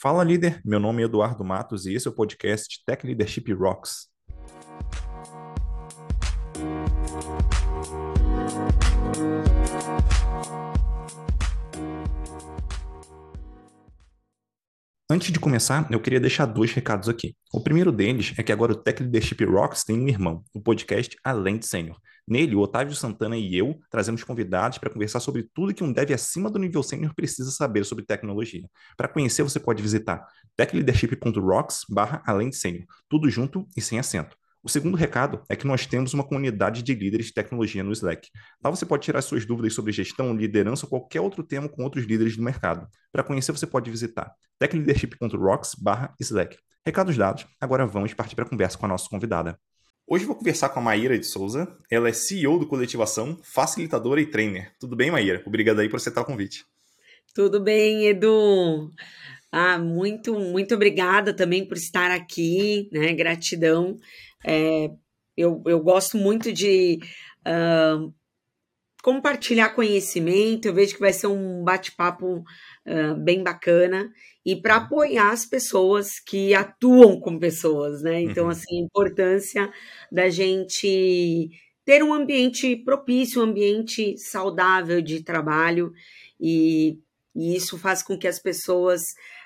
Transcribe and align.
Fala 0.00 0.22
líder, 0.22 0.60
meu 0.64 0.78
nome 0.78 1.02
é 1.02 1.06
Eduardo 1.06 1.44
Matos 1.44 1.84
e 1.84 1.92
esse 1.92 2.06
é 2.06 2.10
o 2.12 2.14
podcast 2.14 2.84
Tech 2.86 3.04
Leadership 3.04 3.52
Rocks. 3.52 4.06
Antes 15.10 15.32
de 15.32 15.40
começar, 15.40 15.88
eu 15.90 15.98
queria 16.00 16.20
deixar 16.20 16.44
dois 16.44 16.70
recados 16.70 17.08
aqui. 17.08 17.34
O 17.50 17.62
primeiro 17.62 17.90
deles 17.90 18.34
é 18.36 18.42
que 18.42 18.52
agora 18.52 18.72
o 18.72 18.76
Tech 18.76 19.02
Leadership 19.02 19.42
Rocks 19.42 19.82
tem 19.82 19.98
um 19.98 20.06
irmão, 20.06 20.44
o 20.52 20.60
podcast 20.60 21.16
Além 21.24 21.56
de 21.56 21.66
Sênior. 21.66 21.98
Nele, 22.28 22.54
o 22.54 22.60
Otávio 22.60 22.94
Santana 22.94 23.34
e 23.34 23.56
eu 23.56 23.80
trazemos 23.90 24.22
convidados 24.22 24.76
para 24.76 24.90
conversar 24.90 25.20
sobre 25.20 25.48
tudo 25.54 25.72
que 25.72 25.82
um 25.82 25.90
dev 25.90 26.12
acima 26.12 26.50
do 26.50 26.58
nível 26.58 26.82
sênior 26.82 27.14
precisa 27.14 27.50
saber 27.50 27.86
sobre 27.86 28.04
tecnologia. 28.04 28.68
Para 28.98 29.08
conhecer, 29.08 29.42
você 29.42 29.58
pode 29.58 29.82
visitar 29.82 30.26
techleadership.rocks 30.54 31.86
barra 31.88 32.22
além 32.26 32.50
de 32.50 32.56
sênior, 32.56 32.84
tudo 33.08 33.30
junto 33.30 33.66
e 33.74 33.80
sem 33.80 33.98
acento. 33.98 34.36
O 34.62 34.68
segundo 34.68 34.96
recado 34.96 35.42
é 35.48 35.54
que 35.54 35.66
nós 35.66 35.86
temos 35.86 36.12
uma 36.12 36.24
comunidade 36.24 36.82
de 36.82 36.94
líderes 36.94 37.26
de 37.26 37.34
tecnologia 37.34 37.84
no 37.84 37.92
Slack. 37.92 38.28
Lá 38.62 38.70
você 38.70 38.84
pode 38.84 39.04
tirar 39.04 39.22
suas 39.22 39.46
dúvidas 39.46 39.74
sobre 39.74 39.92
gestão, 39.92 40.34
liderança 40.34 40.84
ou 40.86 40.90
qualquer 40.90 41.20
outro 41.20 41.44
tema 41.44 41.68
com 41.68 41.82
outros 41.82 42.04
líderes 42.04 42.36
do 42.36 42.42
mercado. 42.42 42.88
Para 43.12 43.22
conhecer, 43.22 43.52
você 43.52 43.66
pode 43.66 43.90
visitar 43.90 44.32
techleadership.rocks/slack. 44.58 46.56
Recados 46.84 47.16
dados, 47.16 47.46
agora 47.60 47.86
vamos 47.86 48.12
partir 48.14 48.34
para 48.34 48.44
a 48.44 48.48
conversa 48.48 48.76
com 48.76 48.86
a 48.86 48.88
nossa 48.88 49.08
convidada. 49.08 49.58
Hoje 50.10 50.24
vou 50.24 50.34
conversar 50.34 50.70
com 50.70 50.80
a 50.80 50.82
Maíra 50.82 51.18
de 51.18 51.26
Souza. 51.26 51.68
Ela 51.90 52.08
é 52.08 52.12
CEO 52.12 52.58
do 52.58 52.66
Coletivação, 52.66 53.38
facilitadora 53.42 54.20
e 54.20 54.26
trainer. 54.26 54.72
Tudo 54.80 54.96
bem, 54.96 55.10
Maíra? 55.10 55.42
Obrigado 55.46 55.80
aí 55.80 55.88
por 55.88 55.96
aceitar 55.96 56.22
o 56.22 56.24
convite. 56.24 56.64
Tudo 57.34 57.60
bem, 57.60 58.06
Edu. 58.06 58.90
Ah, 59.52 59.78
muito, 59.78 60.32
muito 60.38 60.74
obrigada 60.74 61.34
também 61.34 61.66
por 61.66 61.76
estar 61.76 62.10
aqui, 62.10 62.88
né? 62.90 63.12
Gratidão. 63.12 63.96
É, 64.44 64.90
eu, 65.36 65.62
eu 65.66 65.80
gosto 65.80 66.16
muito 66.16 66.52
de 66.52 66.98
uh, 67.46 68.12
compartilhar 69.02 69.70
conhecimento, 69.70 70.66
eu 70.66 70.74
vejo 70.74 70.94
que 70.94 71.00
vai 71.00 71.12
ser 71.12 71.28
um 71.28 71.62
bate-papo 71.62 72.38
uh, 72.38 73.14
bem 73.22 73.42
bacana 73.42 74.10
e 74.44 74.56
para 74.56 74.76
apoiar 74.76 75.30
as 75.30 75.46
pessoas 75.46 76.18
que 76.18 76.54
atuam 76.54 77.20
com 77.20 77.38
pessoas, 77.38 78.02
né? 78.02 78.20
Então, 78.20 78.44
uhum. 78.44 78.50
assim, 78.50 78.80
a 78.80 78.84
importância 78.84 79.70
da 80.10 80.28
gente 80.28 81.50
ter 81.84 82.02
um 82.02 82.12
ambiente 82.12 82.76
propício, 82.76 83.40
um 83.40 83.44
ambiente 83.44 84.18
saudável 84.18 85.00
de 85.00 85.22
trabalho 85.22 85.92
e, 86.40 86.98
e 87.34 87.54
isso 87.54 87.78
faz 87.78 88.02
com 88.02 88.18
que 88.18 88.26
as 88.26 88.38
pessoas 88.38 89.02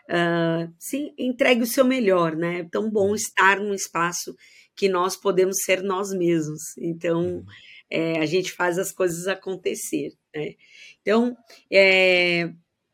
uh, 0.09 0.73
se 0.79 1.13
entreguem 1.19 1.63
o 1.63 1.67
seu 1.67 1.85
melhor, 1.85 2.35
né? 2.35 2.61
É 2.61 2.65
tão 2.65 2.91
bom 2.91 3.09
uhum. 3.09 3.15
estar 3.15 3.61
num 3.61 3.75
espaço 3.75 4.35
que 4.75 4.89
nós 4.89 5.17
podemos 5.17 5.57
ser 5.65 5.83
nós 5.83 6.13
mesmos. 6.13 6.77
Então, 6.79 7.45
é, 7.91 8.19
a 8.19 8.27
gente 8.27 8.53
faz 8.53 8.79
as 8.79 8.93
coisas 8.93 9.29
acontecer. 9.29 10.13
Né? 10.35 10.55
Então, 11.01 11.37
é, 11.71 12.51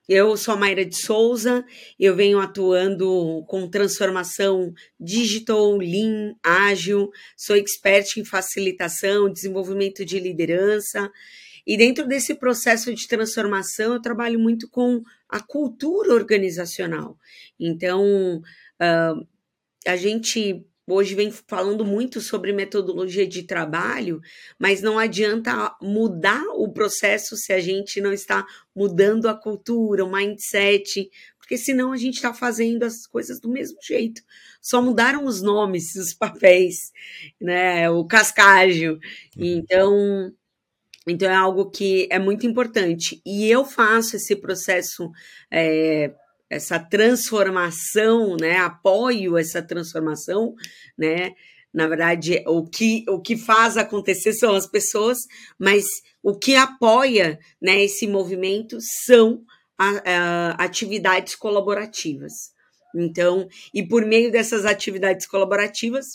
eu 0.09 0.37
sou 0.39 0.55
a 0.55 0.57
Mayra 0.57 0.87
de 0.87 0.97
Souza, 0.97 1.65
eu 2.01 2.17
venho 2.17 2.41
atuando 2.41 3.45
com 3.47 3.69
transformação 3.69 4.73
digital, 4.99 5.77
lean, 5.77 6.35
ágil, 6.43 7.11
sou 7.37 7.57
expert 7.57 8.17
em 8.17 8.25
facilitação, 8.25 9.31
desenvolvimento 9.31 10.07
de 10.07 10.19
liderança. 10.19 11.11
E 11.67 11.77
dentro 11.77 12.09
desse 12.09 12.35
processo 12.35 12.95
de 12.95 13.07
transformação, 13.07 13.93
eu 13.93 14.01
trabalho 14.01 14.41
muito 14.41 14.67
com 14.71 15.03
a 15.29 15.41
cultura 15.41 16.15
organizacional. 16.15 17.19
Então, 17.61 18.41
uh, 18.81 19.27
a 19.87 19.97
gente 19.97 20.65
hoje 20.89 21.15
vem 21.15 21.31
falando 21.31 21.85
muito 21.85 22.21
sobre 22.21 22.53
metodologia 22.53 23.27
de 23.27 23.43
trabalho, 23.43 24.21
mas 24.59 24.81
não 24.83 24.99
adianta 24.99 25.75
mudar 25.81 26.43
o 26.55 26.73
processo 26.73 27.37
se 27.37 27.53
a 27.53 27.61
gente 27.61 28.01
não 28.01 28.13
está 28.13 28.47
mudando 28.75 29.29
a 29.29 29.35
cultura, 29.35 30.05
o 30.05 30.13
mindset, 30.13 31.11
porque 31.39 31.57
senão 31.57 31.93
a 31.93 31.97
gente 31.97 32.17
está 32.17 32.35
fazendo 32.35 32.83
as 32.83 33.07
coisas 33.07 33.41
do 33.41 33.49
mesmo 33.49 33.79
jeito. 33.83 34.21
Só 34.61 34.83
mudaram 34.83 35.25
os 35.25 35.41
nomes, 35.41 35.95
os 35.95 36.13
papéis, 36.13 36.93
né? 37.41 37.89
O 37.89 38.05
cascágio. 38.07 38.99
Uhum. 39.35 39.45
Então, 39.45 40.33
então 41.07 41.31
é 41.31 41.35
algo 41.35 41.71
que 41.71 42.07
é 42.11 42.19
muito 42.19 42.47
importante. 42.47 43.23
E 43.25 43.51
eu 43.51 43.65
faço 43.65 44.17
esse 44.17 44.37
processo. 44.37 45.11
É, 45.51 46.13
essa 46.51 46.79
transformação, 46.79 48.37
né? 48.41 48.57
Apoio 48.59 49.37
essa 49.37 49.63
transformação, 49.63 50.55
né? 50.97 51.33
Na 51.73 51.87
verdade, 51.87 52.43
o 52.47 52.67
que, 52.67 53.05
o 53.09 53.21
que 53.21 53.37
faz 53.37 53.77
acontecer 53.77 54.33
são 54.33 54.55
as 54.55 54.67
pessoas, 54.67 55.19
mas 55.59 55.85
o 56.23 56.37
que 56.37 56.57
apoia 56.57 57.39
né, 57.61 57.83
esse 57.85 58.07
movimento 58.07 58.79
são 59.05 59.45
a, 59.77 59.91
a, 60.05 60.51
atividades 60.65 61.35
colaborativas. 61.35 62.33
Então, 62.95 63.47
e 63.73 63.87
por 63.87 64.05
meio 64.07 64.33
dessas 64.33 64.65
atividades 64.65 65.27
colaborativas, 65.27 66.07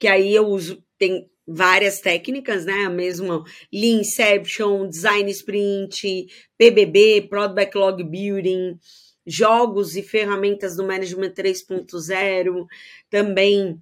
que 0.00 0.08
aí 0.08 0.34
eu 0.34 0.46
uso, 0.46 0.82
tem 0.98 1.30
várias 1.46 2.00
técnicas, 2.00 2.64
né? 2.64 2.84
A 2.84 2.90
mesma 2.90 3.42
Lean 3.72 4.00
Inception, 4.00 4.88
Design 4.88 5.30
Sprint, 5.30 6.26
PBB, 6.56 7.26
Product 7.28 7.54
Backlog 7.54 8.04
Building, 8.04 8.78
jogos 9.28 9.94
e 9.94 10.02
ferramentas 10.02 10.74
do 10.74 10.86
Management 10.86 11.32
3.0, 11.32 12.66
também 13.10 13.80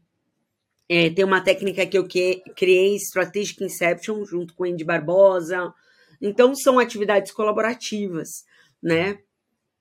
é, 0.89 1.09
tem 1.11 1.25
uma 1.25 1.41
técnica 1.41 1.87
que 1.87 1.97
eu 1.97 2.07
que, 2.07 2.43
criei, 2.57 2.97
Strategic 2.97 3.63
Inception, 3.63 4.25
junto 4.25 4.55
com 4.55 4.65
Andy 4.65 4.85
Barbosa. 4.85 5.73
Então, 6.21 6.55
são 6.55 6.79
atividades 6.79 7.33
colaborativas, 7.33 8.45
né? 8.83 9.19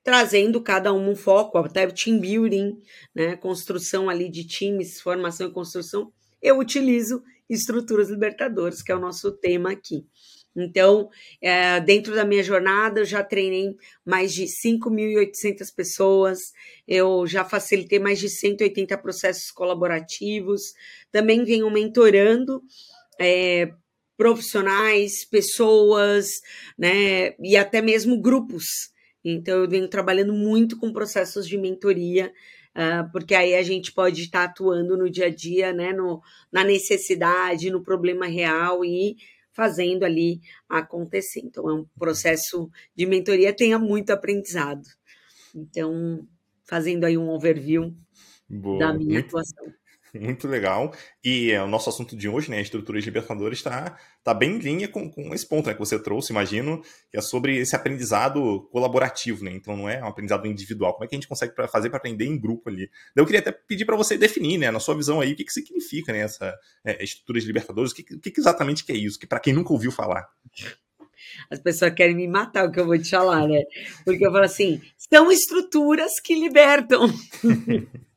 Trazendo 0.04 0.62
cada 0.62 0.92
um 0.92 1.10
um 1.10 1.16
foco, 1.16 1.58
até 1.58 1.86
team 1.88 2.20
building, 2.20 2.80
né? 3.14 3.36
Construção 3.36 4.08
ali 4.08 4.28
de 4.28 4.44
times, 4.44 5.00
formação 5.00 5.48
e 5.48 5.52
construção. 5.52 6.12
Eu 6.40 6.58
utilizo 6.58 7.22
estruturas 7.48 8.08
libertadoras, 8.08 8.82
que 8.82 8.92
é 8.92 8.96
o 8.96 9.00
nosso 9.00 9.32
tema 9.32 9.72
aqui. 9.72 10.06
Então, 10.56 11.10
é, 11.40 11.78
dentro 11.80 12.14
da 12.14 12.24
minha 12.24 12.42
jornada, 12.42 13.00
eu 13.00 13.04
já 13.04 13.22
treinei 13.22 13.76
mais 14.04 14.32
de 14.32 14.46
5.800 14.46 15.74
pessoas, 15.74 16.38
eu 16.88 17.26
já 17.26 17.44
facilitei 17.44 17.98
mais 17.98 18.18
de 18.18 18.30
180 18.30 18.96
processos 18.98 19.50
colaborativos, 19.50 20.72
também 21.12 21.44
venho 21.44 21.70
mentorando 21.70 22.62
é, 23.20 23.70
profissionais, 24.16 25.26
pessoas, 25.28 26.26
né, 26.78 27.34
e 27.38 27.54
até 27.54 27.82
mesmo 27.82 28.18
grupos. 28.18 28.64
Então, 29.22 29.58
eu 29.58 29.68
venho 29.68 29.88
trabalhando 29.88 30.32
muito 30.32 30.78
com 30.78 30.92
processos 30.92 31.46
de 31.46 31.58
mentoria, 31.58 32.32
Uh, 32.76 33.10
porque 33.10 33.34
aí 33.34 33.54
a 33.54 33.62
gente 33.62 33.90
pode 33.90 34.20
estar 34.20 34.44
atuando 34.44 34.98
no 34.98 35.08
dia 35.08 35.28
a 35.28 35.30
dia, 35.30 35.72
né, 35.72 35.94
no, 35.94 36.20
na 36.52 36.62
necessidade, 36.62 37.70
no 37.70 37.82
problema 37.82 38.26
real 38.26 38.84
e 38.84 39.16
fazendo 39.56 40.04
ali 40.04 40.40
acontecer. 40.68 41.40
Então, 41.42 41.68
é 41.68 41.72
um 41.72 41.86
processo 41.98 42.70
de 42.94 43.06
mentoria, 43.06 43.56
tenha 43.56 43.78
muito 43.78 44.10
aprendizado. 44.10 44.86
Então, 45.54 46.28
fazendo 46.64 47.04
aí 47.04 47.16
um 47.16 47.30
overview 47.30 47.96
Boa. 48.48 48.78
da 48.78 48.92
minha 48.92 49.20
atuação. 49.20 49.72
Muito 50.20 50.48
legal. 50.48 50.92
E 51.24 51.50
é, 51.50 51.62
o 51.62 51.66
nosso 51.66 51.88
assunto 51.88 52.16
de 52.16 52.28
hoje, 52.28 52.50
né, 52.50 52.58
a 52.58 52.62
estrutura 52.62 52.98
de 53.00 53.06
Libertadores, 53.06 53.58
está 53.58 53.96
tá 54.22 54.34
bem 54.34 54.56
em 54.56 54.58
linha 54.58 54.88
com, 54.88 55.10
com 55.10 55.34
esse 55.34 55.46
ponto 55.46 55.66
né, 55.66 55.74
que 55.74 55.78
você 55.78 55.98
trouxe, 55.98 56.32
imagino, 56.32 56.80
que 57.10 57.16
é 57.16 57.20
sobre 57.20 57.56
esse 57.58 57.74
aprendizado 57.74 58.68
colaborativo, 58.70 59.44
né? 59.44 59.52
Então 59.52 59.76
não 59.76 59.88
é 59.88 60.02
um 60.02 60.08
aprendizado 60.08 60.46
individual. 60.46 60.94
Como 60.94 61.04
é 61.04 61.08
que 61.08 61.14
a 61.14 61.18
gente 61.18 61.28
consegue 61.28 61.54
pra 61.54 61.68
fazer 61.68 61.88
para 61.88 61.98
aprender 61.98 62.26
em 62.26 62.38
grupo 62.38 62.68
ali? 62.68 62.90
Eu 63.14 63.24
queria 63.24 63.40
até 63.40 63.52
pedir 63.52 63.84
para 63.84 63.96
você 63.96 64.16
definir, 64.16 64.58
né, 64.58 64.70
na 64.70 64.80
sua 64.80 64.94
visão 64.94 65.20
aí, 65.20 65.32
o 65.32 65.36
que, 65.36 65.44
que 65.44 65.52
significa 65.52 66.12
né, 66.12 66.20
essa 66.20 66.54
é, 66.84 67.02
estrutura 67.02 67.40
de 67.40 67.46
Libertadores, 67.46 67.92
o 67.92 67.94
que, 67.94 68.02
que, 68.02 68.30
que 68.30 68.40
exatamente 68.40 68.84
que 68.84 68.92
é 68.92 68.96
isso, 68.96 69.18
que 69.18 69.26
para 69.26 69.40
quem 69.40 69.52
nunca 69.52 69.72
ouviu 69.72 69.92
falar. 69.92 70.28
As 71.50 71.58
pessoas 71.60 71.94
querem 71.94 72.14
me 72.14 72.28
matar 72.28 72.66
o 72.66 72.72
que 72.72 72.80
eu 72.80 72.86
vou 72.86 72.98
te 72.98 73.10
falar, 73.10 73.46
né? 73.46 73.62
Porque 74.04 74.26
eu 74.26 74.30
falo 74.30 74.44
assim, 74.44 74.80
são 74.96 75.30
estruturas 75.30 76.20
que 76.20 76.34
libertam. 76.34 77.06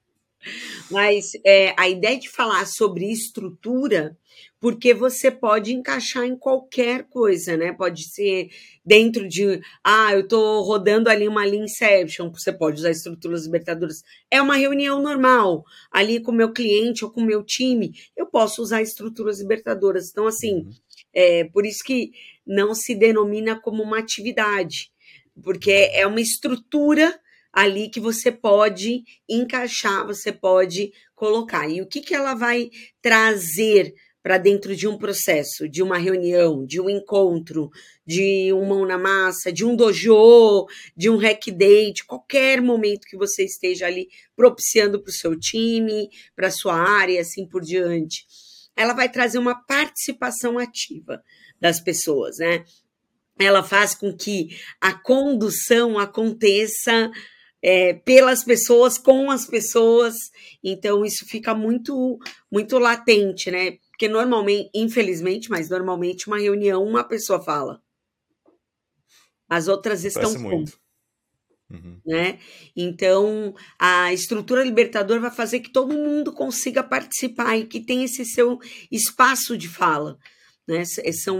Mas 0.90 1.32
é, 1.46 1.74
a 1.78 1.88
ideia 1.90 2.18
de 2.18 2.30
falar 2.30 2.66
sobre 2.66 3.12
estrutura, 3.12 4.18
porque 4.60 4.94
você 4.94 5.32
pode 5.32 5.74
encaixar 5.74 6.26
em 6.26 6.36
qualquer 6.36 7.04
coisa, 7.10 7.56
né? 7.56 7.74
Pode 7.74 8.04
ser 8.10 8.50
dentro 8.86 9.28
de, 9.28 9.62
ah, 9.84 10.14
eu 10.14 10.28
tô 10.28 10.62
rodando 10.62 11.10
ali 11.10 11.28
uma 11.28 11.46
linha 11.46 11.66
Inception, 11.66 12.32
você 12.32 12.52
pode 12.52 12.80
usar 12.80 12.92
estruturas 12.92 13.46
libertadoras. 13.46 14.02
É 14.30 14.42
uma 14.42 14.56
reunião 14.56 15.02
normal, 15.02 15.64
ali 15.92 16.22
com 16.22 16.32
o 16.32 16.36
meu 16.36 16.52
cliente 16.52 17.06
ou 17.06 17.12
com 17.12 17.22
o 17.22 17.26
meu 17.26 17.44
time, 17.44 17.94
eu 18.16 18.26
posso 18.26 18.62
usar 18.62 18.82
estruturas 18.82 19.40
libertadoras. 19.40 20.10
Então, 20.10 20.28
assim, 20.28 20.56
uhum. 20.56 20.72
é 21.14 21.44
por 21.46 21.66
isso 21.66 21.84
que 21.84 22.12
não 22.46 22.74
se 22.74 22.96
denomina 22.96 23.60
como 23.60 23.84
uma 23.84 24.00
atividade, 24.00 24.92
porque 25.42 25.72
é 25.72 26.06
uma 26.06 26.20
estrutura 26.20 27.18
ali 27.52 27.90
que 27.90 28.00
você 28.00 28.32
pode 28.32 29.04
encaixar, 29.28 30.06
você 30.06 30.32
pode 30.32 30.92
colocar. 31.16 31.68
E 31.70 31.82
o 31.82 31.88
que, 31.88 32.02
que 32.02 32.14
ela 32.14 32.34
vai 32.34 32.70
trazer 33.02 33.94
para 34.22 34.38
dentro 34.38 34.76
de 34.76 34.88
um 34.88 34.98
processo, 34.98 35.68
de 35.68 35.82
uma 35.82 35.98
reunião, 35.98 36.66
de 36.66 36.80
um 36.80 36.90
encontro, 36.90 37.70
de 38.06 38.52
um 38.54 38.66
mão 38.66 38.86
na 38.86 38.98
massa, 38.98 39.52
de 39.52 39.64
um 39.66 39.76
dojo, 39.76 40.68
de 40.96 41.10
um 41.10 41.18
hack 41.18 41.52
day, 41.52 41.94
de 41.94 42.04
qualquer 42.06 42.62
momento 42.62 43.08
que 43.08 43.18
você 43.18 43.46
esteja 43.46 43.88
ali 43.88 44.08
propiciando 44.36 45.02
para 45.02 45.10
o 45.10 45.14
seu 45.14 45.40
time, 45.40 46.10
para 46.36 46.52
sua 46.52 46.76
área 46.76 47.22
assim 47.22 47.48
por 47.48 47.62
diante. 47.62 48.26
Ela 48.76 48.94
vai 48.94 49.10
trazer 49.10 49.38
uma 49.38 49.56
participação 49.66 50.58
ativa 50.58 51.24
das 51.60 51.80
pessoas, 51.80 52.38
né? 52.38 52.64
Ela 53.38 53.64
faz 53.64 53.96
com 53.96 54.16
que 54.16 54.50
a 54.82 54.94
condução 54.94 55.98
aconteça 55.98 57.10
é, 57.62 57.94
pelas 57.94 58.44
pessoas, 58.44 58.98
com 58.98 59.30
as 59.30 59.46
pessoas, 59.46 60.16
então 60.64 61.06
isso 61.06 61.26
fica 61.26 61.54
muito, 61.54 62.18
muito 62.52 62.78
latente, 62.80 63.52
né? 63.52 63.78
Porque 63.90 64.08
normalmente, 64.08 64.70
infelizmente, 64.74 65.50
mas 65.50 65.70
normalmente 65.70 66.28
uma 66.28 66.40
reunião 66.40 66.84
uma 66.84 67.04
pessoa 67.04 67.42
fala. 67.42 67.82
As 69.50 69.68
outras 69.68 70.06
estão 70.06 70.34
com. 70.34 70.40
Muito. 70.40 70.80
Uhum. 71.72 72.02
Né? 72.06 72.40
Então, 72.76 73.54
a 73.78 74.12
estrutura 74.12 74.64
libertadora 74.64 75.20
vai 75.20 75.32
fazer 75.32 75.60
que 75.60 75.72
todo 75.72 75.94
mundo 75.94 76.34
consiga 76.34 76.82
participar 76.82 77.58
e 77.58 77.66
que 77.66 77.80
tenha 77.80 78.06
esse 78.06 78.26
seu 78.26 78.58
espaço 78.92 79.58
de 79.58 79.68
fala. 79.68 80.18
Né? 80.68 80.84
São 80.86 81.38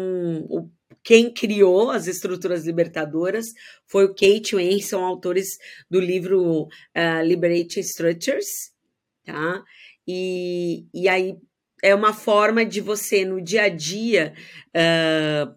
quem 1.04 1.34
criou 1.34 1.90
as 1.90 2.08
estruturas 2.08 2.66
libertadoras 2.66 3.48
foi 3.86 4.06
o 4.06 4.14
Kate 4.14 4.56
e 4.56 4.76
o 4.76 4.82
são 4.82 5.04
autores 5.04 5.58
do 5.90 6.00
livro 6.00 6.64
uh, 6.64 7.24
Liberating 7.24 7.80
Structures, 7.80 8.72
tá? 9.26 9.64
E, 10.08 10.86
e 10.94 11.08
aí 11.08 11.36
é 11.82 11.94
uma 11.96 12.14
forma 12.14 12.66
de 12.66 12.82
você, 12.82 13.24
no 13.24 13.42
dia 13.42 13.64
a 13.64 13.70
dia, 13.70 14.34
uh, 14.70 15.56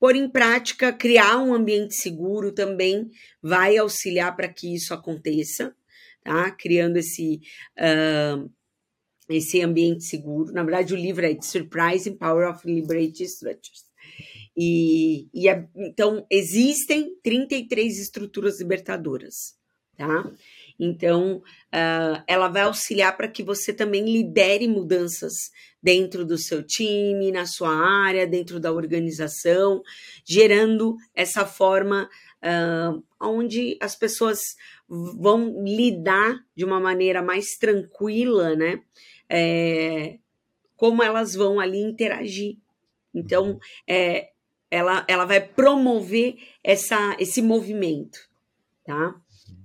pôr 0.00 0.16
em 0.16 0.28
prática, 0.28 0.92
criar 0.92 1.38
um 1.38 1.54
ambiente 1.54 1.94
seguro 1.94 2.52
também 2.52 3.08
vai 3.40 3.76
auxiliar 3.76 4.34
para 4.34 4.48
que 4.48 4.74
isso 4.74 4.92
aconteça, 4.92 5.74
tá? 6.24 6.50
Criando 6.50 6.96
esse. 6.96 7.40
Uh, 7.78 8.50
esse 9.28 9.62
ambiente 9.62 10.04
seguro. 10.04 10.52
Na 10.52 10.62
verdade, 10.62 10.92
o 10.92 10.96
livro 10.96 11.24
é 11.24 11.34
The 11.34 11.42
Surprising 11.42 12.16
Power 12.16 12.50
of 12.50 12.66
Liberating 12.66 13.24
Structures. 13.24 13.91
E, 14.56 15.28
e 15.32 15.48
é, 15.48 15.66
então, 15.74 16.26
existem 16.30 17.16
33 17.22 17.98
estruturas 17.98 18.60
libertadoras, 18.60 19.56
tá? 19.96 20.30
Então, 20.78 21.36
uh, 21.36 22.22
ela 22.26 22.48
vai 22.48 22.62
auxiliar 22.62 23.16
para 23.16 23.28
que 23.28 23.42
você 23.42 23.72
também 23.72 24.04
lidere 24.04 24.66
mudanças 24.66 25.32
dentro 25.82 26.24
do 26.24 26.36
seu 26.36 26.62
time, 26.62 27.30
na 27.30 27.46
sua 27.46 27.70
área, 27.70 28.26
dentro 28.26 28.58
da 28.58 28.72
organização, 28.72 29.82
gerando 30.24 30.96
essa 31.14 31.46
forma 31.46 32.08
uh, 32.42 33.02
onde 33.20 33.78
as 33.80 33.94
pessoas 33.94 34.40
vão 34.88 35.64
lidar 35.64 36.44
de 36.54 36.64
uma 36.64 36.80
maneira 36.80 37.22
mais 37.22 37.56
tranquila, 37.58 38.54
né? 38.54 38.82
É, 39.28 40.18
como 40.76 41.02
elas 41.02 41.34
vão 41.34 41.58
ali 41.58 41.78
interagir. 41.78 42.58
Então, 43.14 43.58
é, 43.88 44.31
ela, 44.72 45.04
ela 45.06 45.26
vai 45.26 45.38
promover 45.38 46.38
essa, 46.64 47.14
esse 47.20 47.42
movimento, 47.42 48.18
tá? 48.82 49.14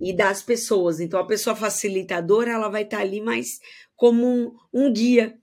E 0.01 0.13
das 0.13 0.44
pessoas. 0.44 1.00
Então, 1.00 1.18
a 1.18 1.25
pessoa 1.25 1.56
facilitadora, 1.56 2.51
ela 2.51 2.68
vai 2.68 2.83
estar 2.83 2.98
tá 2.98 3.04
ali 3.04 3.21
mais 3.21 3.62
como 3.95 4.27
um, 4.27 4.54
um 4.74 4.92
guia, 4.92 5.39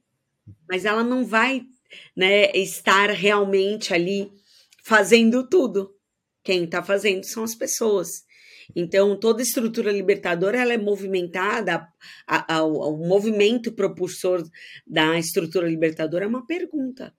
mas 0.69 0.85
ela 0.85 1.03
não 1.03 1.25
vai 1.25 1.63
né, 2.15 2.53
estar 2.53 3.09
realmente 3.09 3.95
ali 3.95 4.31
fazendo 4.85 5.49
tudo. 5.49 5.97
Quem 6.43 6.65
está 6.65 6.83
fazendo 6.83 7.25
são 7.25 7.43
as 7.43 7.55
pessoas. 7.55 8.23
Então, 8.77 9.19
toda 9.19 9.41
estrutura 9.41 9.91
libertadora 9.91 10.61
ela 10.61 10.75
é 10.75 10.79
movimentada, 10.79 11.89
a, 12.27 12.55
a, 12.55 12.59
a, 12.59 12.65
o 12.65 12.99
movimento 12.99 13.73
propulsor 13.73 14.47
da 14.87 15.19
estrutura 15.19 15.67
libertadora 15.67 16.27
é 16.27 16.29
uma 16.29 16.47
pergunta. 16.47 17.15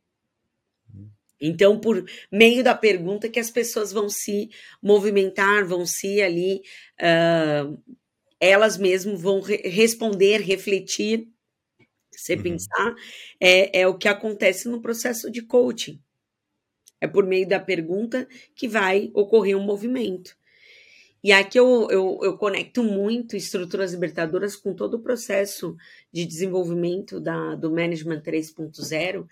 Então, 1.39 1.79
por 1.79 2.03
meio 2.31 2.63
da 2.63 2.73
pergunta 2.73 3.29
que 3.29 3.39
as 3.39 3.51
pessoas 3.51 3.91
vão 3.91 4.09
se 4.09 4.49
movimentar, 4.81 5.65
vão 5.65 5.85
se 5.85 6.21
ali, 6.21 6.61
uh, 6.99 7.77
elas 8.39 8.77
mesmas 8.77 9.21
vão 9.21 9.41
re 9.41 9.57
responder, 9.57 10.41
refletir. 10.41 11.27
Você 12.11 12.35
uhum. 12.35 12.43
pensar, 12.43 12.95
é, 13.39 13.81
é 13.81 13.87
o 13.87 13.97
que 13.97 14.07
acontece 14.07 14.69
no 14.69 14.81
processo 14.81 15.29
de 15.29 15.41
coaching. 15.41 16.01
É 17.01 17.07
por 17.07 17.25
meio 17.25 17.47
da 17.47 17.59
pergunta 17.59 18.27
que 18.55 18.67
vai 18.67 19.11
ocorrer 19.13 19.57
um 19.57 19.63
movimento. 19.63 20.35
E 21.25 21.31
aqui 21.31 21.59
eu, 21.59 21.87
eu, 21.89 22.19
eu, 22.21 22.37
conecto 22.37 22.83
muito 22.83 23.35
estruturas 23.35 23.91
libertadoras 23.91 24.55
com 24.55 24.75
todo 24.75 24.93
o 24.93 25.01
processo 25.01 25.75
de 26.11 26.23
desenvolvimento 26.23 27.19
da, 27.19 27.55
do 27.55 27.71
Management 27.71 28.21
3.0, 28.21 29.27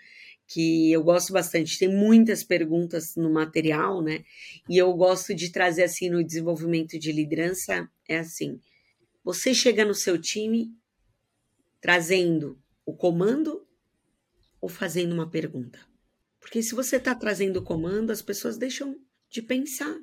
que 0.48 0.92
eu 0.92 1.04
gosto 1.04 1.34
bastante. 1.34 1.80
Tem 1.80 1.88
muitas 1.88 2.44
perguntas 2.44 3.16
no 3.16 3.31
material, 3.31 4.01
né? 4.01 4.24
E 4.69 4.78
eu 4.78 4.94
gosto 4.94 5.34
de 5.34 5.51
trazer 5.51 5.84
assim 5.84 6.10
no 6.10 6.24
desenvolvimento 6.24 6.98
de 7.00 7.12
liderança 7.12 7.90
é 8.07 8.19
assim: 8.19 8.60
você 9.24 9.54
chega 9.54 9.86
no 9.86 9.95
seu 9.95 10.19
time 10.19 10.72
trazendo 11.81 12.60
o 12.86 12.94
comando 12.94 13.66
ou 14.62 14.69
fazendo 14.69 15.13
uma 15.13 15.30
pergunta? 15.30 15.80
Porque 16.40 16.62
se 16.62 16.75
você 16.75 16.98
está 16.98 17.16
trazendo 17.16 17.57
o 17.57 17.63
comando, 17.63 18.12
as 18.12 18.22
pessoas 18.22 18.57
deixam 18.57 19.00
de 19.30 19.42
pensar. 19.42 19.98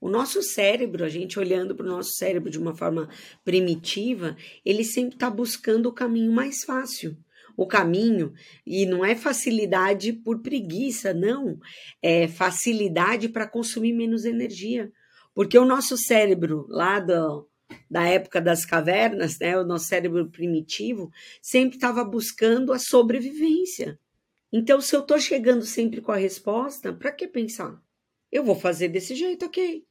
O 0.00 0.08
nosso 0.08 0.42
cérebro, 0.42 1.04
a 1.04 1.10
gente 1.10 1.38
olhando 1.38 1.74
para 1.74 1.84
o 1.84 1.88
nosso 1.90 2.14
cérebro 2.14 2.48
de 2.48 2.58
uma 2.58 2.74
forma 2.74 3.10
primitiva, 3.44 4.34
ele 4.64 4.82
sempre 4.82 5.16
está 5.16 5.28
buscando 5.28 5.86
o 5.90 5.92
caminho 5.92 6.32
mais 6.32 6.64
fácil 6.64 7.18
o 7.60 7.66
caminho, 7.66 8.32
e 8.66 8.86
não 8.86 9.04
é 9.04 9.14
facilidade 9.14 10.14
por 10.14 10.40
preguiça, 10.40 11.12
não, 11.12 11.58
é 12.00 12.26
facilidade 12.26 13.28
para 13.28 13.46
consumir 13.46 13.92
menos 13.92 14.24
energia. 14.24 14.90
Porque 15.34 15.58
o 15.58 15.66
nosso 15.66 15.94
cérebro, 15.98 16.64
lá 16.70 16.98
do, 17.00 17.46
da 17.90 18.06
época 18.06 18.40
das 18.40 18.64
cavernas, 18.64 19.38
né, 19.38 19.58
o 19.58 19.64
nosso 19.66 19.84
cérebro 19.84 20.30
primitivo, 20.30 21.10
sempre 21.42 21.76
estava 21.76 22.02
buscando 22.02 22.72
a 22.72 22.78
sobrevivência. 22.78 24.00
Então, 24.50 24.80
se 24.80 24.96
eu 24.96 25.00
estou 25.00 25.20
chegando 25.20 25.66
sempre 25.66 26.00
com 26.00 26.12
a 26.12 26.16
resposta, 26.16 26.94
para 26.94 27.12
que 27.12 27.28
pensar? 27.28 27.78
Eu 28.32 28.42
vou 28.42 28.54
fazer 28.54 28.88
desse 28.88 29.14
jeito, 29.14 29.44
ok. 29.44 29.84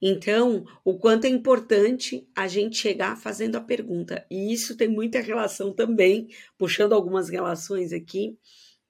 Então, 0.00 0.64
o 0.84 0.98
quanto 0.98 1.24
é 1.24 1.28
importante 1.28 2.28
a 2.34 2.46
gente 2.48 2.76
chegar 2.76 3.16
fazendo 3.16 3.56
a 3.56 3.60
pergunta. 3.60 4.26
E 4.30 4.52
isso 4.52 4.76
tem 4.76 4.88
muita 4.88 5.20
relação 5.20 5.72
também, 5.72 6.28
puxando 6.58 6.92
algumas 6.92 7.28
relações 7.28 7.92
aqui, 7.92 8.38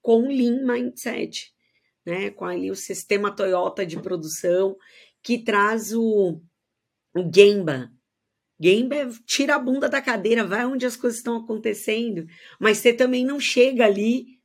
com 0.01 0.23
o 0.23 0.29
Lean 0.29 0.65
Mindset, 0.65 1.53
né? 2.05 2.31
Com 2.31 2.45
ali 2.45 2.71
o 2.71 2.77
sistema 2.77 3.35
Toyota 3.35 3.85
de 3.85 4.01
produção, 4.01 4.77
que 5.23 5.39
traz 5.39 5.93
o, 5.93 6.41
o 7.17 7.31
Gemba. 7.35 7.91
Gemba 8.61 8.95
é 8.95 9.09
tira 9.27 9.57
a 9.57 9.59
bunda 9.59 9.89
da 9.89 10.01
cadeira, 10.01 10.47
vai 10.47 10.65
onde 10.65 10.87
as 10.87 10.97
coisas 10.97 11.19
estão 11.19 11.37
acontecendo, 11.37 12.27
mas 12.59 12.79
você 12.79 12.93
também 12.93 13.25
não 13.25 13.39
chega 13.39 13.85
ali 13.85 14.37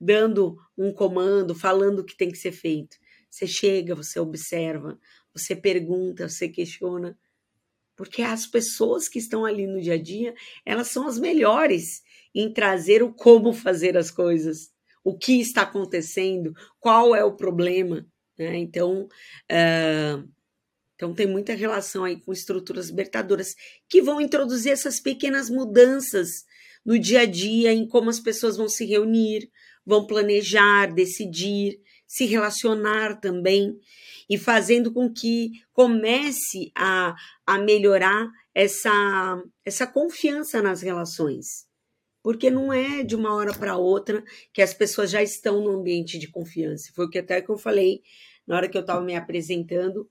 dando 0.00 0.56
um 0.76 0.92
comando, 0.92 1.54
falando 1.54 2.00
o 2.00 2.04
que 2.04 2.16
tem 2.16 2.30
que 2.30 2.38
ser 2.38 2.52
feito. 2.52 2.96
Você 3.30 3.46
chega, 3.46 3.94
você 3.94 4.20
observa, 4.20 4.98
você 5.36 5.54
pergunta, 5.54 6.28
você 6.28 6.48
questiona. 6.48 7.18
Porque 7.96 8.22
as 8.22 8.46
pessoas 8.46 9.08
que 9.08 9.18
estão 9.18 9.44
ali 9.44 9.66
no 9.66 9.80
dia 9.80 9.94
a 9.94 10.02
dia, 10.02 10.34
elas 10.64 10.88
são 10.88 11.06
as 11.06 11.18
melhores 11.18 12.02
em 12.34 12.52
trazer 12.52 13.02
o 13.02 13.12
como 13.12 13.52
fazer 13.52 13.96
as 13.96 14.10
coisas, 14.10 14.70
o 15.02 15.16
que 15.16 15.40
está 15.40 15.62
acontecendo, 15.62 16.54
qual 16.78 17.16
é 17.16 17.24
o 17.24 17.36
problema. 17.36 18.06
Né? 18.38 18.58
Então, 18.58 19.08
uh, 19.50 20.28
então, 20.94 21.14
tem 21.14 21.26
muita 21.26 21.54
relação 21.54 22.04
aí 22.04 22.20
com 22.20 22.32
estruturas 22.32 22.88
libertadoras 22.88 23.54
que 23.88 24.00
vão 24.00 24.20
introduzir 24.20 24.72
essas 24.72 25.00
pequenas 25.00 25.50
mudanças 25.50 26.44
no 26.84 26.98
dia 26.98 27.20
a 27.20 27.26
dia, 27.26 27.72
em 27.72 27.86
como 27.86 28.08
as 28.08 28.20
pessoas 28.20 28.56
vão 28.56 28.68
se 28.68 28.84
reunir, 28.84 29.50
vão 29.84 30.06
planejar, 30.06 30.86
decidir, 30.86 31.80
se 32.06 32.24
relacionar 32.24 33.20
também 33.20 33.78
e 34.28 34.36
fazendo 34.36 34.92
com 34.92 35.12
que 35.12 35.52
comece 35.72 36.72
a, 36.74 37.14
a 37.46 37.58
melhorar 37.58 38.28
essa, 38.54 39.42
essa 39.64 39.86
confiança 39.86 40.60
nas 40.62 40.82
relações. 40.82 41.66
Porque 42.22 42.50
não 42.50 42.72
é 42.72 43.04
de 43.04 43.14
uma 43.14 43.34
hora 43.34 43.54
para 43.54 43.76
outra 43.76 44.24
que 44.52 44.60
as 44.60 44.74
pessoas 44.74 45.10
já 45.10 45.22
estão 45.22 45.62
no 45.62 45.78
ambiente 45.78 46.18
de 46.18 46.28
confiança. 46.28 46.90
Foi 46.94 47.06
o 47.06 47.10
que 47.10 47.18
até 47.18 47.40
que 47.40 47.50
eu 47.50 47.58
falei 47.58 48.02
na 48.46 48.56
hora 48.56 48.68
que 48.68 48.76
eu 48.76 48.80
estava 48.80 49.00
me 49.00 49.14
apresentando. 49.14 50.08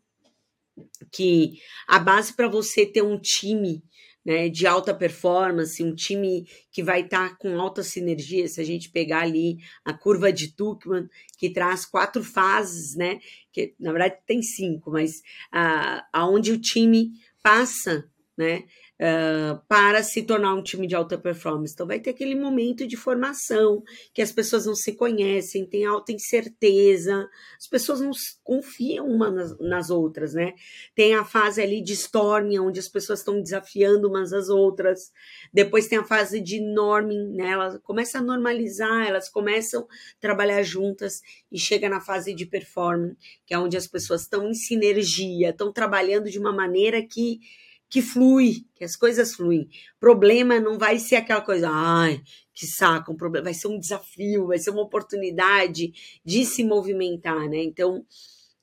que 1.11 1.59
a 1.87 1.99
base 1.99 2.33
para 2.33 2.47
você 2.47 2.85
ter 2.85 3.01
um 3.01 3.19
time 3.19 3.83
né, 4.25 4.49
de 4.49 4.65
alta 4.65 4.93
performance, 4.93 5.83
um 5.83 5.93
time 5.93 6.47
que 6.71 6.81
vai 6.81 7.01
estar 7.01 7.29
tá 7.29 7.35
com 7.35 7.59
alta 7.59 7.83
sinergia, 7.83 8.47
se 8.47 8.59
a 8.59 8.63
gente 8.63 8.89
pegar 8.89 9.21
ali 9.21 9.59
a 9.83 9.93
curva 9.93 10.33
de 10.33 10.51
Tuchman, 10.51 11.07
que 11.37 11.51
traz 11.51 11.85
quatro 11.85 12.23
fases, 12.23 12.95
né, 12.95 13.19
que 13.51 13.75
na 13.79 13.91
verdade 13.91 14.17
tem 14.25 14.41
cinco, 14.41 14.91
mas 14.91 15.21
ah, 15.51 16.03
aonde 16.11 16.51
o 16.51 16.59
time 16.59 17.11
passa, 17.43 18.09
né, 18.35 18.63
uh, 18.99 19.59
para 19.67 20.03
se 20.03 20.23
tornar 20.23 20.53
um 20.53 20.63
time 20.63 20.87
de 20.87 20.95
alta 20.95 21.17
performance. 21.17 21.73
Então, 21.73 21.87
vai 21.87 21.99
ter 21.99 22.11
aquele 22.11 22.35
momento 22.35 22.87
de 22.87 22.95
formação, 22.95 23.83
que 24.13 24.21
as 24.21 24.31
pessoas 24.31 24.65
não 24.65 24.75
se 24.75 24.93
conhecem, 24.93 25.65
têm 25.65 25.85
alta 25.85 26.11
incerteza, 26.11 27.27
as 27.57 27.67
pessoas 27.67 28.01
não 28.01 28.11
confiam 28.43 29.07
umas 29.07 29.57
nas, 29.59 29.89
outras, 29.89 30.33
né? 30.33 30.53
Tem 30.95 31.15
a 31.15 31.23
fase 31.23 31.61
ali 31.61 31.81
de 31.81 31.93
storming, 31.93 32.59
onde 32.59 32.79
as 32.79 32.87
pessoas 32.87 33.19
estão 33.19 33.41
desafiando 33.41 34.07
umas 34.07 34.33
às 34.33 34.49
outras. 34.49 35.11
Depois 35.53 35.87
tem 35.87 35.97
a 35.97 36.03
fase 36.03 36.39
de 36.39 36.59
norming, 36.59 37.35
né? 37.35 37.51
Elas 37.51 37.79
começam 37.83 38.21
a 38.21 38.23
normalizar, 38.23 39.07
elas 39.07 39.29
começam 39.29 39.81
a 39.83 39.85
trabalhar 40.19 40.63
juntas 40.63 41.21
e 41.51 41.59
chega 41.59 41.89
na 41.89 42.01
fase 42.01 42.33
de 42.33 42.45
performing, 42.45 43.15
que 43.45 43.53
é 43.53 43.59
onde 43.59 43.77
as 43.77 43.87
pessoas 43.87 44.21
estão 44.21 44.49
em 44.49 44.53
sinergia, 44.53 45.49
estão 45.49 45.71
trabalhando 45.71 46.29
de 46.29 46.39
uma 46.39 46.51
maneira 46.51 47.01
que 47.05 47.39
que 47.89 48.01
flui, 48.01 48.65
que 48.75 48.83
as 48.83 48.95
coisas 48.95 49.33
fluem. 49.33 49.69
Problema 49.99 50.59
não 50.59 50.77
vai 50.77 50.99
ser 50.99 51.17
aquela 51.17 51.41
coisa, 51.41 51.69
ai, 51.69 52.21
que 52.53 52.65
saco, 52.65 53.11
um 53.11 53.17
problema, 53.17 53.45
vai 53.45 53.53
ser 53.53 53.67
um 53.67 53.79
desafio, 53.79 54.47
vai 54.47 54.57
ser 54.57 54.71
uma 54.71 54.81
oportunidade 54.81 55.91
de 56.23 56.45
se 56.45 56.63
movimentar, 56.63 57.47
né? 57.49 57.63
Então, 57.63 58.05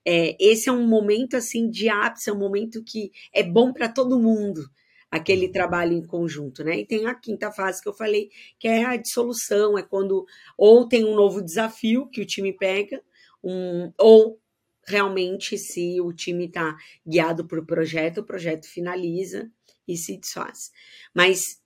é, 0.04 0.36
esse 0.40 0.68
é 0.68 0.72
um 0.72 0.86
momento 0.86 1.36
assim 1.36 1.70
de 1.70 1.88
ápice, 1.88 2.30
é 2.30 2.32
um 2.32 2.38
momento 2.38 2.82
que 2.82 3.12
é 3.32 3.42
bom 3.42 3.72
para 3.72 3.88
todo 3.88 4.18
mundo, 4.18 4.68
aquele 5.10 5.48
trabalho 5.48 5.92
em 5.92 6.04
conjunto, 6.04 6.64
né? 6.64 6.80
E 6.80 6.86
tem 6.86 7.06
a 7.06 7.14
quinta 7.14 7.52
fase 7.52 7.82
que 7.82 7.88
eu 7.88 7.94
falei, 7.94 8.30
que 8.58 8.66
é 8.66 8.84
a 8.84 8.96
dissolução, 8.96 9.78
é 9.78 9.82
quando 9.82 10.24
ou 10.56 10.88
tem 10.88 11.04
um 11.04 11.14
novo 11.14 11.42
desafio 11.42 12.08
que 12.08 12.20
o 12.20 12.26
time 12.26 12.52
pega, 12.52 13.00
um, 13.44 13.92
ou 13.98 14.40
realmente 14.86 15.56
se 15.58 16.00
o 16.00 16.12
time 16.12 16.46
está 16.46 16.76
guiado 17.06 17.46
por 17.46 17.64
projeto, 17.64 18.18
o 18.18 18.24
projeto 18.24 18.66
finaliza 18.66 19.50
e 19.86 19.96
se 19.96 20.16
desfaz. 20.16 20.70
Mas 21.14 21.60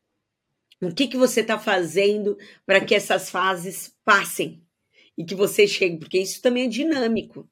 o 0.83 0.95
que, 0.95 1.09
que 1.09 1.17
você 1.17 1.41
está 1.41 1.59
fazendo 1.59 2.37
para 2.65 2.85
que 2.85 2.95
essas 2.95 3.31
fases 3.31 3.95
passem 4.05 4.63
e 5.17 5.25
que 5.25 5.35
você 5.35 5.67
chegue? 5.67 5.99
Porque 5.99 6.19
isso 6.19 6.43
também 6.43 6.65
é 6.65 6.69
dinâmico. 6.69 7.49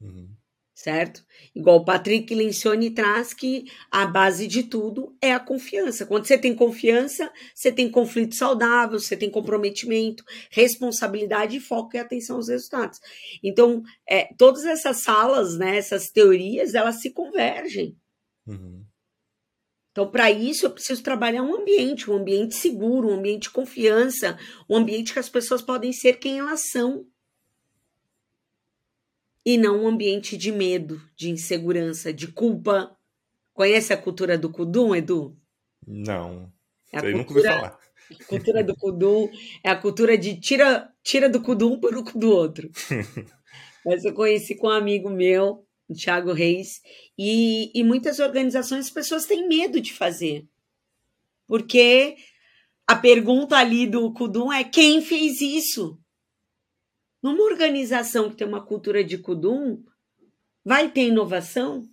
Uhum 0.00 0.39
certo? 0.80 1.22
Igual 1.54 1.76
o 1.76 1.84
Patrick 1.84 2.34
Lencioni 2.34 2.90
traz 2.90 3.34
que 3.34 3.66
a 3.90 4.06
base 4.06 4.46
de 4.46 4.62
tudo 4.62 5.14
é 5.20 5.32
a 5.32 5.38
confiança. 5.38 6.06
Quando 6.06 6.26
você 6.26 6.38
tem 6.38 6.54
confiança, 6.54 7.30
você 7.54 7.70
tem 7.70 7.90
conflito 7.90 8.34
saudável, 8.34 8.98
você 8.98 9.14
tem 9.14 9.28
comprometimento, 9.28 10.24
responsabilidade, 10.50 11.60
foco 11.60 11.96
e 11.96 11.98
atenção 11.98 12.36
aos 12.36 12.48
resultados. 12.48 12.98
Então, 13.44 13.82
é, 14.08 14.32
todas 14.38 14.64
essas 14.64 15.02
salas, 15.02 15.58
né, 15.58 15.76
essas 15.76 16.10
teorias, 16.10 16.74
elas 16.74 17.02
se 17.02 17.10
convergem. 17.10 17.94
Uhum. 18.46 18.82
Então, 19.90 20.10
para 20.10 20.30
isso, 20.30 20.64
eu 20.64 20.70
preciso 20.70 21.02
trabalhar 21.02 21.42
um 21.42 21.56
ambiente, 21.56 22.10
um 22.10 22.14
ambiente 22.14 22.54
seguro, 22.54 23.10
um 23.10 23.18
ambiente 23.18 23.42
de 23.42 23.50
confiança, 23.50 24.38
um 24.66 24.76
ambiente 24.76 25.12
que 25.12 25.18
as 25.18 25.28
pessoas 25.28 25.60
podem 25.60 25.92
ser 25.92 26.18
quem 26.18 26.38
elas 26.38 26.70
são 26.70 27.04
e 29.44 29.56
não 29.56 29.84
um 29.84 29.88
ambiente 29.88 30.36
de 30.36 30.52
medo, 30.52 31.00
de 31.16 31.30
insegurança, 31.30 32.12
de 32.12 32.28
culpa. 32.28 32.96
Conhece 33.52 33.92
a 33.92 33.96
cultura 33.96 34.36
do 34.38 34.50
Kudum, 34.50 34.94
Edu? 34.94 35.36
Não. 35.86 36.52
É 36.92 36.98
eu 36.98 37.02
cultura, 37.02 37.16
nunca 37.16 37.34
ouvi 37.34 37.42
falar. 37.42 37.78
A 38.10 38.24
cultura 38.26 38.64
do 38.64 38.76
Kudum 38.76 39.30
é 39.64 39.70
a 39.70 39.76
cultura 39.76 40.18
de 40.18 40.38
tira, 40.40 40.92
tira 41.02 41.28
do 41.28 41.40
Kudum 41.40 41.78
para 41.78 41.98
o 41.98 42.02
do 42.02 42.30
outro. 42.30 42.70
Mas 43.84 44.04
eu 44.04 44.12
conheci 44.12 44.54
com 44.56 44.66
um 44.66 44.70
amigo 44.70 45.08
meu, 45.08 45.64
o 45.88 45.94
Thiago 45.94 46.32
Reis, 46.32 46.80
e, 47.18 47.70
e 47.74 47.82
muitas 47.82 48.18
organizações 48.18 48.86
as 48.86 48.90
pessoas 48.90 49.24
têm 49.24 49.48
medo 49.48 49.80
de 49.80 49.92
fazer. 49.92 50.46
Porque 51.46 52.16
a 52.86 52.96
pergunta 52.96 53.56
ali 53.56 53.86
do 53.86 54.12
Kudum 54.12 54.52
é 54.52 54.64
quem 54.64 55.00
fez 55.00 55.40
isso? 55.40 55.99
Numa 57.22 57.42
organização 57.44 58.30
que 58.30 58.36
tem 58.36 58.46
uma 58.46 58.64
cultura 58.64 59.04
de 59.04 59.18
Kudum, 59.18 59.82
vai 60.64 60.90
ter 60.90 61.08
inovação? 61.08 61.88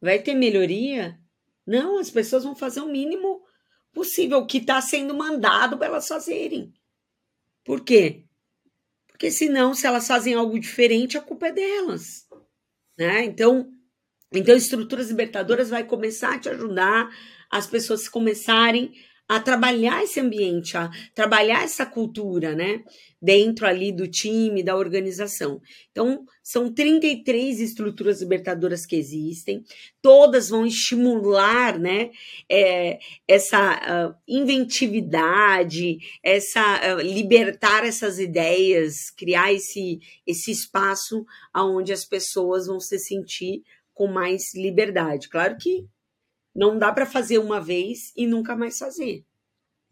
Vai 0.00 0.18
ter 0.18 0.34
melhoria? 0.34 1.18
Não, 1.66 1.98
as 1.98 2.10
pessoas 2.10 2.44
vão 2.44 2.54
fazer 2.54 2.80
o 2.80 2.88
mínimo 2.88 3.42
possível, 3.92 4.44
que 4.46 4.58
está 4.58 4.80
sendo 4.80 5.14
mandado 5.14 5.78
para 5.78 5.86
elas 5.86 6.06
fazerem. 6.06 6.72
Por 7.64 7.80
quê? 7.80 8.24
Porque 9.08 9.30
senão, 9.30 9.72
se 9.72 9.86
elas 9.86 10.06
fazem 10.06 10.34
algo 10.34 10.58
diferente, 10.60 11.16
a 11.16 11.22
culpa 11.22 11.48
é 11.48 11.52
delas. 11.52 12.28
Né? 12.98 13.24
Então, 13.24 13.72
então, 14.32 14.54
estruturas 14.54 15.08
libertadoras 15.08 15.70
vai 15.70 15.84
começar 15.84 16.34
a 16.34 16.38
te 16.38 16.48
ajudar 16.48 17.08
as 17.50 17.66
pessoas 17.66 18.08
começarem 18.08 18.92
a 19.28 19.40
trabalhar 19.40 20.04
esse 20.04 20.20
ambiente, 20.20 20.76
a 20.76 20.88
trabalhar 21.14 21.64
essa 21.64 21.84
cultura, 21.84 22.54
né? 22.54 22.84
Dentro 23.20 23.66
ali 23.66 23.90
do 23.90 24.06
time, 24.06 24.62
da 24.62 24.76
organização. 24.76 25.60
Então, 25.90 26.24
são 26.42 26.72
33 26.72 27.60
estruturas 27.60 28.20
libertadoras 28.20 28.86
que 28.86 28.94
existem, 28.94 29.64
todas 30.00 30.50
vão 30.50 30.64
estimular, 30.64 31.76
né? 31.76 32.10
É, 32.48 33.00
essa 33.26 33.74
uh, 34.10 34.14
inventividade, 34.28 35.98
essa 36.22 36.94
uh, 36.94 37.00
libertar 37.00 37.84
essas 37.84 38.20
ideias, 38.20 39.10
criar 39.10 39.52
esse, 39.52 39.98
esse 40.24 40.52
espaço 40.52 41.24
onde 41.54 41.92
as 41.92 42.04
pessoas 42.04 42.66
vão 42.66 42.78
se 42.78 42.98
sentir 42.98 43.62
com 43.92 44.06
mais 44.06 44.54
liberdade. 44.54 45.28
Claro 45.28 45.56
que 45.58 45.86
não 46.56 46.78
dá 46.78 46.90
para 46.90 47.04
fazer 47.04 47.38
uma 47.38 47.60
vez 47.60 48.12
e 48.16 48.26
nunca 48.26 48.56
mais 48.56 48.78
fazer. 48.78 49.24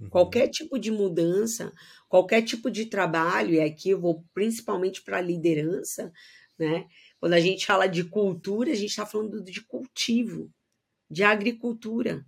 Uhum. 0.00 0.08
Qualquer 0.08 0.48
tipo 0.48 0.78
de 0.78 0.90
mudança, 0.90 1.70
qualquer 2.08 2.42
tipo 2.42 2.70
de 2.70 2.86
trabalho, 2.86 3.54
e 3.54 3.60
aqui 3.60 3.90
eu 3.90 4.00
vou 4.00 4.24
principalmente 4.32 5.02
para 5.02 5.18
a 5.18 5.20
liderança, 5.20 6.10
né? 6.58 6.86
Quando 7.20 7.34
a 7.34 7.40
gente 7.40 7.66
fala 7.66 7.86
de 7.86 8.04
cultura, 8.04 8.72
a 8.72 8.74
gente 8.74 8.90
está 8.90 9.04
falando 9.04 9.42
de 9.44 9.60
cultivo, 9.62 10.50
de 11.10 11.22
agricultura. 11.22 12.24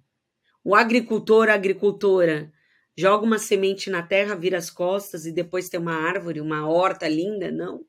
O 0.62 0.74
agricultor, 0.74 1.48
a 1.48 1.54
agricultora, 1.54 2.52
joga 2.96 3.24
uma 3.24 3.38
semente 3.38 3.88
na 3.88 4.02
terra, 4.02 4.34
vira 4.34 4.58
as 4.58 4.68
costas 4.70 5.24
e 5.24 5.32
depois 5.32 5.68
tem 5.68 5.80
uma 5.80 5.94
árvore, 5.94 6.40
uma 6.40 6.68
horta 6.68 7.08
linda? 7.08 7.50
Não. 7.50 7.84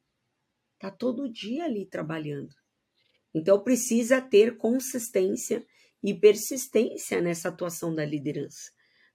Tá 0.80 0.92
todo 0.92 1.32
dia 1.32 1.66
ali 1.66 1.86
trabalhando. 1.86 2.54
Então 3.34 3.60
precisa 3.60 4.22
ter 4.22 4.58
consistência 4.58 5.66
e 6.04 6.14
persistência 6.14 7.22
nessa 7.22 7.50
atuação 7.50 7.94
da 7.94 8.06
liderança, 8.06 8.72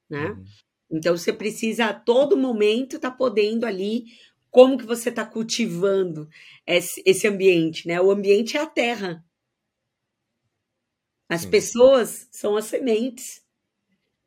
né? 0.09 0.31
Uhum. 0.31 0.43
Então 0.91 1.17
você 1.17 1.33
precisa 1.33 1.85
a 1.87 1.93
todo 1.93 2.37
momento 2.37 2.97
estar 2.97 3.11
tá 3.11 3.17
podendo 3.17 3.65
ali 3.65 4.05
como 4.51 4.77
que 4.77 4.85
você 4.85 5.09
está 5.09 5.25
cultivando 5.25 6.29
esse, 6.67 7.01
esse, 7.05 7.27
ambiente, 7.27 7.87
né? 7.87 7.99
O 7.99 8.11
ambiente 8.11 8.55
é 8.55 8.61
a 8.61 8.67
terra. 8.67 9.25
As 11.27 11.41
Sim. 11.41 11.49
pessoas 11.49 12.27
são 12.31 12.55
as 12.55 12.65
sementes. 12.65 13.42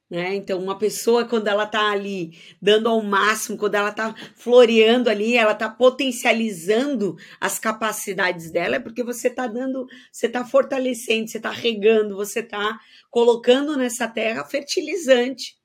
Né? 0.08 0.36
Então, 0.36 0.62
uma 0.62 0.78
pessoa, 0.78 1.24
quando 1.24 1.48
ela 1.48 1.64
está 1.64 1.90
ali 1.90 2.38
dando 2.62 2.88
ao 2.88 3.02
máximo, 3.02 3.58
quando 3.58 3.74
ela 3.74 3.90
está 3.90 4.14
floreando 4.36 5.10
ali, 5.10 5.36
ela 5.36 5.50
está 5.50 5.68
potencializando 5.68 7.16
as 7.40 7.58
capacidades 7.58 8.52
dela, 8.52 8.76
é 8.76 8.80
porque 8.80 9.02
você 9.02 9.26
está 9.26 9.48
dando, 9.48 9.84
você 10.12 10.26
está 10.26 10.44
fortalecendo, 10.44 11.28
você 11.28 11.38
está 11.38 11.50
regando, 11.50 12.14
você 12.14 12.38
está 12.38 12.78
colocando 13.10 13.76
nessa 13.76 14.06
terra 14.06 14.44
fertilizante, 14.44 15.56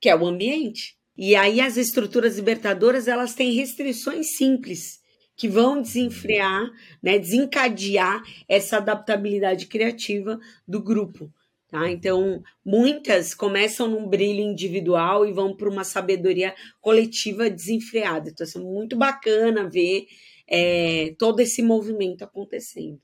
que 0.00 0.08
é 0.08 0.16
o 0.16 0.26
ambiente. 0.26 0.96
E 1.14 1.36
aí 1.36 1.60
as 1.60 1.76
estruturas 1.76 2.36
libertadoras, 2.36 3.08
elas 3.08 3.34
têm 3.34 3.52
restrições 3.52 4.36
simples, 4.36 5.00
que 5.36 5.48
vão 5.48 5.82
desenfrear, 5.82 6.70
né, 7.02 7.18
desencadear 7.18 8.22
essa 8.48 8.78
adaptabilidade 8.78 9.66
criativa 9.66 10.40
do 10.66 10.82
grupo. 10.82 11.30
Tá? 11.68 11.90
Então, 11.90 12.42
muitas 12.64 13.34
começam 13.34 13.88
num 13.88 14.08
brilho 14.08 14.40
individual 14.40 15.26
e 15.26 15.32
vão 15.32 15.56
para 15.56 15.68
uma 15.68 15.82
sabedoria 15.82 16.54
coletiva 16.80 17.50
desenfreada. 17.50 18.30
Então, 18.30 18.46
é 18.54 18.58
muito 18.58 18.96
bacana 18.96 19.68
ver 19.68 20.06
é, 20.48 21.14
todo 21.18 21.40
esse 21.40 21.62
movimento 21.62 22.22
acontecendo. 22.22 23.00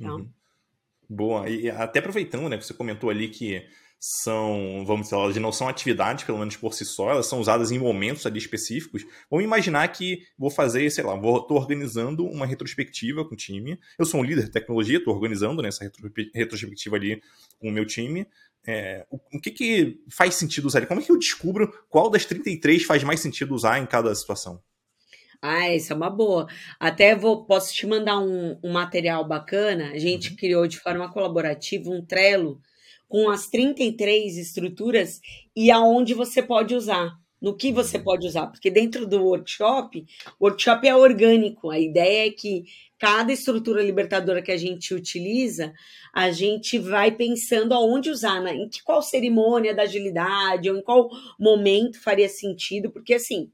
Tá? 0.00 0.14
Uhum. 0.14 0.28
Boa. 1.08 1.48
E 1.48 1.70
até 1.70 1.98
aproveitando, 1.98 2.48
né, 2.48 2.56
que 2.58 2.64
você 2.64 2.74
comentou 2.74 3.10
ali 3.10 3.28
que 3.28 3.62
são, 4.00 4.84
vamos 4.86 5.06
dizer, 5.06 5.16
elas 5.16 5.36
não 5.36 5.50
são 5.50 5.68
atividades, 5.68 6.24
pelo 6.24 6.38
menos 6.38 6.56
por 6.56 6.72
si 6.72 6.84
só, 6.84 7.10
elas 7.10 7.26
são 7.26 7.40
usadas 7.40 7.72
em 7.72 7.78
momentos 7.78 8.24
ali 8.26 8.38
específicos. 8.38 9.04
Vamos 9.28 9.44
imaginar 9.44 9.88
que 9.88 10.22
vou 10.38 10.50
fazer, 10.50 10.88
sei 10.90 11.02
lá, 11.02 11.16
vou, 11.16 11.40
tô 11.42 11.54
organizando 11.54 12.24
uma 12.24 12.46
retrospectiva 12.46 13.24
com 13.24 13.34
o 13.34 13.36
time. 13.36 13.78
Eu 13.98 14.04
sou 14.04 14.20
um 14.20 14.24
líder 14.24 14.44
de 14.44 14.50
tecnologia, 14.50 14.98
estou 14.98 15.14
organizando 15.14 15.62
nessa 15.62 15.84
né, 15.84 15.90
retrospectiva 16.32 16.96
ali 16.96 17.20
com 17.58 17.68
o 17.68 17.72
meu 17.72 17.84
time. 17.84 18.26
É, 18.64 19.04
o, 19.10 19.18
o, 19.34 19.40
que, 19.40 19.50
que 19.50 20.00
faz 20.10 20.34
sentido 20.34 20.66
usar? 20.66 20.86
Como 20.86 21.00
é 21.00 21.04
que 21.04 21.10
eu 21.10 21.18
descubro 21.18 21.72
qual 21.88 22.08
das 22.08 22.24
33 22.24 22.84
faz 22.84 23.02
mais 23.02 23.18
sentido 23.18 23.54
usar 23.54 23.78
em 23.78 23.86
cada 23.86 24.14
situação? 24.14 24.62
Ah, 25.40 25.72
isso 25.72 25.92
é 25.92 25.96
uma 25.96 26.10
boa. 26.10 26.48
Até 26.78 27.14
vou, 27.16 27.44
posso 27.46 27.72
te 27.72 27.86
mandar 27.86 28.18
um, 28.18 28.58
um 28.62 28.72
material 28.72 29.26
bacana. 29.26 29.90
A 29.92 29.98
gente 29.98 30.30
uhum. 30.30 30.36
criou 30.36 30.66
de 30.66 30.78
forma 30.78 31.10
colaborativa 31.10 31.90
um 31.90 32.04
Trello 32.04 32.60
com 33.08 33.30
as 33.30 33.48
33 33.48 34.36
estruturas 34.36 35.20
e 35.56 35.70
aonde 35.70 36.14
você 36.14 36.42
pode 36.42 36.74
usar, 36.74 37.16
no 37.40 37.56
que 37.56 37.72
você 37.72 37.98
uhum. 37.98 38.04
pode 38.04 38.26
usar, 38.26 38.48
porque 38.48 38.70
dentro 38.70 39.06
do 39.06 39.22
workshop, 39.22 40.04
o 40.38 40.46
workshop 40.46 40.86
é 40.86 40.94
orgânico. 40.94 41.70
A 41.70 41.78
ideia 41.78 42.26
é 42.26 42.30
que 42.30 42.64
cada 42.98 43.32
estrutura 43.32 43.82
libertadora 43.82 44.42
que 44.42 44.50
a 44.50 44.56
gente 44.56 44.92
utiliza, 44.92 45.72
a 46.12 46.30
gente 46.30 46.78
vai 46.78 47.12
pensando 47.12 47.72
aonde 47.74 48.10
usar, 48.10 48.40
né? 48.42 48.54
em 48.54 48.68
que, 48.68 48.82
qual 48.82 49.00
cerimônia 49.02 49.74
da 49.74 49.82
agilidade, 49.82 50.68
ou 50.68 50.76
em 50.76 50.82
qual 50.82 51.08
momento 51.38 52.00
faria 52.02 52.28
sentido, 52.28 52.90
porque 52.90 53.14
assim, 53.14 53.52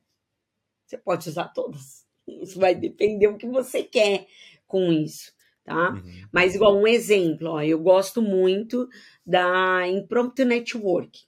você 0.86 0.96
pode 0.96 1.28
usar 1.28 1.48
todas. 1.48 2.04
Isso 2.26 2.58
vai 2.58 2.74
depender 2.74 3.28
do 3.28 3.36
que 3.36 3.46
você 3.46 3.82
quer 3.82 4.26
com 4.66 4.90
isso, 4.90 5.30
tá? 5.64 5.90
Uhum. 5.90 6.02
Mas 6.30 6.54
igual 6.54 6.76
um 6.76 6.86
exemplo, 6.86 7.50
ó, 7.50 7.62
eu 7.62 7.78
gosto 7.78 8.20
muito 8.22 8.88
da 9.26 9.88
Impromptu 9.88 10.44
Network. 10.44 11.20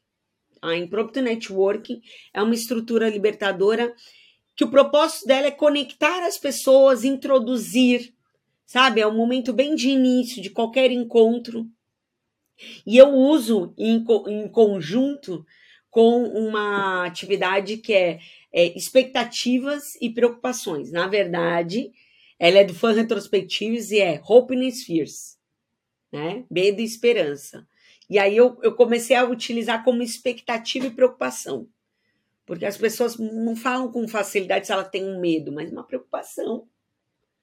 A 0.62 0.76
Impromptu 0.76 1.20
Network 1.20 2.00
é 2.32 2.42
uma 2.42 2.54
estrutura 2.54 3.08
libertadora 3.08 3.94
que 4.54 4.64
o 4.64 4.70
propósito 4.70 5.26
dela 5.26 5.46
é 5.46 5.50
conectar 5.50 6.26
as 6.26 6.38
pessoas, 6.38 7.04
introduzir, 7.04 8.14
sabe? 8.64 9.00
É 9.00 9.06
um 9.06 9.16
momento 9.16 9.52
bem 9.52 9.74
de 9.74 9.90
início 9.90 10.42
de 10.42 10.50
qualquer 10.50 10.90
encontro. 10.90 11.66
E 12.86 12.96
eu 12.96 13.12
uso 13.12 13.74
em, 13.76 14.04
em 14.28 14.48
conjunto 14.48 15.44
com 15.90 16.24
uma 16.24 17.04
atividade 17.04 17.78
que 17.78 17.92
é 17.92 18.18
é, 18.56 18.74
expectativas 18.74 19.94
e 20.00 20.08
preocupações. 20.08 20.90
Na 20.90 21.06
verdade, 21.06 21.92
ela 22.38 22.58
é 22.58 22.64
do 22.64 22.74
fã 22.74 22.92
retrospectives 22.92 23.90
e 23.90 24.00
é 24.00 24.20
Hope 24.24 24.56
and 24.56 24.70
Fears, 24.72 25.38
né? 26.12 26.44
Medo 26.50 26.80
e 26.80 26.84
esperança. 26.84 27.66
E 28.08 28.18
aí 28.18 28.36
eu, 28.36 28.58
eu 28.62 28.74
comecei 28.74 29.16
a 29.16 29.24
utilizar 29.24 29.82
como 29.84 30.02
expectativa 30.02 30.86
e 30.86 30.90
preocupação. 30.90 31.68
Porque 32.44 32.64
as 32.64 32.76
pessoas 32.76 33.16
não 33.18 33.56
falam 33.56 33.90
com 33.90 34.06
facilidade 34.06 34.66
se 34.66 34.72
ela 34.72 34.84
tem 34.84 35.04
um 35.04 35.20
medo, 35.20 35.50
mas 35.50 35.72
uma 35.72 35.82
preocupação 35.82 36.68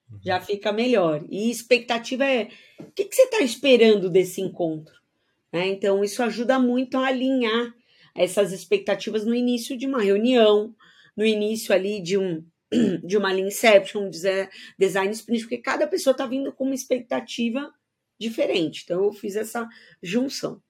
uhum. 0.09 0.19
já 0.23 0.39
fica 0.39 0.71
melhor. 0.71 1.25
E 1.29 1.51
expectativa 1.51 2.25
é 2.25 2.47
o 2.79 2.91
que, 2.91 3.05
que 3.05 3.15
você 3.15 3.23
está 3.23 3.41
esperando 3.41 4.09
desse 4.09 4.39
encontro? 4.39 4.93
Né? 5.51 5.67
Então, 5.67 6.03
isso 6.03 6.23
ajuda 6.23 6.57
muito 6.57 6.97
a 6.97 7.07
alinhar 7.07 7.75
essas 8.15 8.53
expectativas 8.53 9.25
no 9.25 9.35
início 9.35 9.77
de 9.77 9.85
uma 9.85 10.01
reunião, 10.01 10.73
no 11.17 11.25
início 11.25 11.73
ali 11.73 12.01
de 12.01 12.17
um 12.17 12.43
de 13.03 13.17
uma 13.17 13.31
linha 13.31 13.47
Inception, 13.47 14.07
um 14.07 14.09
design 14.77 15.11
sprint, 15.13 15.43
porque 15.43 15.57
cada 15.57 15.87
pessoa 15.87 16.11
está 16.11 16.25
vindo 16.25 16.51
com 16.53 16.65
uma 16.65 16.75
expectativa 16.75 17.71
diferente. 18.19 18.81
Então, 18.83 19.03
eu 19.03 19.11
fiz 19.11 19.35
essa 19.35 19.67
junção. 20.01 20.61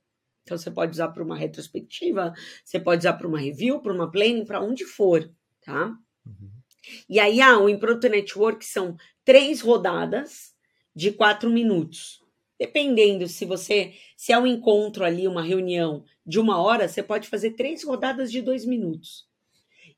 Então, 0.44 0.58
você 0.58 0.70
pode 0.70 0.92
usar 0.92 1.10
para 1.10 1.24
uma 1.24 1.38
retrospectiva, 1.38 2.34
você 2.64 2.80
pode 2.80 3.00
usar 3.00 3.14
para 3.14 3.28
uma 3.28 3.40
review, 3.40 3.82
para 3.82 3.94
uma 3.94 4.12
planning, 4.12 4.46
para 4.46 4.62
onde 4.62 4.86
for, 4.86 5.32
tá? 5.62 5.96
Uhum. 6.26 6.52
E 7.08 7.20
aí, 7.20 7.40
ah, 7.40 7.60
o 7.60 7.70
Impronto 7.70 8.10
Network 8.10 8.66
são 8.66 8.98
três 9.24 9.62
rodadas 9.62 10.54
de 10.94 11.12
quatro 11.12 11.50
minutos. 11.50 12.22
Dependendo 12.60 13.28
se 13.28 13.46
você, 13.46 13.94
se 14.18 14.32
é 14.32 14.38
um 14.38 14.46
encontro 14.46 15.04
ali, 15.04 15.28
uma 15.28 15.42
reunião 15.42 16.04
de 16.26 16.40
uma 16.40 16.62
hora, 16.62 16.88
você 16.88 17.02
pode 17.02 17.28
fazer 17.28 17.52
três 17.52 17.84
rodadas 17.84 18.32
de 18.32 18.42
dois 18.42 18.66
minutos 18.66 19.26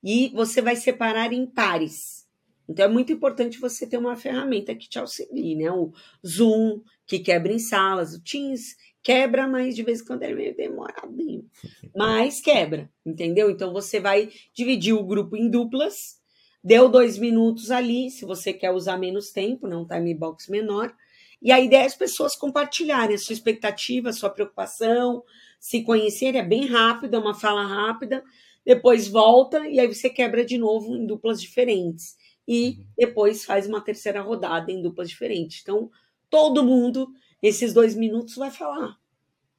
e 0.06 0.30
você 0.30 0.62
vai 0.62 0.76
separar 0.76 1.34
em 1.34 1.48
pares. 1.48 2.28
Então 2.70 2.86
é 2.86 2.88
muito 2.88 3.12
importante 3.12 3.60
você 3.60 3.88
ter 3.88 3.98
uma 3.98 4.16
ferramenta 4.16 4.76
que 4.76 4.88
te 4.88 5.00
auxilie, 5.00 5.56
né? 5.56 5.72
O 5.72 5.92
Zoom, 6.26 6.82
que 7.08 7.18
quebra 7.18 7.52
em 7.52 7.58
salas, 7.58 8.14
o 8.14 8.22
Teams 8.22 8.76
quebra, 9.02 9.48
mas 9.48 9.76
de 9.76 9.82
vez 9.82 10.02
em 10.02 10.06
quando 10.06 10.22
é 10.22 10.34
meio 10.34 10.56
demoradinho. 10.56 11.46
Mas 11.96 12.42
quebra, 12.42 12.90
entendeu? 13.06 13.50
Então 13.50 13.72
você 13.72 14.00
vai 14.00 14.30
dividir 14.54 14.94
o 14.94 15.06
grupo 15.06 15.38
em 15.38 15.50
duplas, 15.50 16.20
deu 16.62 16.90
dois 16.90 17.18
minutos 17.18 17.72
ali, 17.72 18.10
se 18.10 18.26
você 18.26 18.52
quer 18.52 18.72
usar 18.72 18.98
menos 18.98 19.32
tempo, 19.32 19.68
não 19.68 19.88
time 19.88 20.14
box 20.14 20.50
menor. 20.50 20.94
E 21.42 21.52
a 21.52 21.60
ideia 21.60 21.84
é 21.84 21.86
as 21.86 21.96
pessoas 21.96 22.36
compartilharem 22.36 23.16
a 23.16 23.20
sua 23.20 23.34
expectativa, 23.34 24.10
a 24.10 24.14
sua 24.14 24.30
preocupação, 24.30 25.24
se 25.60 25.84
conhecerem, 25.84 26.42
é 26.42 26.44
bem 26.44 26.66
rápido, 26.66 27.16
é 27.16 27.20
uma 27.20 27.34
fala 27.34 27.64
rápida, 27.64 28.24
depois 28.66 29.08
volta 29.08 29.68
e 29.68 29.80
aí 29.80 29.88
você 29.88 30.10
quebra 30.10 30.44
de 30.44 30.58
novo 30.58 30.96
em 30.96 31.06
duplas 31.06 31.40
diferentes. 31.40 32.18
E 32.48 32.70
uhum. 32.70 32.86
depois 32.98 33.46
faz 33.46 33.68
uma 33.68 33.82
terceira 33.82 34.22
rodada 34.22 34.72
em 34.72 34.82
duplas 34.82 35.10
diferentes. 35.10 35.62
Então, 35.62 35.90
todo 36.30 36.64
mundo, 36.64 37.12
nesses 37.42 37.74
dois 37.74 37.96
minutos, 37.96 38.36
vai 38.36 38.50
falar. 38.50 38.98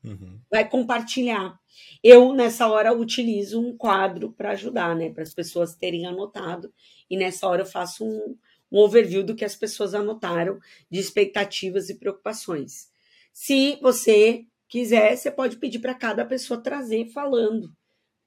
Uhum. 0.04 0.40
Vai 0.50 0.68
compartilhar. 0.68 1.58
Eu, 2.02 2.32
nessa 2.32 2.68
hora, 2.68 2.92
utilizo 2.92 3.60
um 3.60 3.76
quadro 3.76 4.32
para 4.32 4.52
ajudar, 4.52 4.94
né? 4.94 5.10
Para 5.10 5.22
as 5.22 5.34
pessoas 5.34 5.74
terem 5.74 6.06
anotado. 6.06 6.72
E 7.08 7.16
nessa 7.16 7.46
hora 7.46 7.62
eu 7.62 7.66
faço 7.66 8.04
um, 8.04 8.36
um 8.70 8.78
overview 8.78 9.24
do 9.24 9.34
que 9.34 9.44
as 9.44 9.56
pessoas 9.56 9.94
anotaram 9.94 10.58
de 10.90 10.98
expectativas 10.98 11.88
e 11.90 11.98
preocupações. 11.98 12.88
Se 13.32 13.78
você 13.82 14.46
quiser, 14.68 15.16
você 15.16 15.30
pode 15.30 15.56
pedir 15.56 15.80
para 15.80 15.94
cada 15.94 16.24
pessoa 16.24 16.60
trazer 16.60 17.06
falando 17.06 17.72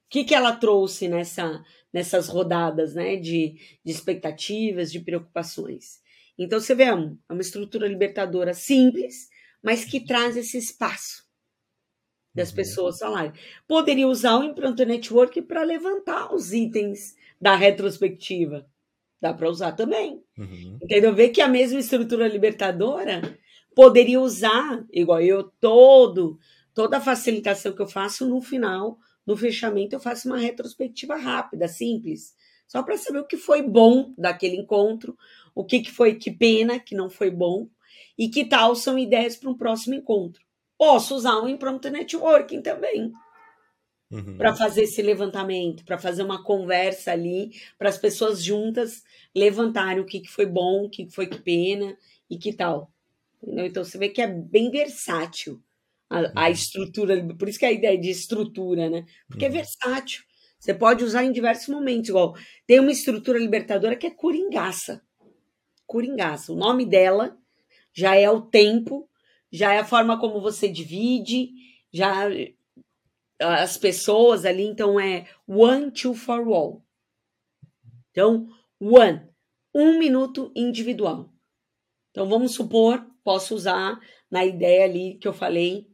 que, 0.09 0.23
que 0.23 0.33
ela 0.33 0.55
trouxe 0.55 1.07
nessa, 1.07 1.63
nessas 1.93 2.27
rodadas 2.27 2.95
né, 2.95 3.15
de, 3.15 3.55
de 3.83 3.91
expectativas, 3.91 4.91
de 4.91 4.99
preocupações. 4.99 5.99
Então, 6.37 6.59
você 6.59 6.73
vê, 6.73 6.83
é 6.83 6.93
uma 6.93 7.41
estrutura 7.41 7.87
libertadora 7.87 8.53
simples, 8.53 9.29
mas 9.61 9.85
que 9.85 9.99
traz 9.99 10.37
esse 10.37 10.57
espaço 10.57 11.27
das 12.33 12.49
uhum. 12.49 12.55
pessoas 12.55 12.99
falarem. 12.99 13.33
Poderia 13.67 14.07
usar 14.07 14.37
o 14.37 14.43
Impronto 14.43 14.83
Network 14.85 15.41
para 15.43 15.63
levantar 15.63 16.33
os 16.33 16.53
itens 16.53 17.15
da 17.39 17.55
retrospectiva. 17.55 18.65
Dá 19.21 19.33
para 19.33 19.49
usar 19.49 19.73
também. 19.73 20.23
Uhum. 20.37 20.79
Entendeu? 20.81 21.13
Ver 21.13 21.29
que 21.29 21.41
a 21.41 21.47
mesma 21.47 21.79
estrutura 21.79 22.27
libertadora 22.27 23.37
poderia 23.75 24.19
usar, 24.19 24.85
igual 24.91 25.21
eu, 25.21 25.43
todo, 25.59 26.39
toda 26.73 26.97
a 26.97 27.01
facilitação 27.01 27.73
que 27.73 27.81
eu 27.81 27.87
faço 27.87 28.25
no 28.27 28.41
final 28.41 28.97
no 29.29 29.37
fechamento 29.37 29.95
eu 29.95 29.99
faço 29.99 30.27
uma 30.27 30.39
retrospectiva 30.39 31.15
rápida, 31.15 31.67
simples, 31.67 32.35
só 32.67 32.81
para 32.81 32.97
saber 32.97 33.19
o 33.19 33.27
que 33.27 33.37
foi 33.37 33.61
bom 33.61 34.11
daquele 34.17 34.55
encontro, 34.55 35.15
o 35.53 35.63
que, 35.63 35.81
que 35.81 35.91
foi 35.91 36.15
que 36.15 36.31
pena 36.31 36.79
que 36.79 36.95
não 36.95 37.11
foi 37.11 37.29
bom 37.29 37.69
e 38.17 38.27
que 38.27 38.43
tal 38.43 38.75
são 38.75 38.97
ideias 38.97 39.35
para 39.35 39.51
um 39.51 39.55
próximo 39.55 39.93
encontro. 39.93 40.41
Posso 40.75 41.15
usar 41.15 41.39
um 41.39 41.47
impromptu 41.47 41.91
networking 41.91 42.63
também. 42.63 43.11
Uhum. 44.09 44.35
Para 44.35 44.55
fazer 44.55 44.83
esse 44.83 45.03
levantamento, 45.03 45.85
para 45.85 45.99
fazer 45.99 46.23
uma 46.23 46.43
conversa 46.43 47.11
ali, 47.11 47.51
para 47.77 47.89
as 47.89 47.99
pessoas 47.99 48.43
juntas 48.43 49.03
levantarem 49.35 50.01
o 50.01 50.07
que, 50.07 50.21
que 50.21 50.31
foi 50.31 50.47
bom, 50.47 50.85
o 50.85 50.89
que, 50.89 51.05
que 51.05 51.13
foi 51.13 51.27
que 51.27 51.39
pena 51.39 51.95
e 52.27 52.35
que 52.35 52.51
tal. 52.51 52.91
Entendeu? 53.43 53.67
Então 53.67 53.83
você 53.83 53.95
vê 53.95 54.09
que 54.09 54.23
é 54.23 54.27
bem 54.27 54.71
versátil 54.71 55.61
a, 56.09 56.43
a, 56.43 56.45
uhum. 56.45 56.51
estrutura, 56.51 57.35
por 57.37 57.47
isso 57.47 57.59
que 57.59 57.65
é 57.65 57.69
a 57.69 57.73
ideia 57.73 57.97
de 57.97 58.09
estrutura, 58.09 58.89
né? 58.89 59.05
Porque 59.27 59.45
é 59.45 59.47
uhum. 59.47 59.53
versátil. 59.53 60.23
Você 60.59 60.73
pode 60.73 61.03
usar 61.03 61.23
em 61.23 61.31
diversos 61.31 61.67
momentos. 61.69 62.09
Igual 62.09 62.35
tem 62.67 62.79
uma 62.79 62.91
estrutura 62.91 63.39
libertadora 63.39 63.95
que 63.95 64.07
é 64.07 64.11
Coringaça. 64.11 65.01
Coringaça. 65.85 66.51
O 66.51 66.55
nome 66.55 66.85
dela 66.85 67.37
já 67.93 68.15
é 68.15 68.29
o 68.29 68.41
tempo, 68.41 69.09
já 69.51 69.73
é 69.73 69.79
a 69.79 69.85
forma 69.85 70.19
como 70.19 70.41
você 70.41 70.67
divide, 70.67 71.51
já 71.91 72.27
as 73.39 73.77
pessoas 73.77 74.45
ali, 74.45 74.63
então 74.63 74.99
é 74.99 75.27
one, 75.47 75.91
two 75.91 76.13
for 76.13 76.45
all. 76.47 76.85
Então, 78.11 78.49
one, 78.79 79.21
um 79.73 79.97
minuto 79.97 80.51
individual. 80.55 81.33
Então, 82.11 82.27
vamos 82.27 82.53
supor, 82.53 83.05
posso 83.23 83.55
usar 83.55 83.99
na 84.29 84.45
ideia 84.45 84.83
ali 84.83 85.15
que 85.15 85.27
eu 85.27 85.33
falei 85.33 85.88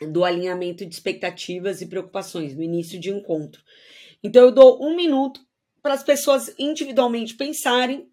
do 0.00 0.24
alinhamento 0.24 0.84
de 0.84 0.94
expectativas 0.94 1.80
e 1.80 1.86
preocupações 1.86 2.54
no 2.54 2.62
início 2.62 2.98
de 2.98 3.10
encontro. 3.10 3.62
Então, 4.22 4.42
eu 4.42 4.52
dou 4.52 4.82
um 4.84 4.96
minuto 4.96 5.40
para 5.82 5.94
as 5.94 6.02
pessoas 6.02 6.54
individualmente 6.58 7.34
pensarem, 7.34 8.10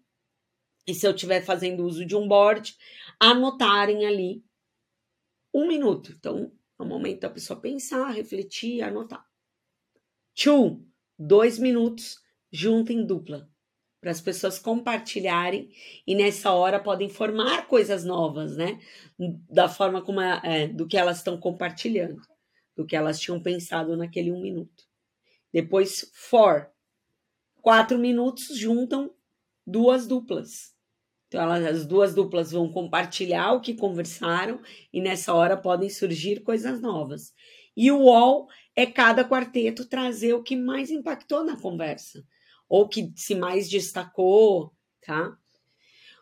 e 0.86 0.94
se 0.94 1.06
eu 1.06 1.12
estiver 1.12 1.42
fazendo 1.42 1.84
uso 1.84 2.04
de 2.04 2.14
um 2.14 2.26
board, 2.28 2.76
anotarem 3.18 4.04
ali 4.04 4.44
um 5.54 5.66
minuto. 5.66 6.12
Então, 6.12 6.52
É 6.78 6.82
o 6.82 6.86
momento 6.86 7.20
da 7.20 7.30
pessoa 7.30 7.60
pensar, 7.60 8.10
refletir, 8.10 8.82
anotar. 8.82 9.24
Two, 10.34 10.84
dois 11.16 11.56
minutos 11.56 12.20
junto 12.50 12.92
em 12.92 13.06
dupla 13.06 13.48
para 14.02 14.10
as 14.10 14.20
pessoas 14.20 14.58
compartilharem 14.58 15.70
e 16.04 16.12
nessa 16.16 16.50
hora 16.50 16.80
podem 16.80 17.08
formar 17.08 17.68
coisas 17.68 18.04
novas, 18.04 18.56
né? 18.56 18.80
Da 19.48 19.68
forma 19.68 20.02
como 20.02 20.20
é, 20.20 20.40
é, 20.42 20.66
do 20.66 20.88
que 20.88 20.96
elas 20.96 21.18
estão 21.18 21.38
compartilhando, 21.38 22.20
do 22.76 22.84
que 22.84 22.96
elas 22.96 23.20
tinham 23.20 23.40
pensado 23.40 23.96
naquele 23.96 24.32
um 24.32 24.42
minuto. 24.42 24.82
Depois, 25.52 26.10
four, 26.12 26.66
quatro 27.60 27.96
minutos 27.96 28.58
juntam 28.58 29.14
duas 29.64 30.08
duplas. 30.08 30.74
Então, 31.28 31.40
elas, 31.40 31.64
as 31.64 31.86
duas 31.86 32.12
duplas 32.12 32.50
vão 32.50 32.72
compartilhar 32.72 33.52
o 33.52 33.60
que 33.60 33.72
conversaram 33.72 34.60
e 34.92 35.00
nessa 35.00 35.32
hora 35.32 35.56
podem 35.56 35.88
surgir 35.88 36.40
coisas 36.40 36.80
novas. 36.80 37.32
E 37.76 37.92
o 37.92 38.10
all 38.10 38.48
é 38.74 38.84
cada 38.84 39.24
quarteto 39.24 39.88
trazer 39.88 40.34
o 40.34 40.42
que 40.42 40.56
mais 40.56 40.90
impactou 40.90 41.44
na 41.44 41.56
conversa 41.56 42.26
ou 42.72 42.88
que 42.88 43.12
se 43.14 43.34
mais 43.34 43.68
destacou, 43.68 44.72
tá? 45.04 45.36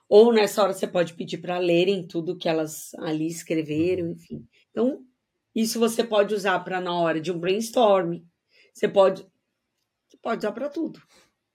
Ou 0.08 0.32
nessa 0.32 0.60
hora 0.60 0.72
você 0.72 0.84
pode 0.84 1.14
pedir 1.14 1.38
para 1.38 1.60
lerem 1.60 2.04
tudo 2.04 2.36
que 2.36 2.48
elas 2.48 2.92
ali 2.94 3.28
escreveram, 3.28 4.06
uhum. 4.06 4.12
enfim. 4.14 4.48
Então, 4.68 5.04
isso 5.54 5.78
você 5.78 6.02
pode 6.02 6.34
usar 6.34 6.58
para 6.64 6.80
na 6.80 6.92
hora 6.92 7.20
de 7.20 7.30
um 7.30 7.38
brainstorm. 7.38 8.18
Você 8.74 8.88
pode, 8.88 9.22
você 10.08 10.16
pode 10.20 10.38
usar 10.38 10.50
para 10.50 10.68
tudo. 10.68 11.00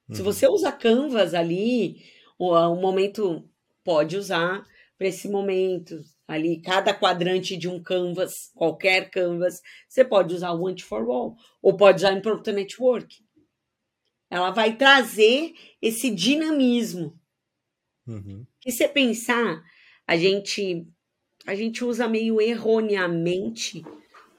Uhum. 0.08 0.15
Se 0.15 0.21
você 0.21 0.47
usa 0.47 0.71
Canvas 0.71 1.34
ali, 1.34 2.01
o, 2.39 2.53
o 2.53 2.79
momento 2.79 3.43
pode 3.84 4.15
usar 4.15 4.65
para 4.97 5.08
esse 5.08 5.27
momento 5.27 5.99
ali, 6.25 6.62
cada 6.62 6.93
quadrante 6.93 7.58
de 7.58 7.67
um 7.67 7.84
canvas, 7.84 8.49
qualquer 8.55 9.10
canvas, 9.10 9.62
você 9.89 10.05
pode 10.05 10.34
usar 10.34 10.51
o 10.51 10.63
One 10.63 10.81
for 10.81 11.05
All, 11.10 11.36
ou 11.62 11.75
pode 11.75 11.97
usar 11.97 12.13
Impromptu 12.13 12.53
Network. 12.53 13.25
Ela 14.36 14.52
vai 14.52 14.76
trazer 14.76 15.54
esse 15.82 16.10
dinamismo. 16.10 17.17
Uhum. 18.06 18.45
E 18.65 18.69
se 18.69 18.86
pensar, 18.89 19.63
a 20.06 20.17
gente 20.17 20.86
a 21.48 21.56
gente 21.56 21.86
usa 21.86 22.06
meio 22.06 22.41
erroneamente 22.41 23.82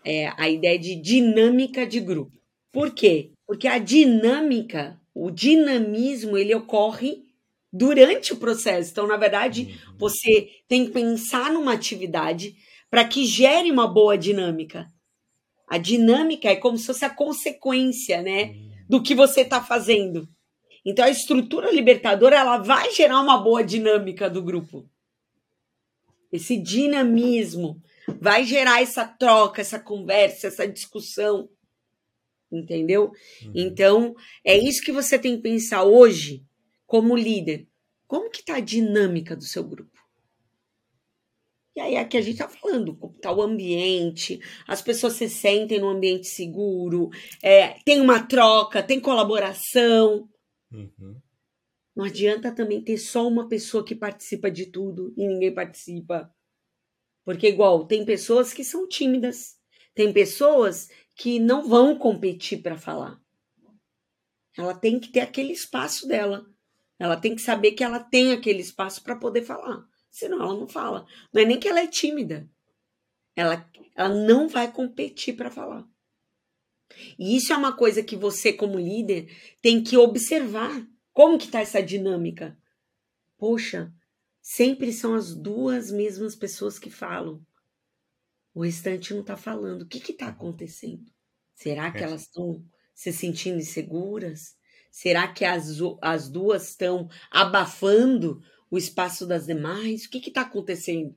é, 0.04 0.30
a 0.36 0.50
ideia 0.50 0.78
de 0.78 0.96
dinâmica 0.96 1.86
de 1.86 1.98
grupo. 2.00 2.36
Por 2.70 2.90
quê? 2.90 3.30
Porque 3.46 3.66
a 3.66 3.78
dinâmica, 3.78 5.00
o 5.14 5.30
dinamismo, 5.30 6.36
ele 6.36 6.54
ocorre 6.54 7.24
durante 7.72 8.34
o 8.34 8.36
processo. 8.36 8.90
Então, 8.90 9.06
na 9.06 9.16
verdade, 9.16 9.78
uhum. 9.88 9.96
você 9.96 10.50
tem 10.68 10.84
que 10.84 10.92
pensar 10.92 11.50
numa 11.50 11.72
atividade 11.72 12.54
para 12.90 13.02
que 13.02 13.24
gere 13.24 13.70
uma 13.70 13.88
boa 13.88 14.18
dinâmica. 14.18 14.92
A 15.66 15.78
dinâmica 15.78 16.50
é 16.50 16.56
como 16.56 16.76
se 16.76 16.86
fosse 16.86 17.06
a 17.06 17.10
consequência, 17.10 18.20
né? 18.20 18.50
Uhum 18.50 18.75
do 18.88 19.02
que 19.02 19.14
você 19.14 19.42
está 19.42 19.62
fazendo. 19.62 20.28
Então 20.84 21.04
a 21.04 21.10
estrutura 21.10 21.72
libertadora 21.72 22.36
ela 22.36 22.58
vai 22.58 22.92
gerar 22.92 23.20
uma 23.20 23.38
boa 23.38 23.64
dinâmica 23.64 24.30
do 24.30 24.42
grupo. 24.42 24.88
Esse 26.32 26.56
dinamismo 26.56 27.80
vai 28.20 28.44
gerar 28.44 28.82
essa 28.82 29.04
troca, 29.04 29.60
essa 29.60 29.78
conversa, 29.78 30.46
essa 30.46 30.66
discussão. 30.66 31.48
Entendeu? 32.50 33.10
Uhum. 33.42 33.52
Então, 33.54 34.14
é 34.44 34.56
isso 34.56 34.82
que 34.82 34.92
você 34.92 35.18
tem 35.18 35.36
que 35.36 35.42
pensar 35.42 35.82
hoje 35.82 36.44
como 36.86 37.16
líder. 37.16 37.66
Como 38.06 38.30
que 38.30 38.38
está 38.38 38.56
a 38.56 38.60
dinâmica 38.60 39.34
do 39.34 39.42
seu 39.42 39.64
grupo? 39.64 39.95
E 41.76 41.80
aí 41.80 41.96
aqui 41.98 42.16
a 42.16 42.22
gente 42.22 42.40
está 42.40 42.48
falando 42.48 42.96
como 42.96 43.14
está 43.14 43.30
o 43.30 43.42
ambiente, 43.42 44.40
as 44.66 44.80
pessoas 44.80 45.12
se 45.12 45.28
sentem 45.28 45.78
num 45.78 45.90
ambiente 45.90 46.26
seguro, 46.26 47.10
é, 47.42 47.74
tem 47.84 48.00
uma 48.00 48.26
troca, 48.26 48.82
tem 48.82 48.98
colaboração. 48.98 50.26
Uhum. 50.72 51.20
Não 51.94 52.06
adianta 52.06 52.50
também 52.50 52.82
ter 52.82 52.96
só 52.96 53.28
uma 53.28 53.46
pessoa 53.46 53.84
que 53.84 53.94
participa 53.94 54.50
de 54.50 54.66
tudo 54.66 55.12
e 55.18 55.28
ninguém 55.28 55.52
participa. 55.52 56.34
Porque, 57.26 57.48
igual, 57.48 57.86
tem 57.86 58.06
pessoas 58.06 58.54
que 58.54 58.64
são 58.64 58.88
tímidas, 58.88 59.56
tem 59.94 60.10
pessoas 60.14 60.88
que 61.14 61.38
não 61.38 61.68
vão 61.68 61.98
competir 61.98 62.62
para 62.62 62.78
falar. 62.78 63.20
Ela 64.56 64.74
tem 64.74 64.98
que 64.98 65.12
ter 65.12 65.20
aquele 65.20 65.52
espaço 65.52 66.08
dela. 66.08 66.46
Ela 66.98 67.18
tem 67.18 67.34
que 67.34 67.42
saber 67.42 67.72
que 67.72 67.84
ela 67.84 68.00
tem 68.00 68.32
aquele 68.32 68.60
espaço 68.60 69.02
para 69.02 69.16
poder 69.16 69.42
falar 69.42 69.86
senão 70.16 70.40
ela 70.40 70.54
não 70.54 70.66
fala. 70.66 71.06
Não 71.30 71.42
é 71.42 71.44
nem 71.44 71.60
que 71.60 71.68
ela 71.68 71.80
é 71.80 71.86
tímida. 71.86 72.48
Ela, 73.34 73.70
ela 73.94 74.08
não 74.08 74.48
vai 74.48 74.72
competir 74.72 75.36
para 75.36 75.50
falar. 75.50 75.86
E 77.18 77.36
isso 77.36 77.52
é 77.52 77.56
uma 77.56 77.76
coisa 77.76 78.02
que 78.02 78.16
você, 78.16 78.50
como 78.50 78.78
líder, 78.78 79.30
tem 79.60 79.82
que 79.82 79.94
observar. 79.94 80.88
Como 81.12 81.36
que 81.36 81.48
tá 81.48 81.60
essa 81.60 81.82
dinâmica? 81.82 82.58
Poxa, 83.36 83.92
sempre 84.40 84.90
são 84.90 85.14
as 85.14 85.34
duas 85.34 85.90
mesmas 85.90 86.34
pessoas 86.34 86.78
que 86.78 86.88
falam. 86.88 87.44
O 88.54 88.64
restante 88.64 89.12
não 89.12 89.20
está 89.20 89.36
falando. 89.36 89.82
O 89.82 89.86
que 89.86 89.98
está 89.98 90.28
acontecendo? 90.28 91.12
Será 91.54 91.90
que 91.90 91.98
é. 91.98 92.04
elas 92.04 92.22
estão 92.22 92.64
se 92.94 93.12
sentindo 93.12 93.58
inseguras? 93.58 94.56
Será 94.90 95.28
que 95.28 95.44
as, 95.44 95.76
as 96.00 96.30
duas 96.30 96.70
estão 96.70 97.06
abafando 97.30 98.40
o 98.70 98.78
espaço 98.78 99.26
das 99.26 99.46
demais? 99.46 100.04
O 100.04 100.10
que 100.10 100.28
está 100.28 100.42
acontecendo? 100.42 101.14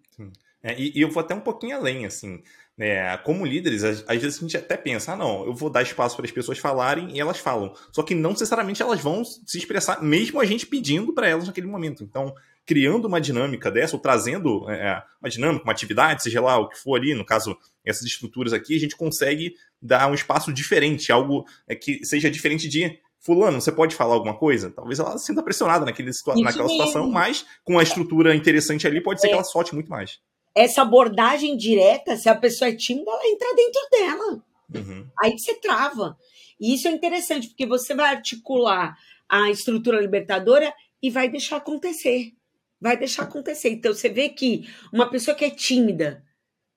É, 0.62 0.80
e, 0.80 0.92
e, 0.96 1.02
eu 1.02 1.10
vou 1.10 1.22
até 1.22 1.34
um 1.34 1.40
pouquinho 1.40 1.76
além, 1.76 2.06
assim. 2.06 2.42
Né? 2.78 3.18
Como 3.20 3.46
líderes, 3.46 3.84
às, 3.84 4.02
vezes 4.22 4.38
a 4.38 4.42
gente 4.42 4.58
até 4.58 4.78
pensa, 4.78 5.14
ah, 5.14 5.18
não, 5.18 5.46
eu 5.46 5.54
vou 5.54 5.70
dar 5.70 5.82
espaço 5.82 6.16
para 6.16 6.26
as 6.26 6.32
pessoas 6.32 6.58
falarem 6.58 7.16
e 7.16 7.20
elas 7.20 7.38
falam. 7.38 7.74
Só 7.92 8.04
que 8.04 8.16
não 8.16 8.32
necessariamente 8.32 8.82
elas 8.82 9.02
vão 9.02 9.24
se 9.24 9.58
expressar, 9.58 10.02
mesmo 10.02 10.40
a 10.40 10.46
gente 10.46 10.66
pedindo 10.66 11.14
para 11.14 11.28
elas 11.28 11.48
naquele 11.48 11.68
momento. 11.68 12.04
Então, 12.04 12.34
criando 12.66 13.06
uma 13.06 13.20
dinâmica 13.20 13.72
dessa, 13.72 13.96
ou 13.96 14.02
trazendo 14.02 14.70
é, 14.70 14.76
é, 14.76 15.04
uma 15.22 15.30
dinâmica, 15.30 15.64
uma 15.64 15.74
atividade, 15.74 16.24
seja 16.24 16.40
lá 16.40 16.58
o 16.58 16.70
que 16.70 16.78
for 16.78 16.96
ali, 16.96 17.14
no 17.14 17.26
caso, 17.26 17.58
essas 17.84 18.04
estruturas 18.04 18.54
aqui, 18.54 18.76
a 18.76 18.80
gente 18.80 18.96
consegue 18.96 19.56
dar 19.82 20.10
um 20.10 20.14
espaço 20.14 20.54
diferente, 20.54 21.12
algo 21.12 21.46
é, 21.68 21.76
que 21.76 22.06
seja 22.06 22.30
diferente 22.30 22.70
de 22.70 23.00
Fulano, 23.22 23.60
você 23.60 23.72
pode 23.72 23.96
falar 23.96 24.14
alguma 24.14 24.38
coisa? 24.38 24.72
Talvez 24.72 25.00
ela 25.00 25.18
sinta 25.18 25.44
pressionada 25.44 25.86
naquele 25.86 26.14
situa 26.14 26.36
naquela 26.36 26.68
mesmo. 26.68 26.78
situação, 26.78 27.10
mas 27.10 27.46
com 27.64 27.78
a 27.78 27.84
estrutura 27.84 28.34
interessante 28.34 28.88
ali, 28.88 29.02
pode 29.02 29.20
ser 29.20 29.28
é. 29.28 29.30
que 29.30 29.36
ela 29.36 29.44
solte 29.44 29.74
muito 29.74 29.90
mais. 29.90 30.20
Essa 30.56 30.82
abordagem 30.82 31.58
direta, 31.58 32.16
se 32.16 32.30
a 32.30 32.36
pessoa 32.36 32.70
é 32.70 32.76
tímida, 32.76 33.12
ela 33.12 33.28
entra 33.28 33.56
dentro 33.56 33.82
dela. 33.92 34.44
Uhum. 34.76 35.08
Aí 35.22 35.38
você 35.38 35.54
trava. 35.56 36.18
E 36.60 36.74
isso 36.74 36.88
é 36.88 36.92
interessante, 36.92 37.50
porque 37.50 37.66
você 37.66 37.94
vai 37.94 38.16
articular 38.16 38.98
a 39.28 39.50
estrutura 39.50 40.00
libertadora 40.00 40.74
e 41.02 41.10
vai 41.10 41.30
deixar 41.30 41.58
acontecer. 41.58 42.34
Vai 42.80 42.98
deixar 42.98 43.24
acontecer. 43.24 43.70
Então 43.70 43.94
você 43.94 44.10
vê 44.10 44.30
que 44.30 44.68
uma 44.94 45.10
pessoa 45.10 45.36
que 45.36 45.46
é 45.46 45.50
tímida, 45.50 46.24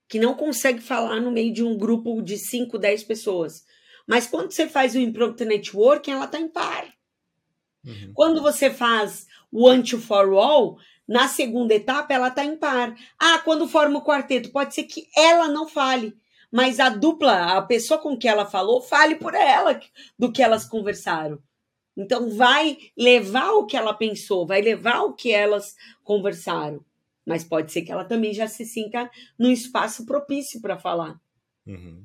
que 0.09 0.19
não 0.19 0.35
consegue 0.35 0.81
falar 0.81 1.21
no 1.21 1.31
meio 1.31 1.53
de 1.53 1.63
um 1.63 1.77
grupo 1.77 2.21
de 2.21 2.37
5, 2.37 2.79
10 2.79 3.05
pessoas, 3.05 3.65
mas 4.07 4.27
quando 4.27 4.51
você 4.51 4.69
faz 4.69 4.95
o 4.95 4.99
Impromptu 4.99 5.45
Networking, 5.45 6.13
ela 6.13 6.25
está 6.25 6.39
em 6.39 6.49
par. 6.49 6.87
Uhum. 7.85 8.13
Quando 8.15 8.41
você 8.41 8.71
faz 8.71 9.27
o 9.51 9.69
Anti 9.69 9.97
for 9.97 10.33
All, 10.35 10.79
na 11.07 11.29
segunda 11.29 11.75
etapa 11.75 12.15
ela 12.15 12.29
está 12.29 12.45
em 12.45 12.57
par. 12.57 12.95
Ah, 13.19 13.39
quando 13.39 13.69
forma 13.69 13.99
o 13.99 14.05
quarteto, 14.05 14.51
pode 14.51 14.75
ser 14.75 14.85
que 14.85 15.09
ela 15.17 15.49
não 15.49 15.69
fale, 15.69 16.17
mas 16.51 16.79
a 16.79 16.89
dupla, 16.89 17.57
a 17.57 17.63
pessoa 17.63 18.01
com 18.01 18.17
que 18.17 18.29
ela 18.29 18.47
falou, 18.47 18.81
fale 18.81 19.17
por 19.17 19.35
ela 19.35 19.81
do 20.19 20.33
que 20.33 20.43
elas 20.43 20.65
conversaram. 20.65 21.39
Então 21.97 22.31
vai 22.31 22.79
levar 22.97 23.53
o 23.53 23.67
que 23.67 23.77
ela 23.77 23.93
pensou, 23.93 24.47
vai 24.47 24.63
levar 24.63 25.03
o 25.03 25.13
que 25.13 25.33
elas 25.33 25.77
conversaram. 26.03 26.85
Mas 27.25 27.45
pode 27.45 27.71
ser 27.71 27.83
que 27.83 27.93
ela 27.93 28.05
também 28.05 28.33
já 28.33 28.49
se 28.49 28.65
sinta 28.65 29.11
num 29.39 29.51
espaço 29.51 30.05
propício 30.07 30.61
para 30.61 30.79
falar. 30.79 31.21
Uhum. 31.67 32.05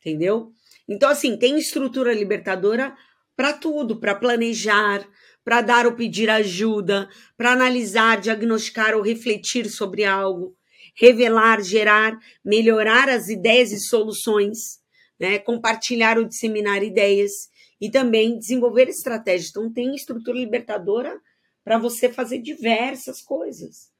Entendeu? 0.00 0.52
Então, 0.88 1.08
assim, 1.08 1.36
tem 1.36 1.58
estrutura 1.58 2.12
libertadora 2.12 2.94
para 3.36 3.52
tudo, 3.52 3.98
para 3.98 4.14
planejar, 4.14 5.06
para 5.44 5.60
dar 5.60 5.86
ou 5.86 5.94
pedir 5.94 6.30
ajuda, 6.30 7.08
para 7.36 7.52
analisar, 7.52 8.20
diagnosticar 8.20 8.94
ou 8.94 9.02
refletir 9.02 9.68
sobre 9.68 10.04
algo, 10.04 10.56
revelar, 10.94 11.62
gerar, 11.62 12.18
melhorar 12.44 13.08
as 13.08 13.28
ideias 13.28 13.72
e 13.72 13.80
soluções, 13.80 14.80
né? 15.18 15.38
compartilhar 15.38 16.18
ou 16.18 16.24
disseminar 16.24 16.82
ideias 16.82 17.32
e 17.80 17.90
também 17.90 18.38
desenvolver 18.38 18.88
estratégias. 18.88 19.50
Então, 19.50 19.72
tem 19.72 19.94
estrutura 19.94 20.38
libertadora 20.38 21.20
para 21.64 21.78
você 21.78 22.08
fazer 22.08 22.38
diversas 22.38 23.20
coisas, 23.20 23.90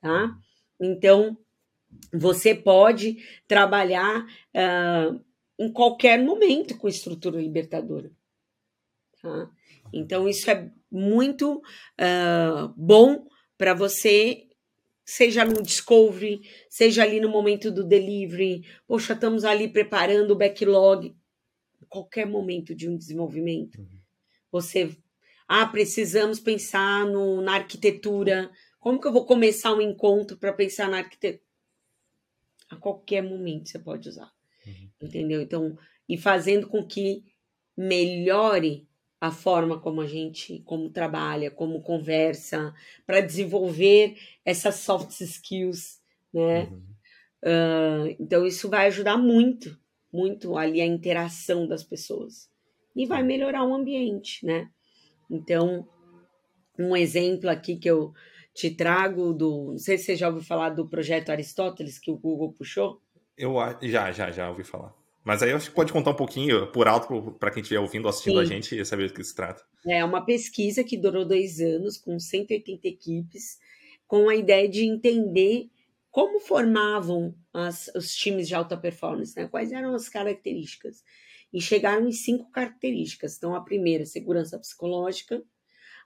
tá? 0.00 0.30
Então, 0.80 1.36
você 2.12 2.54
pode 2.54 3.18
trabalhar 3.46 4.24
uh, 4.24 5.20
em 5.62 5.72
qualquer 5.72 6.22
momento 6.22 6.76
com 6.76 6.88
estrutura 6.88 7.40
libertadora. 7.40 8.10
Tá? 9.20 9.50
Então, 9.92 10.28
isso 10.28 10.50
é 10.50 10.70
muito 10.90 11.58
uh, 11.58 12.68
bom 12.76 13.26
para 13.56 13.74
você 13.74 14.48
seja 15.04 15.44
no 15.44 15.62
discovery, 15.62 16.40
seja 16.68 17.02
ali 17.02 17.20
no 17.20 17.28
momento 17.28 17.70
do 17.70 17.84
delivery, 17.84 18.64
poxa, 18.86 19.12
estamos 19.12 19.44
ali 19.44 19.68
preparando 19.68 20.30
o 20.30 20.36
backlog, 20.36 21.14
qualquer 21.88 22.26
momento 22.26 22.74
de 22.74 22.88
um 22.88 22.96
desenvolvimento. 22.96 23.78
Uhum. 23.78 24.00
Você, 24.50 24.96
ah, 25.46 25.66
precisamos 25.66 26.40
pensar 26.40 27.04
no, 27.04 27.42
na 27.42 27.56
arquitetura. 27.56 28.50
Como 28.80 28.98
que 28.98 29.06
eu 29.06 29.12
vou 29.12 29.26
começar 29.26 29.74
um 29.74 29.80
encontro 29.80 30.38
para 30.38 30.52
pensar 30.52 30.88
na 30.88 30.98
arquitetura? 30.98 31.42
A 32.70 32.76
qualquer 32.76 33.22
momento 33.22 33.68
você 33.68 33.78
pode 33.78 34.08
usar. 34.08 34.32
Uhum. 34.66 34.90
Entendeu? 35.00 35.40
Então, 35.40 35.76
e 36.08 36.16
fazendo 36.16 36.68
com 36.68 36.86
que 36.86 37.24
melhore 37.76 38.86
a 39.20 39.30
forma 39.30 39.78
como 39.78 40.00
a 40.00 40.06
gente 40.06 40.60
como 40.64 40.90
trabalha, 40.90 41.50
como 41.50 41.80
conversa, 41.80 42.74
para 43.06 43.20
desenvolver 43.20 44.16
essas 44.44 44.76
soft 44.76 45.20
skills, 45.20 46.00
né? 46.32 46.64
Uhum. 46.64 46.82
Uh, 47.44 48.16
então 48.20 48.46
isso 48.46 48.68
vai 48.68 48.86
ajudar 48.86 49.16
muito, 49.16 49.78
muito 50.12 50.56
ali 50.56 50.80
a 50.80 50.86
interação 50.86 51.66
das 51.66 51.82
pessoas 51.82 52.50
e 52.94 53.06
vai 53.06 53.22
melhorar 53.22 53.64
o 53.64 53.74
ambiente, 53.74 54.44
né? 54.44 54.68
Então 55.30 55.88
um 56.78 56.96
exemplo 56.96 57.48
aqui 57.48 57.76
que 57.76 57.88
eu 57.88 58.12
te 58.54 58.70
trago 58.70 59.32
do, 59.32 59.72
não 59.72 59.78
sei 59.78 59.96
se 59.98 60.04
você 60.04 60.16
já 60.16 60.28
ouviu 60.28 60.42
falar 60.42 60.70
do 60.70 60.88
projeto 60.88 61.30
Aristóteles 61.30 61.98
que 61.98 62.10
o 62.10 62.16
Google 62.16 62.52
puxou. 62.52 63.00
Eu 63.36 63.54
já, 63.82 64.12
já, 64.12 64.30
já 64.30 64.50
ouvi 64.50 64.64
falar. 64.64 64.94
Mas 65.24 65.42
aí 65.42 65.50
eu 65.50 65.56
acho 65.56 65.70
que 65.70 65.76
pode 65.76 65.92
contar 65.92 66.10
um 66.10 66.16
pouquinho 66.16 66.66
por 66.72 66.88
alto 66.88 67.32
para 67.38 67.50
quem 67.50 67.62
estiver 67.62 67.80
ouvindo, 67.80 68.08
assistindo 68.08 68.38
Sim. 68.38 68.40
a 68.40 68.44
gente 68.44 68.78
e 68.78 68.84
saber 68.84 69.08
do 69.08 69.14
que 69.14 69.22
se 69.22 69.34
trata. 69.34 69.62
É 69.86 70.04
uma 70.04 70.24
pesquisa 70.24 70.82
que 70.82 70.96
durou 70.96 71.24
dois 71.24 71.60
anos, 71.60 71.96
com 71.96 72.18
180 72.18 72.88
equipes, 72.88 73.58
com 74.06 74.28
a 74.28 74.34
ideia 74.34 74.68
de 74.68 74.84
entender 74.84 75.70
como 76.10 76.40
formavam 76.40 77.34
as, 77.54 77.90
os 77.94 78.14
times 78.14 78.48
de 78.48 78.54
alta 78.54 78.76
performance, 78.76 79.34
né? 79.34 79.48
quais 79.48 79.72
eram 79.72 79.94
as 79.94 80.08
características. 80.08 81.02
E 81.52 81.60
chegaram 81.60 82.08
em 82.08 82.12
cinco 82.12 82.50
características. 82.50 83.36
Então, 83.36 83.54
a 83.54 83.60
primeira, 83.60 84.04
segurança 84.04 84.58
psicológica. 84.58 85.42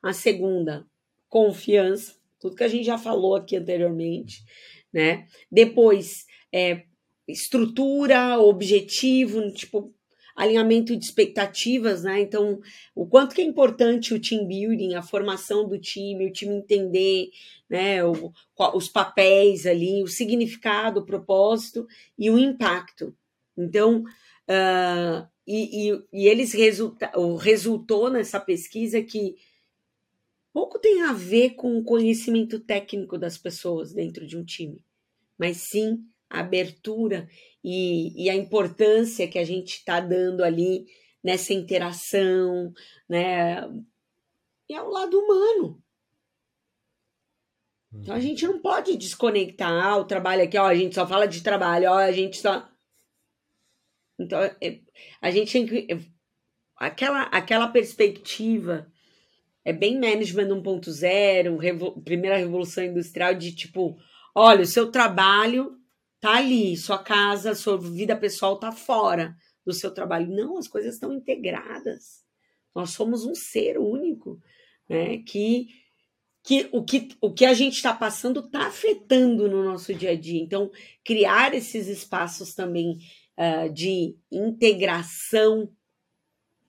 A 0.02 0.12
segunda, 0.12 0.86
confiança, 1.28 2.14
tudo 2.38 2.56
que 2.56 2.64
a 2.64 2.68
gente 2.68 2.84
já 2.84 2.98
falou 2.98 3.34
aqui 3.34 3.56
anteriormente. 3.56 4.44
Né? 4.92 5.26
Depois, 5.50 6.26
é, 6.52 6.84
estrutura, 7.28 8.38
objetivo, 8.38 9.50
tipo, 9.52 9.92
alinhamento 10.36 10.94
de 10.94 11.04
expectativas, 11.04 12.02
né? 12.02 12.20
Então, 12.20 12.60
o 12.94 13.06
quanto 13.06 13.34
que 13.34 13.40
é 13.40 13.44
importante 13.44 14.12
o 14.12 14.20
team 14.20 14.46
building, 14.46 14.94
a 14.94 15.02
formação 15.02 15.66
do 15.66 15.78
time, 15.78 16.26
o 16.26 16.32
time 16.32 16.54
entender, 16.54 17.30
né, 17.68 18.04
o, 18.04 18.32
os 18.74 18.88
papéis 18.88 19.66
ali, 19.66 20.02
o 20.02 20.06
significado, 20.06 21.00
o 21.00 21.06
propósito 21.06 21.86
e 22.18 22.30
o 22.30 22.38
impacto. 22.38 23.16
Então, 23.56 24.02
uh, 24.02 25.26
e, 25.46 25.90
e, 25.90 26.04
e, 26.12 26.28
eles 26.28 26.52
resulta, 26.52 27.10
resultou 27.40 28.10
nessa 28.10 28.38
pesquisa 28.38 29.00
que 29.02 29.36
pouco 30.52 30.78
tem 30.78 31.02
a 31.02 31.12
ver 31.12 31.50
com 31.50 31.78
o 31.78 31.84
conhecimento 31.84 32.60
técnico 32.60 33.16
das 33.16 33.38
pessoas 33.38 33.92
dentro 33.92 34.26
de 34.26 34.36
um 34.36 34.44
time, 34.44 34.84
mas 35.38 35.68
sim 35.70 36.04
a 36.30 36.40
abertura 36.40 37.28
e, 37.62 38.24
e 38.24 38.30
a 38.30 38.34
importância 38.34 39.28
que 39.28 39.38
a 39.38 39.44
gente 39.44 39.76
está 39.76 40.00
dando 40.00 40.42
ali 40.42 40.86
nessa 41.22 41.52
interação, 41.52 42.72
né? 43.08 43.62
E 44.68 44.74
ao 44.74 44.88
lado 44.88 45.18
humano. 45.18 45.82
Então 47.92 48.14
a 48.14 48.18
uhum. 48.18 48.22
gente 48.22 48.46
não 48.46 48.60
pode 48.60 48.96
desconectar 48.96 49.98
o 49.98 50.04
trabalho 50.04 50.42
aqui, 50.42 50.58
ó, 50.58 50.66
a 50.66 50.74
gente 50.74 50.94
só 50.94 51.06
fala 51.06 51.26
de 51.26 51.42
trabalho, 51.42 51.90
ó, 51.90 51.98
a 51.98 52.12
gente 52.12 52.36
só. 52.36 52.68
Então 54.18 54.38
é, 54.40 54.80
a 55.20 55.30
gente 55.30 55.52
tem 55.52 55.66
que. 55.66 55.86
Aquela, 56.76 57.22
aquela 57.22 57.68
perspectiva 57.68 58.92
é 59.64 59.72
bem 59.72 59.98
management 59.98 60.48
1.0, 60.48 61.56
revo, 61.58 62.00
primeira 62.02 62.36
revolução 62.36 62.84
industrial, 62.84 63.34
de 63.34 63.54
tipo, 63.54 63.98
olha, 64.34 64.62
o 64.62 64.66
seu 64.66 64.90
trabalho 64.90 65.76
tá 66.26 66.38
ali, 66.38 66.76
sua 66.76 66.98
casa, 66.98 67.54
sua 67.54 67.78
vida 67.78 68.16
pessoal 68.16 68.58
tá 68.58 68.72
fora 68.72 69.36
do 69.64 69.72
seu 69.72 69.94
trabalho. 69.94 70.28
Não, 70.28 70.58
as 70.58 70.66
coisas 70.66 70.94
estão 70.94 71.12
integradas. 71.12 72.24
Nós 72.74 72.90
somos 72.90 73.24
um 73.24 73.32
ser 73.32 73.78
único, 73.78 74.40
né? 74.88 75.18
Que, 75.18 75.68
que, 76.42 76.68
o, 76.72 76.82
que 76.82 77.10
o 77.20 77.32
que 77.32 77.44
a 77.44 77.54
gente 77.54 77.74
está 77.74 77.94
passando 77.94 78.40
está 78.40 78.66
afetando 78.66 79.48
no 79.48 79.62
nosso 79.62 79.94
dia 79.94 80.10
a 80.10 80.16
dia. 80.16 80.42
Então, 80.42 80.68
criar 81.04 81.54
esses 81.54 81.86
espaços 81.86 82.54
também 82.56 82.98
uh, 83.38 83.72
de 83.72 84.16
integração, 84.30 85.70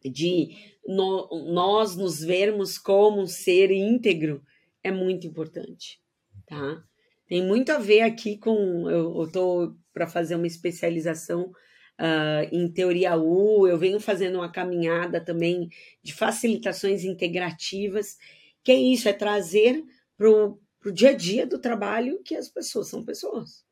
de 0.06 0.56
no, 0.86 1.52
nós 1.52 1.96
nos 1.96 2.20
vermos 2.20 2.78
como 2.78 3.22
um 3.22 3.28
ser 3.28 3.72
íntegro, 3.72 4.44
é 4.84 4.92
muito 4.92 5.26
importante, 5.26 6.00
tá? 6.46 6.84
Tem 7.28 7.46
muito 7.46 7.72
a 7.72 7.78
ver 7.78 8.02
aqui 8.02 8.38
com. 8.38 8.90
Eu 8.90 9.24
estou 9.24 9.76
para 9.94 10.08
fazer 10.08 10.36
uma 10.36 10.48
especialização 10.48 11.52
uh, 12.00 12.48
em 12.52 12.72
teoria 12.72 13.18
U, 13.18 13.68
eu 13.68 13.78
venho 13.78 14.00
fazendo 14.00 14.36
uma 14.36 14.52
caminhada 14.52 15.20
também 15.20 15.70
de 16.02 16.14
facilitações 16.14 17.04
integrativas, 17.04 18.18
que 18.64 18.72
é 18.72 18.76
isso, 18.76 19.10
é 19.10 19.14
trazer 19.14 19.84
para 20.16 20.30
o 20.30 20.60
dia 20.94 21.10
a 21.10 21.14
dia 21.14 21.46
do 21.46 21.60
trabalho 21.60 22.22
que 22.24 22.36
as 22.36 22.48
pessoas 22.48 22.88
são 22.88 23.04
pessoas. 23.04 23.66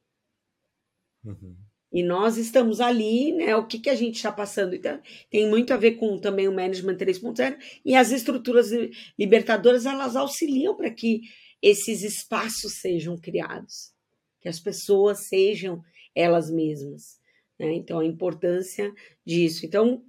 Uhum. 1.24 1.56
E 1.92 2.04
nós 2.04 2.38
estamos 2.38 2.82
ali, 2.82 3.32
né? 3.32 3.56
O 3.56 3.66
que, 3.66 3.80
que 3.80 3.90
a 3.90 3.96
gente 3.96 4.16
está 4.16 4.32
passando? 4.32 4.76
Então, 4.76 5.00
tem 5.30 5.48
muito 5.48 5.74
a 5.74 5.78
ver 5.78 5.92
com 5.92 6.20
também 6.20 6.48
o 6.48 6.54
Management 6.54 6.98
3.0 6.98 7.58
e 7.86 7.96
as 7.96 8.12
estruturas 8.12 8.70
libertadoras, 9.18 9.86
elas 9.86 10.16
auxiliam 10.16 10.76
para 10.76 10.90
que 10.90 11.22
esses 11.66 12.04
espaços 12.04 12.74
sejam 12.74 13.18
criados, 13.18 13.92
que 14.40 14.48
as 14.48 14.60
pessoas 14.60 15.22
sejam 15.22 15.84
elas 16.14 16.52
mesmas. 16.52 17.20
Né? 17.58 17.74
Então, 17.74 18.00
a 18.00 18.06
importância 18.06 18.94
disso. 19.26 19.66
Então, 19.66 20.06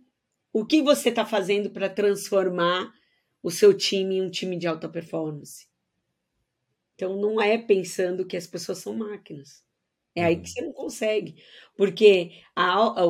o 0.52 0.66
que 0.66 0.82
você 0.82 1.08
está 1.08 1.24
fazendo 1.24 1.70
para 1.70 1.88
transformar 1.88 2.92
o 3.42 3.50
seu 3.50 3.72
time 3.72 4.16
em 4.16 4.22
um 4.22 4.30
time 4.30 4.58
de 4.58 4.66
alta 4.66 4.86
performance? 4.86 5.66
Então, 6.94 7.18
não 7.18 7.40
é 7.40 7.56
pensando 7.56 8.26
que 8.26 8.36
as 8.36 8.46
pessoas 8.46 8.76
são 8.76 8.94
máquinas. 8.94 9.64
É 10.14 10.24
aí 10.24 10.36
que 10.36 10.42
uhum. 10.42 10.46
você 10.46 10.60
não 10.60 10.72
consegue. 10.74 11.42
Porque 11.74 12.32
a, 12.54 13.02
a, 13.02 13.04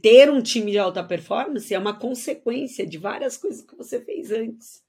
ter 0.00 0.30
um 0.30 0.40
time 0.40 0.70
de 0.70 0.78
alta 0.78 1.02
performance 1.02 1.74
é 1.74 1.78
uma 1.78 1.98
consequência 1.98 2.86
de 2.86 2.96
várias 2.96 3.36
coisas 3.36 3.60
que 3.60 3.74
você 3.74 4.00
fez 4.00 4.30
antes. 4.30 4.86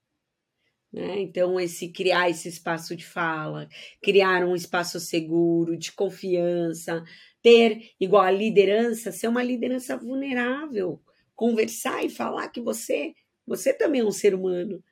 Né? 0.91 1.21
Então, 1.21 1.59
esse 1.59 1.89
criar 1.89 2.29
esse 2.29 2.47
espaço 2.49 2.95
de 2.95 3.05
fala, 3.05 3.67
criar 4.01 4.43
um 4.43 4.55
espaço 4.55 4.99
seguro, 4.99 5.77
de 5.77 5.91
confiança, 5.91 7.03
ter 7.41 7.91
igual 7.99 8.23
a 8.23 8.31
liderança, 8.31 9.11
ser 9.11 9.27
uma 9.27 9.43
liderança 9.43 9.95
vulnerável, 9.95 11.01
conversar 11.35 12.03
e 12.03 12.09
falar 12.09 12.49
que 12.49 12.59
você, 12.59 13.13
você 13.45 13.73
também 13.73 14.01
é 14.01 14.05
um 14.05 14.11
ser 14.11 14.33
humano. 14.33 14.83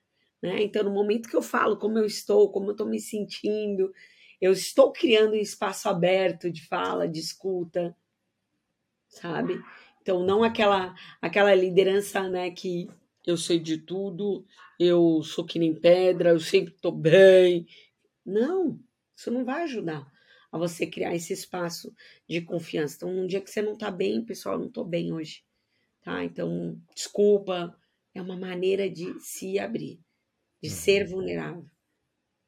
Né? 0.41 0.61
Então, 0.61 0.83
no 0.83 0.91
momento 0.91 1.29
que 1.29 1.35
eu 1.35 1.41
falo 1.41 1.77
como 1.77 1.97
eu 1.97 2.05
estou, 2.05 2.51
como 2.51 2.67
eu 2.67 2.71
estou 2.71 2.87
me 2.87 2.99
sentindo, 2.99 3.91
eu 4.39 4.51
estou 4.51 4.91
criando 4.91 5.33
um 5.33 5.41
espaço 5.41 5.89
aberto 5.89 6.51
de 6.51 6.65
fala, 6.67 7.07
de 7.07 7.19
escuta, 7.19 7.95
sabe? 9.09 9.59
Então, 10.01 10.23
não 10.23 10.43
aquela 10.43 10.93
aquela 11.19 11.53
liderança 11.55 12.29
né, 12.29 12.51
que 12.51 12.87
eu 13.27 13.35
sei 13.35 13.59
de 13.59 13.77
tudo, 13.77 14.45
eu 14.79 15.21
sou 15.21 15.45
que 15.45 15.59
nem 15.59 15.75
pedra, 15.75 16.29
eu 16.29 16.39
sempre 16.39 16.73
estou 16.73 16.93
bem. 16.93 17.67
Não, 18.25 18.79
isso 19.13 19.29
não 19.29 19.43
vai 19.43 19.63
ajudar 19.63 20.09
a 20.49 20.57
você 20.57 20.87
criar 20.87 21.13
esse 21.13 21.33
espaço 21.33 21.93
de 22.27 22.41
confiança. 22.41 22.95
Então, 22.95 23.13
num 23.13 23.27
dia 23.27 23.41
que 23.41 23.51
você 23.51 23.61
não 23.61 23.73
está 23.73 23.91
bem, 23.91 24.23
pessoal, 24.23 24.57
não 24.57 24.67
estou 24.67 24.85
bem 24.85 25.11
hoje, 25.11 25.43
tá? 26.01 26.23
Então, 26.23 26.81
desculpa, 26.95 27.77
é 28.15 28.21
uma 28.21 28.37
maneira 28.37 28.89
de 28.89 29.19
se 29.19 29.59
abrir, 29.59 29.99
de 30.63 30.69
uhum. 30.69 30.75
ser 30.75 31.05
vulnerável, 31.05 31.65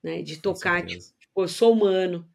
né? 0.02 0.22
De 0.22 0.42
tocar, 0.42 0.86
tipo, 0.86 1.14
eu 1.36 1.48
sou 1.50 1.74
humano 1.74 2.26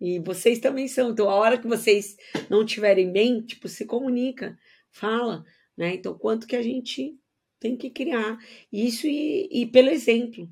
e 0.00 0.18
vocês 0.18 0.58
também 0.58 0.88
são. 0.88 1.12
Então, 1.12 1.30
a 1.30 1.36
hora 1.36 1.56
que 1.56 1.68
vocês 1.68 2.16
não 2.50 2.64
estiverem 2.64 3.12
bem, 3.12 3.40
tipo, 3.42 3.68
se 3.68 3.86
comunica, 3.86 4.58
fala, 4.90 5.44
né? 5.76 5.94
Então, 5.94 6.18
quanto 6.18 6.48
que 6.48 6.56
a 6.56 6.62
gente 6.62 7.16
tem 7.62 7.76
que 7.76 7.88
criar 7.88 8.36
isso 8.72 9.06
e, 9.06 9.48
e 9.50 9.66
pelo 9.66 9.88
exemplo. 9.88 10.50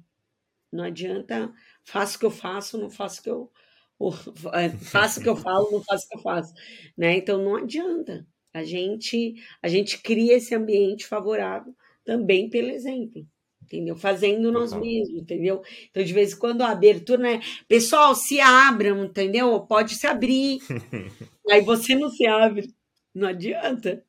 Não 0.73 0.85
adianta, 0.85 1.53
faço 1.85 2.17
o 2.17 2.21
que 2.21 2.27
eu 2.27 2.31
faço, 2.31 2.79
não 2.79 2.89
faço 2.89 3.21
o 3.21 3.23
que 3.25 3.31
eu. 3.31 3.51
Ou, 3.99 4.15
é, 4.55 4.71
faço 4.71 5.19
o 5.19 5.23
que 5.23 5.29
eu 5.29 5.35
falo, 5.37 5.71
não 5.73 5.83
faço 5.83 6.07
o 6.07 6.09
que 6.09 6.17
eu 6.17 6.23
faço. 6.23 6.55
Né? 6.97 7.17
Então 7.17 7.43
não 7.43 7.57
adianta. 7.57 8.25
A 8.55 8.63
gente, 8.63 9.35
a 9.63 9.69
gente 9.69 9.99
cria 9.99 10.37
esse 10.37 10.55
ambiente 10.55 11.07
favorável 11.07 11.75
também 12.05 12.49
pelo 12.49 12.71
exemplo. 12.71 13.27
entendeu? 13.63 13.97
Fazendo 13.97 14.51
nós 14.51 14.73
mesmos, 14.73 15.23
entendeu? 15.23 15.63
Então, 15.91 16.03
de 16.03 16.13
vez 16.13 16.33
em 16.33 16.39
quando, 16.39 16.63
a 16.63 16.71
abertura, 16.71 17.23
né? 17.23 17.41
Pessoal, 17.69 18.15
se 18.15 18.41
abram, 18.41 19.05
entendeu? 19.05 19.61
Pode 19.61 19.95
se 19.95 20.07
abrir. 20.07 20.59
Aí 21.51 21.61
você 21.61 21.95
não 21.95 22.09
se 22.09 22.27
abre. 22.27 22.69
Não 23.15 23.29
adianta, 23.29 24.05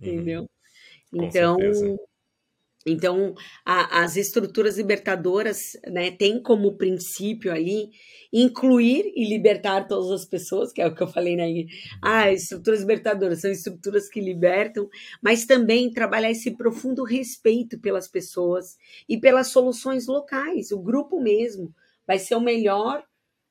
uhum. 0.00 0.08
entendeu? 0.08 0.48
Uhum. 1.12 1.24
Então, 1.24 1.56
então, 2.90 3.34
a, 3.64 4.02
as 4.02 4.16
estruturas 4.16 4.76
libertadoras 4.76 5.72
né, 5.86 6.10
têm 6.10 6.42
como 6.42 6.76
princípio 6.76 7.52
ali 7.52 7.90
incluir 8.32 9.12
e 9.14 9.28
libertar 9.28 9.86
todas 9.86 10.10
as 10.10 10.24
pessoas, 10.26 10.72
que 10.72 10.82
é 10.82 10.86
o 10.86 10.94
que 10.94 11.02
eu 11.02 11.08
falei, 11.08 11.36
né? 11.36 11.46
Ah, 12.02 12.30
estruturas 12.30 12.80
libertadoras 12.80 13.40
são 13.40 13.50
estruturas 13.50 14.08
que 14.08 14.20
libertam, 14.20 14.88
mas 15.22 15.46
também 15.46 15.90
trabalhar 15.90 16.30
esse 16.30 16.50
profundo 16.56 17.04
respeito 17.04 17.78
pelas 17.78 18.06
pessoas 18.06 18.76
e 19.08 19.18
pelas 19.18 19.48
soluções 19.48 20.06
locais. 20.06 20.70
O 20.72 20.78
grupo 20.78 21.20
mesmo 21.20 21.74
vai 22.06 22.18
ser 22.18 22.34
o 22.34 22.40
melhor 22.40 23.02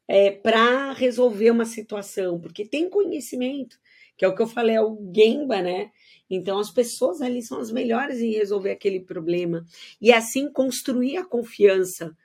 é, 0.08 0.32
para 0.32 0.94
resolver 0.94 1.52
uma 1.52 1.66
situação, 1.66 2.40
porque 2.40 2.66
tem 2.66 2.90
conhecimento, 2.90 3.78
que 4.16 4.24
é 4.24 4.28
o 4.28 4.36
que 4.36 4.42
eu 4.42 4.48
falei, 4.48 4.76
é 4.76 4.82
o 4.82 4.98
Gemba, 5.14 5.62
né? 5.62 5.92
Então, 6.30 6.60
as 6.60 6.72
pessoas 6.72 7.22
ali 7.22 7.42
são 7.42 7.60
as 7.60 7.72
melhores 7.72 8.20
em 8.20 8.32
resolver 8.32 8.72
aquele 8.72 9.00
problema. 9.00 9.66
E 10.02 10.12
assim 10.12 10.52
construir 10.52 11.18
a 11.18 11.26
confiança 11.26 12.16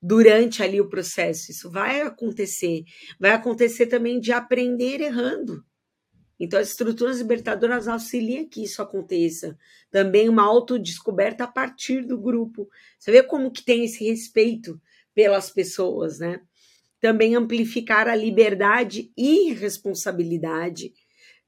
durante 0.00 0.62
ali 0.62 0.80
o 0.80 0.88
processo. 0.88 1.50
Isso 1.50 1.70
vai 1.70 2.02
acontecer. 2.02 2.84
Vai 3.18 3.32
acontecer 3.32 3.86
também 3.86 4.20
de 4.20 4.32
aprender 4.32 5.00
errando. 5.00 5.64
Então, 6.38 6.58
as 6.58 6.68
estruturas 6.68 7.18
libertadoras 7.18 7.88
auxiliam 7.88 8.46
que 8.46 8.62
isso 8.62 8.82
aconteça. 8.82 9.56
Também 9.90 10.28
uma 10.28 10.42
autodescoberta 10.42 11.44
a 11.44 11.48
partir 11.48 12.04
do 12.04 12.18
grupo. 12.18 12.68
Você 12.98 13.10
vê 13.10 13.22
como 13.22 13.50
que 13.50 13.64
tem 13.64 13.84
esse 13.84 14.04
respeito 14.04 14.80
pelas 15.14 15.50
pessoas, 15.50 16.18
né? 16.18 16.40
Também 17.00 17.36
amplificar 17.36 18.08
a 18.08 18.16
liberdade 18.16 19.12
e 19.16 19.52
responsabilidade 19.52 20.92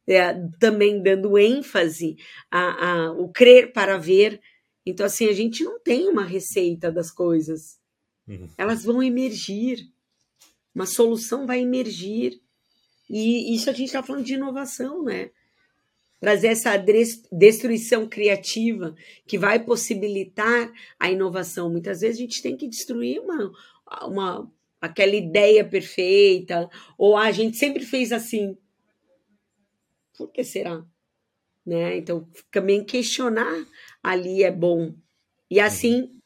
é, 0.08 0.34
também 0.58 1.02
dando 1.02 1.38
ênfase 1.38 2.16
a, 2.50 2.90
a, 2.90 3.12
o 3.12 3.28
crer 3.28 3.72
para 3.72 3.98
ver. 3.98 4.40
Então, 4.84 5.04
assim, 5.04 5.28
a 5.28 5.32
gente 5.32 5.64
não 5.64 5.80
tem 5.80 6.08
uma 6.08 6.24
receita 6.24 6.90
das 6.92 7.10
coisas. 7.10 7.78
Uhum. 8.28 8.48
Elas 8.56 8.84
vão 8.84 9.02
emergir. 9.02 9.88
Uma 10.74 10.86
solução 10.86 11.46
vai 11.46 11.60
emergir. 11.60 12.40
E 13.08 13.54
isso 13.54 13.70
a 13.70 13.72
gente 13.72 13.86
está 13.86 14.02
falando 14.02 14.24
de 14.24 14.34
inovação, 14.34 15.02
né? 15.02 15.30
Trazer 16.20 16.48
essa 16.48 16.76
destruição 17.30 18.08
criativa 18.08 18.94
que 19.26 19.38
vai 19.38 19.62
possibilitar 19.62 20.72
a 20.98 21.10
inovação. 21.10 21.70
Muitas 21.70 22.00
vezes 22.00 22.16
a 22.18 22.22
gente 22.22 22.42
tem 22.42 22.56
que 22.56 22.68
destruir 22.68 23.20
uma, 23.20 23.52
uma 24.02 24.52
aquela 24.80 25.14
ideia 25.14 25.64
perfeita, 25.64 26.68
ou 26.96 27.16
a 27.16 27.30
gente 27.32 27.56
sempre 27.56 27.84
fez 27.84 28.12
assim. 28.12 28.56
Por 30.16 30.30
que 30.32 30.42
será? 30.44 30.84
Né? 31.64 31.96
Então, 31.96 32.28
também 32.50 32.84
questionar 32.84 33.66
ali 34.02 34.42
é 34.42 34.50
bom. 34.50 34.94
E 35.50 35.60
assim 35.60 36.16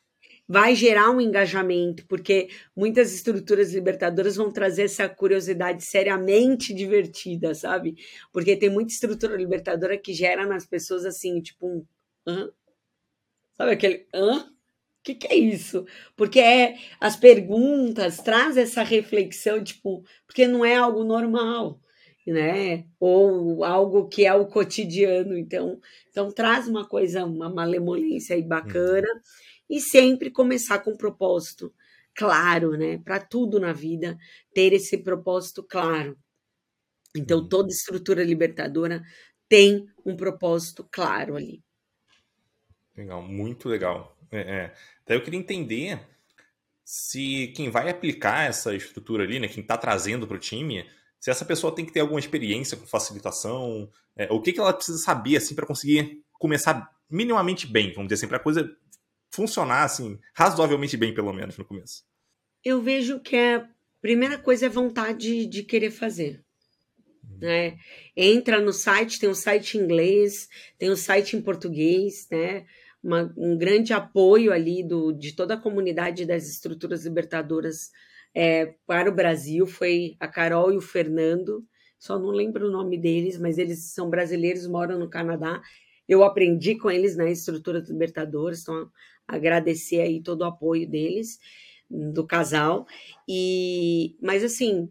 vai 0.46 0.74
gerar 0.74 1.10
um 1.10 1.20
engajamento, 1.20 2.04
porque 2.08 2.48
muitas 2.76 3.14
estruturas 3.14 3.72
libertadoras 3.72 4.34
vão 4.34 4.50
trazer 4.50 4.82
essa 4.82 5.08
curiosidade 5.08 5.84
seriamente 5.84 6.74
divertida, 6.74 7.54
sabe? 7.54 7.94
Porque 8.32 8.56
tem 8.56 8.68
muita 8.68 8.92
estrutura 8.92 9.36
libertadora 9.36 9.96
que 9.96 10.12
gera 10.12 10.44
nas 10.44 10.66
pessoas 10.66 11.04
assim, 11.04 11.40
tipo 11.40 11.68
um 11.68 11.86
hã? 12.26 12.50
Sabe 13.54 13.72
aquele 13.72 14.08
hã? 14.12 14.38
O 14.38 15.02
que, 15.04 15.14
que 15.14 15.28
é 15.28 15.36
isso? 15.36 15.86
Porque 16.16 16.40
é, 16.40 16.76
as 17.00 17.16
perguntas 17.16 18.16
traz 18.18 18.56
essa 18.56 18.82
reflexão, 18.82 19.62
tipo, 19.62 20.04
porque 20.26 20.48
não 20.48 20.64
é 20.64 20.74
algo 20.74 21.04
normal 21.04 21.80
né? 22.26 22.84
Ou 22.98 23.64
algo 23.64 24.08
que 24.08 24.24
é 24.24 24.34
o 24.34 24.46
cotidiano. 24.46 25.36
Então, 25.36 25.80
então 26.08 26.30
traz 26.30 26.68
uma 26.68 26.86
coisa, 26.86 27.24
uma 27.24 27.48
malemolência 27.48 28.36
aí 28.36 28.42
bacana 28.42 29.08
uhum. 29.08 29.20
e 29.68 29.80
sempre 29.80 30.30
começar 30.30 30.80
com 30.80 30.92
um 30.92 30.96
propósito 30.96 31.72
claro, 32.14 32.72
né? 32.72 32.98
Para 32.98 33.20
tudo 33.20 33.58
na 33.58 33.72
vida 33.72 34.18
ter 34.54 34.72
esse 34.72 34.98
propósito 34.98 35.62
claro. 35.62 36.16
Então, 37.16 37.40
uhum. 37.40 37.48
toda 37.48 37.68
estrutura 37.70 38.22
libertadora 38.22 39.02
tem 39.48 39.86
um 40.04 40.16
propósito 40.16 40.86
claro 40.90 41.36
ali. 41.36 41.62
Legal, 42.96 43.22
muito 43.22 43.68
legal. 43.68 44.16
É, 44.30 44.38
é. 44.38 44.74
Até 45.02 45.16
eu 45.16 45.22
queria 45.22 45.40
entender 45.40 46.00
se 46.84 47.48
quem 47.48 47.70
vai 47.70 47.88
aplicar 47.88 48.48
essa 48.48 48.74
estrutura 48.74 49.24
ali, 49.24 49.38
né, 49.38 49.48
quem 49.48 49.62
está 49.62 49.76
trazendo 49.76 50.26
para 50.26 50.36
o 50.36 50.40
time, 50.40 50.84
se 51.20 51.30
essa 51.30 51.44
pessoa 51.44 51.74
tem 51.74 51.84
que 51.84 51.92
ter 51.92 52.00
alguma 52.00 52.18
experiência 52.18 52.76
com 52.76 52.86
facilitação, 52.86 53.88
é, 54.16 54.26
o 54.32 54.40
que, 54.40 54.52
que 54.54 54.58
ela 54.58 54.72
precisa 54.72 54.98
saber 54.98 55.36
assim 55.36 55.54
para 55.54 55.66
conseguir 55.66 56.24
começar 56.32 56.90
minimamente 57.10 57.66
bem, 57.66 57.92
vamos 57.92 58.08
dizer 58.08 58.14
assim, 58.14 58.28
para 58.28 58.38
a 58.38 58.42
coisa 58.42 58.74
funcionar 59.30 59.84
assim, 59.84 60.18
razoavelmente 60.34 60.96
bem 60.96 61.12
pelo 61.12 61.32
menos 61.32 61.58
no 61.58 61.64
começo. 61.64 62.04
Eu 62.64 62.80
vejo 62.80 63.20
que 63.20 63.36
a 63.36 63.68
primeira 64.00 64.38
coisa 64.38 64.66
é 64.66 64.68
vontade 64.68 65.46
de 65.46 65.62
querer 65.62 65.90
fazer. 65.90 66.42
Uhum. 67.22 67.38
Né? 67.38 67.78
Entra 68.16 68.60
no 68.60 68.72
site, 68.72 69.20
tem 69.20 69.28
um 69.28 69.34
site 69.34 69.76
em 69.76 69.82
inglês, 69.82 70.48
tem 70.78 70.90
um 70.90 70.96
site 70.96 71.36
em 71.36 71.42
português, 71.42 72.26
né? 72.30 72.66
Uma, 73.02 73.32
um 73.36 73.56
grande 73.56 73.94
apoio 73.94 74.52
ali 74.52 74.82
do, 74.86 75.10
de 75.12 75.32
toda 75.32 75.54
a 75.54 75.60
comunidade 75.60 76.26
das 76.26 76.46
estruturas 76.46 77.04
libertadoras 77.04 77.90
é, 78.34 78.74
para 78.86 79.10
o 79.10 79.14
Brasil 79.14 79.66
foi 79.66 80.16
a 80.20 80.28
Carol 80.28 80.72
e 80.72 80.76
o 80.76 80.80
Fernando. 80.80 81.64
Só 81.98 82.18
não 82.18 82.30
lembro 82.30 82.68
o 82.68 82.70
nome 82.70 82.98
deles, 82.98 83.38
mas 83.38 83.58
eles 83.58 83.92
são 83.92 84.08
brasileiros, 84.08 84.66
moram 84.66 84.98
no 84.98 85.10
Canadá. 85.10 85.60
Eu 86.08 86.24
aprendi 86.24 86.76
com 86.76 86.90
eles 86.90 87.16
na 87.16 87.30
estrutura 87.30 87.80
dos 87.80 87.90
Libertadores, 87.90 88.62
então 88.62 88.90
agradecer 89.26 90.00
aí 90.00 90.22
todo 90.22 90.40
o 90.40 90.46
apoio 90.46 90.88
deles, 90.88 91.38
do 91.88 92.26
casal. 92.26 92.86
E, 93.28 94.16
mas 94.20 94.42
assim, 94.42 94.90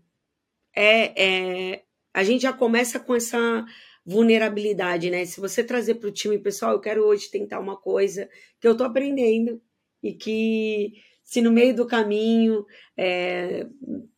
é, 0.76 1.74
é 1.74 1.84
a 2.14 2.24
gente 2.24 2.42
já 2.42 2.54
começa 2.54 3.00
com 3.00 3.16
essa 3.16 3.66
vulnerabilidade, 4.06 5.10
né? 5.10 5.26
Se 5.26 5.40
você 5.40 5.64
trazer 5.64 5.96
para 5.96 6.10
o 6.10 6.12
time, 6.12 6.40
pessoal, 6.40 6.74
eu 6.74 6.80
quero 6.80 7.06
hoje 7.06 7.30
tentar 7.30 7.60
uma 7.60 7.78
coisa 7.78 8.30
que 8.60 8.68
eu 8.68 8.72
estou 8.72 8.88
aprendendo 8.88 9.62
e 10.02 10.14
que 10.14 10.94
se 11.30 11.44
no 11.44 11.52
meio 11.52 11.76
do 11.76 11.86
caminho 11.86 12.66
é, 12.98 13.68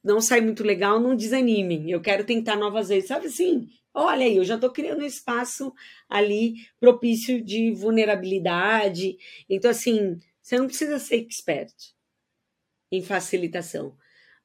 não 0.02 0.22
sai 0.22 0.40
muito 0.40 0.64
legal, 0.64 0.98
não 0.98 1.14
desanimem. 1.14 1.92
Eu 1.92 2.00
quero 2.00 2.24
tentar 2.24 2.56
novas 2.56 2.88
vezes. 2.88 3.10
Sabe 3.10 3.28
assim? 3.28 3.68
Olha 3.94 4.26
aí, 4.26 4.38
eu 4.38 4.46
já 4.46 4.56
estou 4.56 4.72
criando 4.72 5.02
um 5.02 5.06
espaço 5.06 5.74
ali 6.08 6.54
propício 6.80 7.44
de 7.44 7.74
vulnerabilidade. 7.74 9.18
Então, 9.50 9.70
assim, 9.70 10.18
você 10.42 10.58
não 10.58 10.68
precisa 10.68 11.00
ser 11.00 11.18
expert 11.18 11.74
em 12.90 13.02
facilitação. 13.02 13.94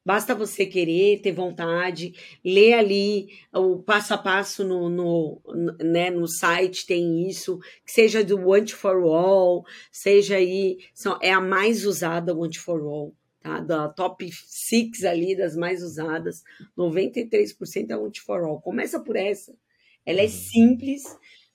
Basta 0.07 0.37
você 0.37 0.65
querer, 0.65 1.21
ter 1.21 1.33
vontade, 1.33 2.15
ler 2.45 2.75
ali 2.75 3.29
o 3.53 3.83
passo 3.83 4.15
a 4.15 4.19
passo 4.19 4.63
no, 4.63 4.89
no, 4.89 5.43
né, 5.81 6.11
no 6.11 6.29
site, 6.29 6.87
tem 6.87 7.29
isso, 7.29 7.59
que 7.85 7.91
seja 7.91 8.23
do 8.23 8.39
Want 8.39 8.71
for 8.71 9.03
All, 9.03 9.65
seja 9.91 10.37
aí, 10.37 10.79
são, 10.95 11.19
é 11.21 11.33
a 11.33 11.41
mais 11.41 11.85
usada 11.85 12.33
Want 12.33 12.57
for 12.57 12.81
All, 12.83 13.17
tá? 13.41 13.59
Da 13.59 13.89
top 13.89 14.31
6 14.33 15.03
ali, 15.03 15.37
das 15.37 15.57
mais 15.57 15.83
usadas, 15.83 16.45
93% 16.79 17.91
é 17.91 17.97
Want 17.97 18.21
for 18.21 18.45
All. 18.45 18.61
Começa 18.61 19.01
por 19.01 19.17
essa. 19.17 19.59
Ela 20.05 20.21
é 20.21 20.27
uhum. 20.27 20.31
simples, 20.31 21.03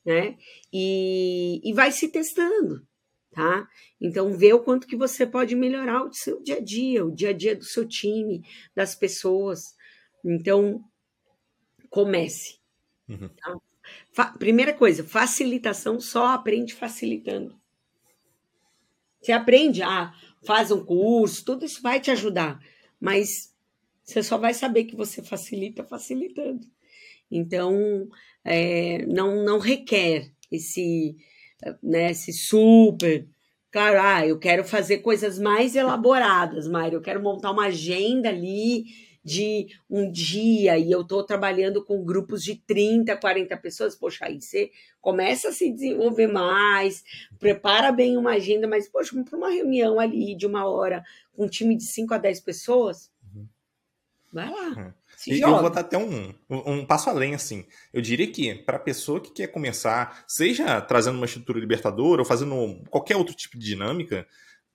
né? 0.06 0.36
E, 0.74 1.62
e 1.64 1.72
vai 1.72 1.94
se 1.94 2.10
testando 2.10 2.86
tá? 3.32 3.68
Então 4.00 4.34
vê 4.34 4.54
o 4.54 4.60
quanto 4.60 4.88
que 4.88 4.96
você 4.96 5.26
pode 5.26 5.56
melhorar 5.56 6.04
o 6.04 6.14
seu 6.14 6.42
dia 6.42 6.58
a 6.58 6.62
dia, 6.62 7.06
o 7.06 7.12
dia 7.12 7.30
a 7.30 7.34
dia 7.34 7.56
do 7.56 7.64
seu 7.64 7.88
time, 7.88 8.44
das 8.76 8.96
pessoas. 8.96 9.76
Então 10.24 10.84
comece. 11.90 12.60
Uhum. 13.08 13.30
Tá? 13.30 13.60
primeira 14.38 14.74
coisa, 14.74 15.04
facilitação 15.04 16.00
só 16.00 16.28
aprende 16.28 16.74
facilitando. 16.74 17.60
Você 19.22 19.32
aprende, 19.32 19.84
ah, 19.84 20.14
faz 20.44 20.72
um 20.72 20.84
curso, 20.84 21.44
tudo 21.44 21.66
isso 21.66 21.82
vai 21.82 22.00
te 22.00 22.10
ajudar, 22.10 22.60
mas 23.00 23.54
você 24.04 24.24
só 24.24 24.38
vai 24.38 24.54
saber 24.54 24.86
que 24.86 24.96
você 24.96 25.22
facilita 25.22 25.84
facilitando. 25.84 26.66
Então, 27.30 28.10
é, 28.44 29.06
não, 29.06 29.44
não 29.44 29.60
requer 29.60 30.32
esse 30.52 31.16
né, 31.82 32.12
esse 32.12 32.34
super. 32.34 33.28
Claro, 33.72 34.00
ah, 34.02 34.28
eu 34.28 34.38
quero 34.38 34.64
fazer 34.64 34.98
coisas 34.98 35.40
mais 35.40 35.76
elaboradas, 35.76 36.68
Mário. 36.68 36.98
Eu 36.98 37.02
quero 37.02 37.22
montar 37.22 37.52
uma 37.52 37.68
agenda 37.68 38.30
ali 38.30 38.86
de 39.24 39.68
um 39.90 40.12
dia 40.12 40.78
e 40.78 40.92
eu 40.92 41.02
estou 41.02 41.24
trabalhando 41.24 41.84
com 41.86 42.04
grupos 42.04 42.44
de 42.44 42.56
30, 42.56 43.16
40 43.16 43.56
pessoas, 43.58 43.96
poxa, 43.96 44.26
aí 44.26 44.42
você 44.42 44.72
começa 45.00 45.50
a 45.50 45.52
se 45.52 45.72
desenvolver 45.72 46.28
mais, 46.28 47.04
prepara 47.40 47.92
bem 47.92 48.18
uma 48.18 48.32
agenda, 48.32 48.68
mas, 48.68 48.90
poxa, 48.90 49.16
para 49.24 49.38
uma 49.38 49.50
reunião 49.50 50.00
ali 50.00 50.36
de 50.36 50.48
uma 50.48 50.66
hora 50.66 51.04
com 51.34 51.46
um 51.46 51.50
time 51.50 51.78
de 51.78 51.84
5 51.84 52.14
a 52.14 52.18
10 52.18 52.40
pessoas, 52.42 53.12
uhum. 53.24 53.48
vai 54.34 54.50
lá. 54.50 54.70
Uhum. 54.70 54.94
E 55.28 55.42
eu 55.42 55.60
vou 55.60 55.70
dar 55.70 55.82
até 55.82 55.98
um, 55.98 56.34
um 56.50 56.86
passo 56.86 57.10
além, 57.10 57.36
assim. 57.36 57.66
Eu 57.94 58.02
diria 58.02 58.28
que 58.28 58.56
para 58.56 58.78
a 58.78 58.80
pessoa 58.80 59.20
que 59.20 59.32
quer 59.32 59.48
começar, 59.48 60.24
seja 60.28 60.82
trazendo 60.82 61.18
uma 61.18 61.26
estrutura 61.26 61.60
libertadora 61.60 62.22
ou 62.22 62.26
fazendo 62.26 62.82
qualquer 62.90 63.16
outro 63.16 63.36
tipo 63.36 63.58
de 63.58 63.66
dinâmica, 63.66 64.26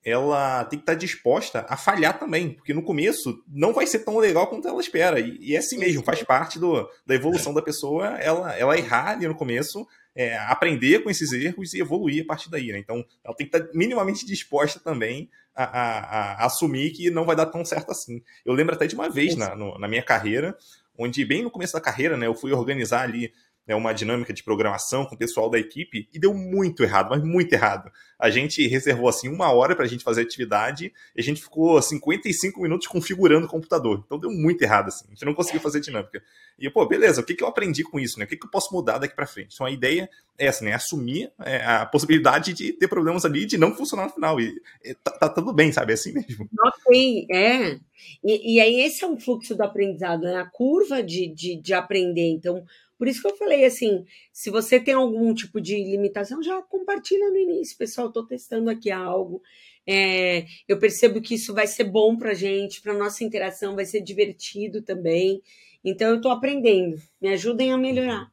ela 0.07 0.64
tem 0.66 0.78
que 0.78 0.84
estar 0.84 0.94
disposta 0.94 1.66
a 1.68 1.76
falhar 1.76 2.16
também, 2.16 2.50
porque 2.50 2.72
no 2.72 2.80
começo 2.80 3.42
não 3.48 3.72
vai 3.72 3.88
ser 3.88 3.98
tão 4.04 4.16
legal 4.18 4.46
quanto 4.46 4.68
ela 4.68 4.80
espera. 4.80 5.18
E, 5.18 5.36
e 5.40 5.57
é 5.57 5.59
assim 5.59 5.76
mesmo, 5.76 6.04
faz 6.04 6.22
parte 6.22 6.61
do, 6.61 6.88
da 7.04 7.16
evolução 7.16 7.52
da 7.52 7.61
pessoa 7.61 8.16
ela, 8.20 8.57
ela 8.57 8.78
errar 8.78 9.11
ali 9.11 9.26
no 9.26 9.34
começo, 9.34 9.84
é, 10.14 10.38
aprender 10.38 11.00
com 11.02 11.11
esses 11.11 11.32
erros 11.32 11.74
e 11.74 11.80
evoluir 11.80 12.22
a 12.22 12.26
partir 12.28 12.48
daí. 12.48 12.68
Né? 12.68 12.78
Então, 12.78 13.04
ela 13.24 13.34
tem 13.34 13.48
que 13.48 13.57
estar 13.57 13.68
minimamente 13.74 14.24
disposta 14.24 14.78
também 14.78 15.28
a, 15.52 15.64
a, 15.64 15.98
a, 15.98 16.46
assumir 16.46 16.92
que 16.92 17.11
não 17.11 17.24
vai 17.24 17.34
dar 17.34 17.46
tão 17.46 17.64
certo 17.64 17.90
assim. 17.90 18.22
Eu 18.44 18.54
lembro 18.54 18.76
até 18.76 18.86
de 18.86 18.94
uma 18.94 19.11
vez 19.11 19.34
na, 19.34 19.57
no, 19.57 19.76
na 19.76 19.88
minha 19.88 20.04
carreira, 20.04 20.57
onde 20.96 21.24
bem 21.24 21.42
no 21.42 21.50
começo 21.50 21.72
da 21.72 21.80
carreira, 21.80 22.16
né, 22.16 22.28
eu 22.28 22.34
fui 22.34 22.52
organizar 22.52 23.02
ali 23.02 23.32
né, 23.66 23.74
uma 23.74 23.92
dinâmica 23.92 24.32
de 24.32 24.42
programação 24.42 25.04
com 25.04 25.14
o 25.14 25.18
pessoal 25.18 25.50
da 25.50 25.58
equipe 25.58 26.08
e 26.12 26.18
deu 26.18 26.32
muito 26.32 26.82
errado, 26.82 27.10
mas 27.10 27.22
muito 27.22 27.52
errado. 27.52 27.90
A 28.18 28.30
gente 28.30 28.66
reservou 28.66 29.08
assim 29.08 29.28
uma 29.28 29.52
hora 29.52 29.74
para 29.74 29.84
a 29.84 29.88
gente 29.88 30.04
fazer 30.04 30.22
atividade 30.22 30.92
e 31.14 31.20
a 31.20 31.22
gente 31.22 31.42
ficou 31.42 31.80
55 31.80 32.62
minutos 32.62 32.86
configurando 32.86 33.46
o 33.46 33.50
computador. 33.50 34.02
Então 34.06 34.18
deu 34.18 34.30
muito 34.30 34.62
errado 34.62 34.88
assim. 34.88 35.04
A 35.08 35.10
gente 35.10 35.24
não 35.24 35.34
conseguiu 35.34 35.60
fazer 35.60 35.80
dinâmica. 35.80 36.22
E 36.58 36.70
pô, 36.70 36.86
beleza, 36.86 37.20
o 37.20 37.24
que, 37.24 37.34
que 37.34 37.42
eu 37.42 37.48
aprendi 37.48 37.82
com 37.82 37.98
isso? 37.98 38.18
Né? 38.18 38.24
O 38.24 38.28
que, 38.28 38.36
que 38.36 38.46
eu 38.46 38.50
posso 38.50 38.72
mudar 38.72 38.98
daqui 38.98 39.14
para 39.14 39.26
frente? 39.26 39.54
Então 39.54 39.66
a 39.66 39.70
ideia 39.70 40.08
é 40.38 40.46
essa, 40.46 40.64
né? 40.64 40.72
Assumir 40.72 41.30
é, 41.40 41.56
a 41.64 41.84
possibilidade 41.84 42.52
de 42.52 42.72
ter 42.72 42.88
problemas 42.88 43.24
ali 43.24 43.44
de 43.44 43.58
não 43.58 43.74
funcionar 43.74 44.06
no 44.06 44.12
final. 44.12 44.40
E, 44.40 44.54
e 44.84 44.94
tá, 44.94 45.10
tá, 45.10 45.28
tudo 45.28 45.52
bem, 45.52 45.72
sabe? 45.72 45.92
É 45.92 45.94
assim 45.94 46.12
mesmo. 46.12 46.48
Ok, 46.58 47.26
é. 47.30 47.78
E, 48.24 48.54
e 48.54 48.60
aí 48.60 48.80
esse 48.80 49.04
é 49.04 49.06
um 49.06 49.18
fluxo 49.18 49.54
do 49.54 49.62
aprendizado, 49.62 50.22
né? 50.22 50.36
A 50.36 50.46
curva 50.46 51.02
de, 51.02 51.28
de, 51.28 51.60
de 51.60 51.74
aprender. 51.74 52.28
Então, 52.30 52.64
por 52.99 53.09
isso 53.09 53.20
que 53.20 53.28
eu 53.28 53.36
falei 53.36 53.64
assim: 53.64 54.05
se 54.32 54.51
você 54.51 54.80
tem 54.80 54.94
algum 54.94 55.34
tipo 55.34 55.61
de 55.61 55.76
limitação, 55.76 56.42
já 56.42 56.61
compartilha 56.62 57.30
no 57.30 57.36
início, 57.36 57.76
pessoal. 57.76 58.09
Estou 58.09 58.26
testando 58.26 58.70
aqui 58.70 58.90
algo. 58.90 59.42
É, 59.86 60.47
eu 60.66 60.78
percebo 60.78 61.20
que 61.20 61.34
isso 61.34 61.55
vai 61.55 61.66
ser 61.66 61.84
bom 61.84 62.16
para 62.16 62.34
gente, 62.34 62.82
para 62.82 62.92
nossa 62.92 63.22
interação, 63.22 63.76
vai 63.76 63.84
ser 63.84 64.01
divertido 64.01 64.82
também. 64.82 65.40
Então 65.84 66.11
eu 66.11 66.16
estou 66.16 66.32
aprendendo. 66.32 67.01
Me 67.20 67.28
ajudem 67.28 67.72
a 67.72 67.78
melhorar. 67.78 68.32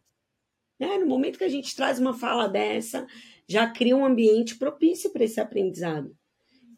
É, 0.79 0.97
no 0.97 1.05
momento 1.05 1.37
que 1.37 1.43
a 1.43 1.49
gente 1.49 1.75
traz 1.75 1.99
uma 1.99 2.13
fala 2.13 2.47
dessa, 2.47 3.05
já 3.47 3.69
cria 3.69 3.95
um 3.95 4.05
ambiente 4.05 4.55
propício 4.55 5.11
para 5.11 5.23
esse 5.23 5.39
aprendizado. 5.39 6.15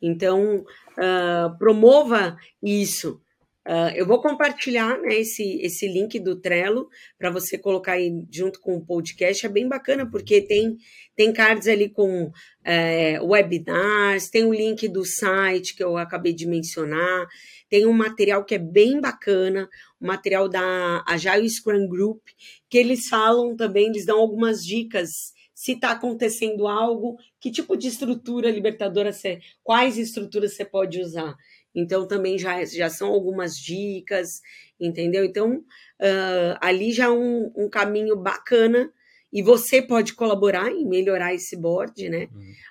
Então, 0.01 0.65
uh, 0.97 1.57
promova 1.57 2.37
isso. 2.61 3.21
Uh, 3.67 3.89
eu 3.95 4.05
vou 4.05 4.21
compartilhar 4.21 4.95
né, 4.99 5.15
esse, 5.15 5.59
esse 5.59 5.87
link 5.87 6.19
do 6.19 6.39
Trello 6.39 6.87
para 7.17 7.31
você 7.31 7.57
colocar 7.57 7.93
aí 7.93 8.11
junto 8.31 8.59
com 8.59 8.75
o 8.75 8.85
podcast. 8.85 9.43
É 9.43 9.49
bem 9.49 9.67
bacana, 9.67 10.07
porque 10.09 10.39
tem, 10.41 10.77
tem 11.15 11.33
cards 11.33 11.67
ali 11.67 11.89
com 11.89 12.31
é, 12.63 13.19
webinars, 13.19 14.29
tem 14.29 14.43
o 14.45 14.53
link 14.53 14.87
do 14.87 15.03
site 15.03 15.75
que 15.75 15.83
eu 15.83 15.97
acabei 15.97 16.31
de 16.31 16.45
mencionar, 16.45 17.25
tem 17.67 17.87
um 17.87 17.93
material 17.93 18.45
que 18.45 18.53
é 18.53 18.59
bem 18.59 19.01
bacana, 19.01 19.67
o 19.99 20.05
um 20.05 20.07
material 20.07 20.47
da 20.47 21.03
Agile 21.07 21.49
Scrum 21.49 21.87
Group, 21.87 22.21
que 22.69 22.77
eles 22.77 23.07
falam 23.07 23.55
também, 23.55 23.87
eles 23.87 24.05
dão 24.05 24.19
algumas 24.19 24.63
dicas 24.63 25.33
se 25.55 25.71
está 25.71 25.91
acontecendo 25.91 26.67
algo, 26.67 27.17
que 27.39 27.49
tipo 27.49 27.77
de 27.77 27.87
estrutura 27.87 28.51
libertadora 28.51 29.13
você, 29.13 29.39
quais 29.63 29.97
estruturas 29.97 30.53
você 30.53 30.65
pode 30.65 30.99
usar. 30.99 31.33
Então, 31.75 32.07
também 32.07 32.37
já, 32.39 32.63
já 32.63 32.89
são 32.89 33.09
algumas 33.09 33.55
dicas, 33.55 34.41
entendeu? 34.79 35.25
Então, 35.25 35.57
uh, 35.57 36.57
ali 36.61 36.91
já 36.91 37.05
é 37.05 37.09
um, 37.09 37.51
um 37.55 37.69
caminho 37.69 38.15
bacana 38.15 38.91
e 39.31 39.41
você 39.41 39.81
pode 39.81 40.13
colaborar 40.13 40.71
em 40.71 40.87
melhorar 40.87 41.33
esse 41.33 41.57
board, 41.57 42.07
né? 42.07 42.29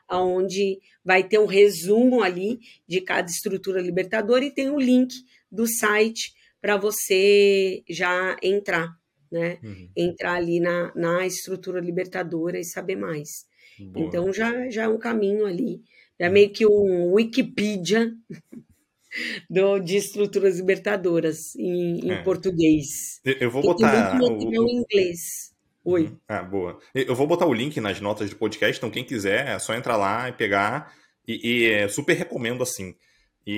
Uhum. 0.08 0.36
Onde 0.36 0.78
vai 1.04 1.22
ter 1.22 1.38
um 1.38 1.46
resumo 1.46 2.22
ali 2.22 2.58
de 2.88 3.02
cada 3.02 3.28
estrutura 3.28 3.82
libertadora 3.82 4.44
e 4.44 4.50
tem 4.50 4.70
o 4.70 4.76
um 4.76 4.80
link 4.80 5.14
do 5.52 5.66
site 5.66 6.32
para 6.62 6.78
você 6.78 7.82
já 7.86 8.36
entrar, 8.42 8.96
né? 9.30 9.58
Uhum. 9.62 9.90
Entrar 9.94 10.36
ali 10.36 10.58
na, 10.58 10.90
na 10.94 11.26
estrutura 11.26 11.80
libertadora 11.80 12.58
e 12.58 12.64
saber 12.64 12.96
mais. 12.96 13.44
Boa. 13.78 14.06
Então 14.06 14.32
já, 14.32 14.70
já 14.70 14.84
é 14.84 14.88
um 14.88 14.98
caminho 14.98 15.44
ali, 15.44 15.82
é 16.18 16.30
meio 16.30 16.50
que 16.50 16.64
um 16.64 17.12
Wikipedia 17.12 18.10
do, 19.48 19.78
de 19.78 19.96
estruturas 19.96 20.56
libertadoras 20.58 21.54
em, 21.56 22.00
em 22.06 22.12
é. 22.12 22.22
português. 22.22 23.20
Eu 23.24 23.50
vou 23.50 23.62
botar. 23.62 24.20
o, 24.20 24.38
o... 24.38 24.70
em 24.70 24.76
inglês. 24.78 25.54
Oi. 25.84 26.04
Uhum. 26.04 26.18
Ah, 26.26 26.42
boa. 26.42 26.78
Eu 26.94 27.14
vou 27.14 27.26
botar 27.26 27.46
o 27.46 27.52
link 27.52 27.78
nas 27.80 28.00
notas 28.00 28.30
do 28.30 28.36
podcast, 28.36 28.78
então 28.78 28.90
quem 28.90 29.04
quiser 29.04 29.48
é 29.48 29.58
só 29.58 29.74
entrar 29.74 29.96
lá 29.96 30.28
e 30.28 30.32
pegar. 30.32 30.94
E, 31.28 31.48
e 31.48 31.70
é, 31.70 31.88
super 31.88 32.14
recomendo 32.16 32.62
assim. 32.62 32.94
E, 33.46 33.52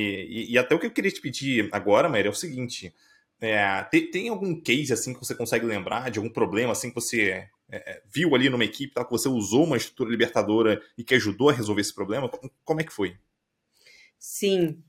e, 0.48 0.52
e, 0.52 0.58
até 0.58 0.74
o 0.74 0.78
que 0.78 0.86
eu 0.86 0.90
queria 0.90 1.10
te 1.10 1.20
pedir 1.20 1.68
agora, 1.72 2.08
Maria, 2.08 2.28
é 2.28 2.32
o 2.32 2.34
seguinte: 2.34 2.92
é, 3.40 3.82
tem, 3.84 4.10
tem, 4.10 4.28
algum 4.28 4.60
case 4.60 4.92
assim 4.92 5.14
que 5.14 5.20
você 5.20 5.34
consegue 5.34 5.64
lembrar 5.64 6.10
de 6.10 6.18
algum 6.18 6.30
problema 6.30 6.72
assim 6.72 6.88
que 6.88 6.96
você 6.96 7.30
é, 7.30 7.48
é 7.70 8.02
viu 8.12 8.34
ali 8.34 8.50
numa 8.50 8.64
equipe, 8.64 8.92
tá, 8.92 9.04
que 9.04 9.10
você 9.10 9.28
usou 9.28 9.64
uma 9.64 9.76
estrutura 9.76 10.10
libertadora 10.10 10.82
e 10.98 11.04
que 11.04 11.14
ajudou 11.14 11.50
a 11.50 11.52
resolver 11.52 11.80
esse 11.80 11.94
problema? 11.94 12.28
Como, 12.28 12.50
como 12.64 12.80
é 12.80 12.84
que 12.84 12.92
foi? 12.92 13.16
Sim, 14.18 14.82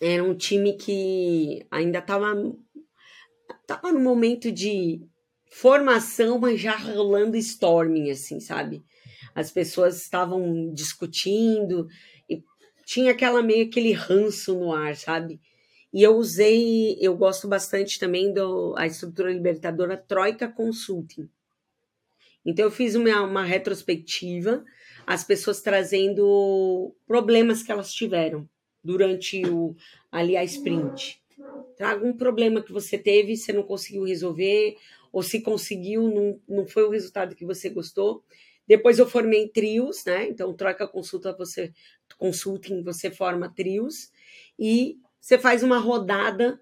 era 0.00 0.24
um 0.24 0.34
time 0.34 0.72
que 0.72 1.64
ainda 1.70 1.98
estava 1.98 2.34
tava 3.66 3.92
no 3.92 4.00
momento 4.00 4.50
de 4.50 5.02
formação, 5.50 6.38
mas 6.38 6.60
já 6.60 6.76
rolando 6.76 7.36
storming, 7.36 8.10
assim, 8.10 8.40
sabe? 8.40 8.82
As 9.34 9.50
pessoas 9.50 10.00
estavam 10.00 10.72
discutindo 10.72 11.86
e 12.28 12.42
tinha 12.86 13.12
aquela 13.12 13.42
meio 13.42 13.66
aquele 13.66 13.92
ranço 13.92 14.58
no 14.58 14.72
ar, 14.72 14.96
sabe? 14.96 15.38
E 15.92 16.02
eu 16.02 16.16
usei, 16.16 16.96
eu 17.00 17.16
gosto 17.16 17.46
bastante 17.46 17.98
também 17.98 18.32
da 18.32 18.86
estrutura 18.86 19.32
libertadora 19.32 19.96
Troika 19.96 20.48
Consulting. 20.48 21.28
Então 22.46 22.64
eu 22.64 22.70
fiz 22.70 22.94
uma, 22.94 23.22
uma 23.22 23.44
retrospectiva, 23.44 24.64
as 25.06 25.24
pessoas 25.24 25.60
trazendo 25.60 26.94
problemas 27.06 27.62
que 27.62 27.70
elas 27.70 27.92
tiveram 27.92 28.48
durante 28.82 29.42
o, 29.46 29.74
ali 30.10 30.36
a 30.36 30.44
sprint. 30.44 31.22
Traga 31.76 32.04
um 32.06 32.16
problema 32.16 32.62
que 32.62 32.72
você 32.72 32.98
teve, 32.98 33.36
você 33.36 33.52
não 33.52 33.62
conseguiu 33.62 34.04
resolver, 34.04 34.76
ou 35.12 35.22
se 35.22 35.40
conseguiu, 35.40 36.02
não, 36.08 36.40
não 36.48 36.66
foi 36.66 36.84
o 36.84 36.90
resultado 36.90 37.34
que 37.34 37.44
você 37.44 37.68
gostou. 37.68 38.22
Depois 38.66 38.98
eu 38.98 39.06
formei 39.06 39.48
trios, 39.48 40.04
né? 40.04 40.28
Então, 40.28 40.54
troca 40.54 40.86
consulta, 40.86 41.32
você 41.36 41.72
consulting, 42.18 42.82
você 42.82 43.10
forma 43.10 43.52
trios 43.52 44.10
e 44.58 44.98
você 45.20 45.38
faz 45.38 45.62
uma 45.62 45.78
rodada 45.78 46.60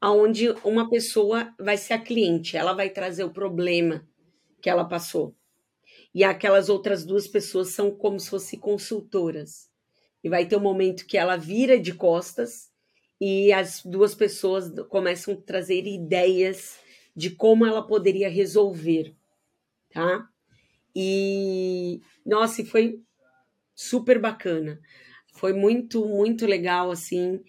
aonde 0.00 0.50
uma 0.64 0.88
pessoa 0.88 1.52
vai 1.58 1.76
ser 1.76 1.94
a 1.94 1.98
cliente, 1.98 2.56
ela 2.56 2.72
vai 2.72 2.90
trazer 2.90 3.24
o 3.24 3.32
problema 3.32 4.06
que 4.60 4.70
ela 4.70 4.84
passou. 4.84 5.34
E 6.14 6.24
aquelas 6.24 6.68
outras 6.68 7.04
duas 7.04 7.26
pessoas 7.28 7.68
são 7.70 7.90
como 7.90 8.20
se 8.20 8.30
fossem 8.30 8.58
consultoras. 8.58 9.67
E 10.22 10.28
vai 10.28 10.46
ter 10.46 10.56
um 10.56 10.60
momento 10.60 11.06
que 11.06 11.16
ela 11.16 11.36
vira 11.36 11.78
de 11.78 11.94
costas 11.94 12.70
e 13.20 13.52
as 13.52 13.82
duas 13.84 14.14
pessoas 14.14 14.70
começam 14.88 15.34
a 15.34 15.36
trazer 15.36 15.86
ideias 15.86 16.78
de 17.14 17.30
como 17.30 17.66
ela 17.66 17.86
poderia 17.86 18.28
resolver, 18.28 19.14
tá? 19.90 20.28
E 20.94 22.00
nossa, 22.24 22.64
foi 22.64 23.00
super 23.74 24.20
bacana. 24.20 24.80
Foi 25.34 25.52
muito, 25.52 26.04
muito 26.06 26.46
legal 26.46 26.90
assim 26.90 27.40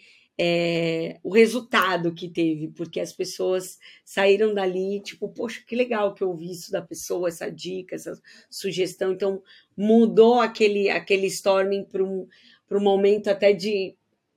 é, 0.42 1.20
o 1.22 1.34
resultado 1.34 2.14
que 2.14 2.30
teve, 2.30 2.70
porque 2.70 3.02
as 3.02 3.12
pessoas 3.12 3.78
saíram 4.06 4.54
dali, 4.54 5.02
tipo, 5.02 5.28
poxa, 5.28 5.62
que 5.68 5.76
legal 5.76 6.14
que 6.14 6.24
eu 6.24 6.30
ouvi 6.30 6.50
isso 6.50 6.72
da 6.72 6.82
pessoa, 6.82 7.28
essa 7.28 7.52
dica, 7.52 7.94
essa 7.94 8.18
sugestão. 8.50 9.12
Então, 9.12 9.44
mudou 9.76 10.40
aquele, 10.40 10.90
aquele 10.90 11.28
storming 11.28 11.84
para 11.84 12.02
um, 12.02 12.26
para 12.70 12.78
um 12.78 12.84
momento 12.84 13.28
até 13.30 13.52
de, 13.52 13.96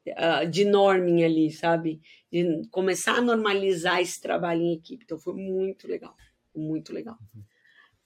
uh, 0.09 0.49
de 0.49 0.64
norming 0.64 1.22
ali, 1.22 1.53
sabe? 1.53 2.01
De 2.33 2.66
começar 2.70 3.16
a 3.16 3.20
normalizar 3.20 4.01
esse 4.01 4.20
trabalho 4.20 4.62
em 4.62 4.72
equipe. 4.72 5.05
Então 5.05 5.18
foi 5.18 5.35
muito 5.35 5.87
legal, 5.87 6.16
muito 6.57 6.93
legal. 6.93 7.18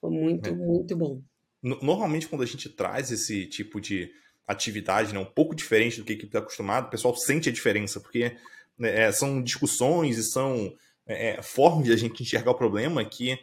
Foi 0.01 0.11
muito, 0.11 0.49
é. 0.49 0.53
muito 0.53 0.97
bom. 0.97 1.23
Normalmente, 1.63 2.29
quando 2.29 2.43
a 2.43 2.47
gente 2.47 2.69
traz 2.69 3.11
esse 3.11 3.47
tipo 3.47 3.81
de 3.81 4.11
atividade, 4.47 5.13
né, 5.13 5.19
um 5.19 5.25
pouco 5.25 5.55
diferente 5.55 5.99
do 5.99 6.05
que 6.05 6.13
a 6.13 6.15
equipe 6.15 6.29
está 6.29 6.39
acostumado, 6.39 6.87
o 6.87 6.91
pessoal 6.91 7.17
sente 7.17 7.49
a 7.49 7.53
diferença, 7.53 8.01
porque 8.01 8.37
né, 8.79 9.05
é, 9.05 9.13
são 9.13 9.43
discussões 9.43 10.19
e 10.19 10.23
são 10.23 10.73
é, 11.07 11.31
é, 11.31 11.43
formas 11.43 11.87
de 11.87 11.93
a 11.93 11.97
gente 11.97 12.23
enxergar 12.23 12.51
o 12.51 12.57
problema 12.57 13.05
que 13.05 13.39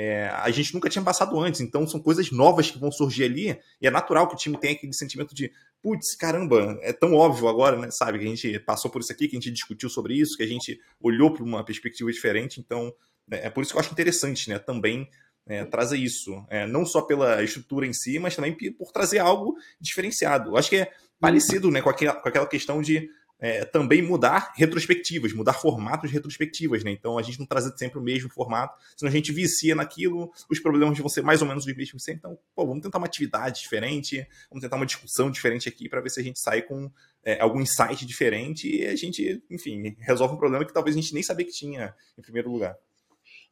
é, 0.00 0.28
a 0.28 0.48
gente 0.52 0.72
nunca 0.72 0.88
tinha 0.88 1.02
passado 1.02 1.36
antes. 1.40 1.60
Então 1.60 1.84
são 1.84 1.98
coisas 1.98 2.30
novas 2.30 2.70
que 2.70 2.78
vão 2.78 2.92
surgir 2.92 3.24
ali 3.24 3.58
e 3.82 3.86
é 3.88 3.90
natural 3.90 4.28
que 4.28 4.34
o 4.34 4.38
time 4.38 4.56
tenha 4.56 4.72
aquele 4.72 4.92
sentimento 4.92 5.34
de 5.34 5.50
putz, 5.82 6.14
caramba, 6.14 6.78
é 6.82 6.92
tão 6.92 7.14
óbvio 7.14 7.48
agora, 7.48 7.76
né? 7.76 7.90
Sabe, 7.90 8.20
que 8.20 8.24
a 8.24 8.28
gente 8.28 8.60
passou 8.60 8.92
por 8.92 9.00
isso 9.00 9.10
aqui, 9.10 9.26
que 9.26 9.36
a 9.36 9.40
gente 9.40 9.50
discutiu 9.50 9.90
sobre 9.90 10.14
isso, 10.14 10.36
que 10.36 10.44
a 10.44 10.46
gente 10.46 10.80
olhou 11.00 11.32
para 11.34 11.42
uma 11.42 11.64
perspectiva 11.64 12.12
diferente. 12.12 12.60
Então 12.60 12.94
né, 13.26 13.40
é 13.42 13.50
por 13.50 13.60
isso 13.60 13.72
que 13.72 13.76
eu 13.76 13.80
acho 13.80 13.90
interessante, 13.90 14.48
né? 14.48 14.60
Também 14.60 15.10
é, 15.48 15.64
trazer 15.64 15.96
isso, 15.96 16.44
é, 16.48 16.64
não 16.64 16.86
só 16.86 17.02
pela 17.02 17.42
estrutura 17.42 17.84
em 17.84 17.92
si, 17.92 18.20
mas 18.20 18.36
também 18.36 18.56
por 18.74 18.92
trazer 18.92 19.18
algo 19.18 19.56
diferenciado. 19.80 20.50
Eu 20.50 20.56
acho 20.56 20.70
que 20.70 20.76
é 20.76 20.92
parecido 21.18 21.72
né, 21.72 21.82
com, 21.82 21.90
aquela, 21.90 22.14
com 22.14 22.28
aquela 22.28 22.46
questão 22.46 22.80
de 22.80 23.10
é, 23.40 23.64
também 23.64 24.02
mudar 24.02 24.52
retrospectivas, 24.56 25.32
mudar 25.32 25.52
formatos 25.52 26.10
de 26.10 26.16
retrospectivas, 26.16 26.82
né? 26.82 26.90
Então 26.90 27.16
a 27.16 27.22
gente 27.22 27.38
não 27.38 27.46
trazer 27.46 27.76
sempre 27.76 27.98
o 27.98 28.02
mesmo 28.02 28.28
formato, 28.28 28.76
senão 28.96 29.10
a 29.10 29.14
gente 29.14 29.32
vicia 29.32 29.74
naquilo, 29.74 30.32
os 30.50 30.58
problemas 30.58 30.98
vão 30.98 31.08
ser 31.08 31.22
mais 31.22 31.40
ou 31.40 31.48
menos 31.48 31.64
os 31.64 31.76
mesmos 31.76 32.02
sempre. 32.02 32.18
Então, 32.18 32.38
pô, 32.54 32.66
vamos 32.66 32.82
tentar 32.82 32.98
uma 32.98 33.06
atividade 33.06 33.60
diferente, 33.60 34.26
vamos 34.50 34.62
tentar 34.62 34.76
uma 34.76 34.86
discussão 34.86 35.30
diferente 35.30 35.68
aqui 35.68 35.88
para 35.88 36.00
ver 36.00 36.10
se 36.10 36.20
a 36.20 36.22
gente 36.22 36.40
sai 36.40 36.62
com 36.62 36.90
é, 37.24 37.40
algum 37.40 37.60
insight 37.60 38.04
diferente 38.04 38.68
e 38.68 38.86
a 38.86 38.96
gente, 38.96 39.42
enfim, 39.50 39.94
resolve 40.00 40.34
um 40.34 40.38
problema 40.38 40.64
que 40.64 40.72
talvez 40.72 40.96
a 40.96 41.00
gente 41.00 41.14
nem 41.14 41.22
sabia 41.22 41.46
que 41.46 41.52
tinha 41.52 41.94
em 42.18 42.22
primeiro 42.22 42.50
lugar. 42.50 42.76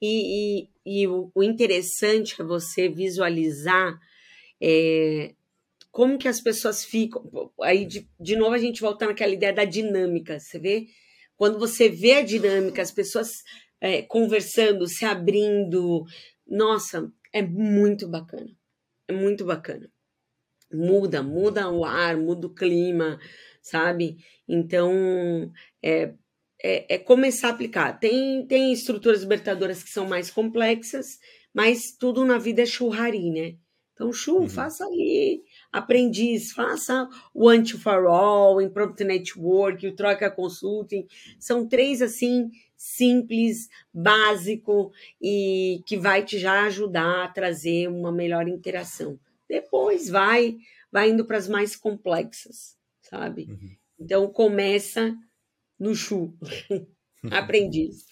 E, 0.02 0.68
e, 0.84 1.02
e 1.02 1.06
o, 1.06 1.30
o, 1.34 1.42
interessante 1.42 2.40
é 2.40 2.44
você 2.44 2.88
visualizar 2.88 3.98
é, 4.60 5.34
como 5.96 6.18
que 6.18 6.28
as 6.28 6.42
pessoas 6.42 6.84
ficam. 6.84 7.24
Aí, 7.62 7.86
de, 7.86 8.06
de 8.20 8.36
novo, 8.36 8.54
a 8.54 8.58
gente 8.58 8.82
volta 8.82 9.06
naquela 9.06 9.32
ideia 9.32 9.54
da 9.54 9.64
dinâmica, 9.64 10.38
você 10.38 10.58
vê? 10.58 10.88
Quando 11.36 11.58
você 11.58 11.88
vê 11.88 12.16
a 12.16 12.22
dinâmica, 12.22 12.82
as 12.82 12.92
pessoas 12.92 13.30
é, 13.80 14.02
conversando, 14.02 14.86
se 14.86 15.06
abrindo, 15.06 16.04
nossa, 16.46 17.10
é 17.32 17.40
muito 17.40 18.06
bacana. 18.06 18.54
É 19.08 19.12
muito 19.14 19.46
bacana. 19.46 19.90
Muda, 20.70 21.22
muda 21.22 21.70
o 21.70 21.82
ar, 21.82 22.14
muda 22.18 22.46
o 22.46 22.54
clima, 22.54 23.18
sabe? 23.62 24.18
Então, 24.46 25.50
é, 25.82 26.12
é, 26.62 26.96
é 26.96 26.98
começar 26.98 27.48
a 27.48 27.52
aplicar. 27.52 27.98
Tem, 27.98 28.46
tem 28.46 28.70
estruturas 28.70 29.22
libertadoras 29.22 29.82
que 29.82 29.88
são 29.88 30.06
mais 30.06 30.30
complexas, 30.30 31.06
mas 31.54 31.96
tudo 31.98 32.22
na 32.22 32.36
vida 32.36 32.60
é 32.60 32.66
churrari, 32.66 33.30
né? 33.30 33.56
Então, 33.94 34.12
chu, 34.12 34.40
uhum. 34.40 34.46
faça 34.46 34.84
ali 34.84 35.42
aprendiz, 35.72 36.52
faça 36.52 37.08
o 37.34 37.48
Anti 37.48 37.76
for 37.76 38.06
All, 38.06 38.56
o 38.56 38.60
Impromptu 38.60 39.04
Network, 39.04 39.86
o 39.86 39.94
Troca 39.94 40.30
Consulting. 40.30 41.06
São 41.38 41.66
três 41.66 42.00
assim 42.02 42.50
simples, 42.76 43.68
básico 43.92 44.92
e 45.20 45.82
que 45.86 45.96
vai 45.96 46.24
te 46.24 46.38
já 46.38 46.66
ajudar 46.66 47.24
a 47.24 47.28
trazer 47.28 47.88
uma 47.88 48.12
melhor 48.12 48.46
interação. 48.48 49.18
Depois 49.48 50.08
vai 50.08 50.56
vai 50.90 51.10
indo 51.10 51.24
para 51.24 51.36
as 51.36 51.48
mais 51.48 51.74
complexas, 51.74 52.76
sabe? 53.02 53.46
Uhum. 53.48 53.76
Então 53.98 54.28
começa 54.28 55.14
no 55.78 55.94
chu, 55.94 56.34
aprendiz. 57.30 58.04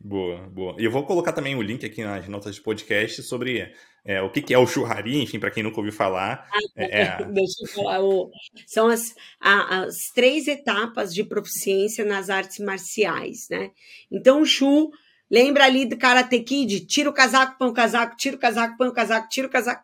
Boa, 0.00 0.48
boa. 0.48 0.76
E 0.78 0.84
eu 0.84 0.92
vou 0.92 1.04
colocar 1.04 1.32
também 1.32 1.56
o 1.56 1.62
link 1.62 1.84
aqui 1.84 2.04
nas 2.04 2.28
notas 2.28 2.54
de 2.54 2.62
podcast 2.62 3.20
sobre 3.22 3.72
é, 4.04 4.22
o 4.22 4.30
que, 4.30 4.40
que, 4.40 4.54
é 4.54 4.58
o 4.58 4.66
churrari, 4.66 5.22
enfim, 5.22 5.38
para 5.38 5.50
quem 5.50 5.62
nunca 5.62 5.78
ouviu 5.78 5.92
falar. 5.92 6.48
Ah, 6.52 6.58
é... 6.76 7.02
é 7.02 7.24
deixa 7.32 7.62
eu 7.62 7.68
falar. 7.68 8.00
O, 8.02 8.30
são 8.66 8.88
as, 8.88 9.14
a, 9.40 9.82
as 9.82 9.94
três 10.14 10.48
etapas 10.48 11.12
de 11.12 11.24
proficiência 11.24 12.04
nas 12.04 12.30
artes 12.30 12.58
marciais, 12.58 13.48
né? 13.50 13.70
Então, 14.10 14.42
o 14.42 14.46
chu, 14.46 14.90
lembra 15.30 15.64
ali 15.64 15.84
do 15.84 15.96
Karate 15.96 16.40
Kid? 16.40 16.86
Tira 16.86 17.10
o 17.10 17.12
casaco, 17.12 17.58
põe 17.58 17.68
o 17.68 17.74
casaco, 17.74 18.16
tira 18.16 18.36
o 18.36 18.38
casaco, 18.38 18.76
põe 18.76 18.88
o 18.88 18.92
casaco, 18.92 19.28
tira 19.28 19.46
o 19.46 19.50
casaco. 19.50 19.82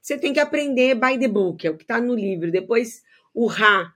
Você 0.00 0.18
tem 0.18 0.32
que 0.32 0.40
aprender 0.40 0.94
by 0.94 1.18
the 1.18 1.28
book, 1.28 1.66
é 1.66 1.70
o 1.70 1.76
que 1.76 1.84
está 1.84 2.00
no 2.00 2.14
livro. 2.14 2.52
Depois, 2.52 3.02
o 3.32 3.46
Ra, 3.46 3.92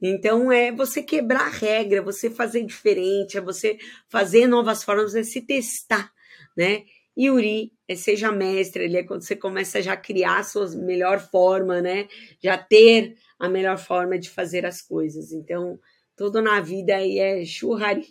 então 0.00 0.50
é 0.50 0.72
você 0.72 1.02
quebrar 1.02 1.46
a 1.46 1.50
regra, 1.50 2.02
você 2.02 2.28
fazer 2.28 2.64
diferente, 2.64 3.38
é 3.38 3.40
você 3.40 3.78
fazer 4.08 4.46
novas 4.46 4.82
formas, 4.82 5.14
é 5.14 5.22
se 5.22 5.40
testar, 5.40 6.12
né? 6.56 6.84
E 7.16 7.30
Uri 7.30 7.72
seja 7.94 8.32
mestre, 8.32 8.84
ele 8.84 8.96
é 8.96 9.02
quando 9.02 9.22
você 9.22 9.36
começa 9.36 9.82
já 9.82 9.92
a 9.92 9.96
criar 9.96 10.38
a 10.38 10.44
sua 10.44 10.70
melhor 10.70 11.20
forma, 11.20 11.82
né? 11.82 12.08
Já 12.42 12.56
ter 12.56 13.16
a 13.38 13.48
melhor 13.48 13.76
forma 13.76 14.18
de 14.18 14.30
fazer 14.30 14.64
as 14.64 14.80
coisas. 14.80 15.32
Então, 15.32 15.78
tudo 16.16 16.40
na 16.40 16.60
vida 16.60 16.96
aí 16.96 17.18
é 17.18 17.44
churrari, 17.44 18.06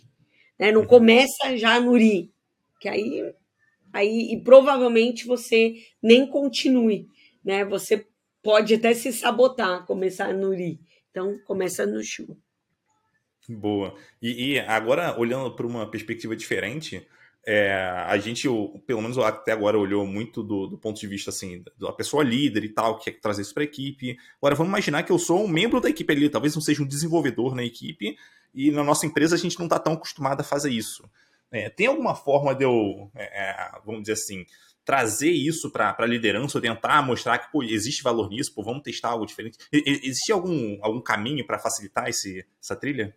né? 0.58 0.70
Não 0.70 0.86
começa 0.86 1.56
já 1.56 1.80
no 1.80 1.92
Uri, 1.92 2.32
que 2.80 2.88
aí 2.88 3.34
aí 3.92 4.32
e 4.32 4.42
provavelmente 4.42 5.26
você 5.26 5.74
nem 6.02 6.26
continue, 6.26 7.08
né? 7.44 7.64
Você 7.64 8.06
pode 8.42 8.74
até 8.74 8.94
se 8.94 9.12
sabotar 9.12 9.86
começar 9.86 10.32
no 10.34 10.50
Uri. 10.50 10.80
Então, 11.10 11.38
começa 11.46 11.86
no 11.86 12.02
Chu. 12.02 12.36
Boa. 13.48 13.94
E, 14.20 14.52
e 14.52 14.58
agora, 14.60 15.18
olhando 15.18 15.54
para 15.54 15.66
uma 15.66 15.90
perspectiva 15.90 16.34
diferente, 16.34 17.06
é, 17.46 17.74
a 18.06 18.16
gente, 18.16 18.48
pelo 18.86 19.02
menos 19.02 19.18
até 19.18 19.52
agora, 19.52 19.78
olhou 19.78 20.06
muito 20.06 20.42
do, 20.42 20.66
do, 20.66 20.78
ponto 20.78 20.98
de 20.98 21.06
vista 21.06 21.30
assim, 21.30 21.62
da 21.78 21.92
pessoa 21.92 22.24
líder 22.24 22.64
e 22.64 22.68
tal, 22.70 22.98
que 22.98 23.10
quer 23.10 23.20
trazer 23.20 23.42
isso 23.42 23.52
para 23.52 23.62
a 23.62 23.64
equipe. 23.64 24.16
Agora, 24.38 24.54
vamos 24.54 24.70
imaginar 24.70 25.02
que 25.02 25.12
eu 25.12 25.18
sou 25.18 25.44
um 25.44 25.48
membro 25.48 25.80
da 25.80 25.90
equipe 25.90 26.12
ali, 26.12 26.28
talvez 26.28 26.54
não 26.54 26.62
seja 26.62 26.82
um 26.82 26.86
desenvolvedor 26.86 27.54
na 27.54 27.62
equipe, 27.62 28.16
e 28.54 28.70
na 28.70 28.82
nossa 28.82 29.04
empresa 29.04 29.34
a 29.34 29.38
gente 29.38 29.58
não 29.58 29.66
está 29.66 29.78
tão 29.78 29.92
acostumado 29.92 30.40
a 30.40 30.44
fazer 30.44 30.70
isso. 30.70 31.08
É, 31.50 31.68
tem 31.68 31.86
alguma 31.86 32.14
forma 32.14 32.54
de 32.54 32.64
eu, 32.64 33.10
é, 33.14 33.50
é 33.50 33.70
vamos 33.84 34.02
dizer 34.02 34.14
assim, 34.14 34.46
trazer 34.84 35.30
isso 35.30 35.70
para 35.70 35.94
a 35.98 36.06
liderança, 36.06 36.58
ou 36.58 36.62
tentar 36.62 37.02
mostrar 37.02 37.38
que 37.38 37.52
pô, 37.52 37.62
existe 37.62 38.02
valor 38.02 38.28
nisso, 38.28 38.54
pô, 38.54 38.62
vamos 38.62 38.82
testar 38.82 39.10
algo 39.10 39.26
diferente. 39.26 39.58
Existe 39.72 40.32
algum, 40.32 40.78
algum 40.82 41.00
caminho 41.00 41.46
para 41.46 41.58
facilitar 41.58 42.08
esse, 42.08 42.46
essa 42.60 42.74
trilha? 42.74 43.14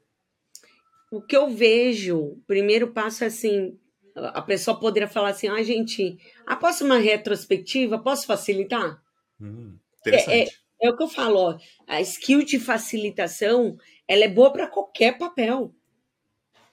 O 1.09 1.21
que 1.21 1.35
eu 1.35 1.49
vejo, 1.49 2.17
o 2.17 2.43
primeiro 2.45 2.89
passo 2.89 3.23
é 3.23 3.27
assim, 3.27 3.77
a 4.17 4.41
pessoa 4.41 4.79
poderia 4.79 5.07
falar 5.07 5.29
assim, 5.29 5.47
ah, 5.47 5.61
gente, 5.63 6.17
após 6.45 6.81
uma 6.81 6.97
retrospectiva, 6.97 7.99
posso 7.99 8.25
facilitar? 8.25 9.01
Hum. 9.39 9.77
É, 10.05 10.43
é, 10.43 10.47
é, 10.81 10.89
o 10.89 10.95
que 10.95 11.03
eu 11.03 11.07
falo, 11.07 11.37
ó, 11.37 11.57
a 11.85 12.01
skill 12.01 12.43
de 12.43 12.59
facilitação, 12.59 13.77
ela 14.07 14.23
é 14.23 14.27
boa 14.27 14.51
para 14.51 14.67
qualquer 14.67 15.17
papel. 15.17 15.73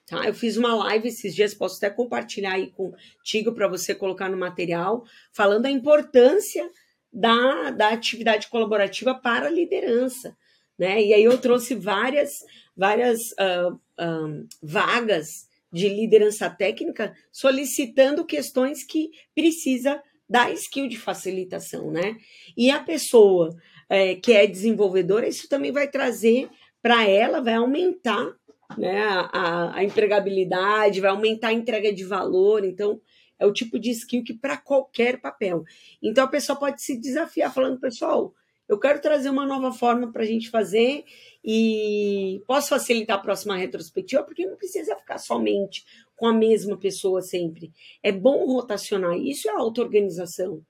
Tá? 0.06 0.26
Eu 0.26 0.34
fiz 0.34 0.56
uma 0.56 0.74
live 0.74 1.08
esses 1.08 1.34
dias, 1.34 1.54
posso 1.54 1.76
até 1.76 1.90
compartilhar 1.90 2.52
aí 2.52 2.70
contigo 2.70 3.52
para 3.52 3.68
você 3.68 3.94
colocar 3.94 4.28
no 4.28 4.36
material, 4.36 5.04
falando 5.32 5.62
da 5.62 5.70
importância 5.70 6.70
da, 7.12 7.70
da 7.70 7.88
atividade 7.90 8.48
colaborativa 8.48 9.14
para 9.14 9.46
a 9.46 9.50
liderança. 9.50 10.36
Né? 10.78 11.02
E 11.02 11.14
aí 11.14 11.24
eu 11.24 11.38
trouxe 11.38 11.74
várias, 11.74 12.44
várias 12.76 13.32
uh, 13.32 13.78
um, 13.98 14.46
vagas 14.62 15.48
de 15.74 15.88
liderança 15.88 16.48
técnica 16.48 17.12
solicitando 17.32 18.24
questões 18.24 18.84
que 18.84 19.10
precisa 19.34 20.00
da 20.30 20.50
skill 20.52 20.88
de 20.88 20.96
facilitação, 20.96 21.90
né? 21.90 22.16
E 22.56 22.70
a 22.70 22.78
pessoa 22.80 23.54
é, 23.88 24.14
que 24.14 24.32
é 24.32 24.46
desenvolvedora, 24.46 25.26
isso 25.26 25.48
também 25.48 25.72
vai 25.72 25.88
trazer 25.88 26.48
para 26.80 27.06
ela, 27.08 27.40
vai 27.40 27.54
aumentar 27.54 28.32
né, 28.78 29.02
a, 29.02 29.76
a 29.76 29.84
empregabilidade, 29.84 31.00
vai 31.00 31.10
aumentar 31.10 31.48
a 31.48 31.52
entrega 31.52 31.92
de 31.92 32.04
valor. 32.04 32.64
Então, 32.64 33.00
é 33.38 33.44
o 33.44 33.52
tipo 33.52 33.78
de 33.78 33.90
skill 33.90 34.22
que 34.22 34.32
para 34.32 34.56
qualquer 34.56 35.20
papel. 35.20 35.64
Então, 36.00 36.24
a 36.24 36.28
pessoa 36.28 36.56
pode 36.56 36.82
se 36.82 36.98
desafiar 37.00 37.52
falando, 37.52 37.80
pessoal, 37.80 38.32
eu 38.68 38.78
quero 38.78 39.00
trazer 39.00 39.28
uma 39.28 39.46
nova 39.46 39.72
forma 39.72 40.10
para 40.10 40.22
a 40.22 40.26
gente 40.26 40.50
fazer 40.50 41.04
e 41.44 42.42
posso 42.46 42.70
facilitar 42.70 43.18
a 43.18 43.22
próxima 43.22 43.56
retrospectiva, 43.56 44.22
porque 44.22 44.46
não 44.46 44.56
precisa 44.56 44.96
ficar 44.96 45.18
somente 45.18 45.84
com 46.16 46.26
a 46.26 46.32
mesma 46.32 46.76
pessoa 46.76 47.20
sempre. 47.20 47.72
É 48.02 48.10
bom 48.10 48.46
rotacionar. 48.46 49.16
Isso 49.18 49.48
é 49.48 49.52
auto-organização. 49.52 50.64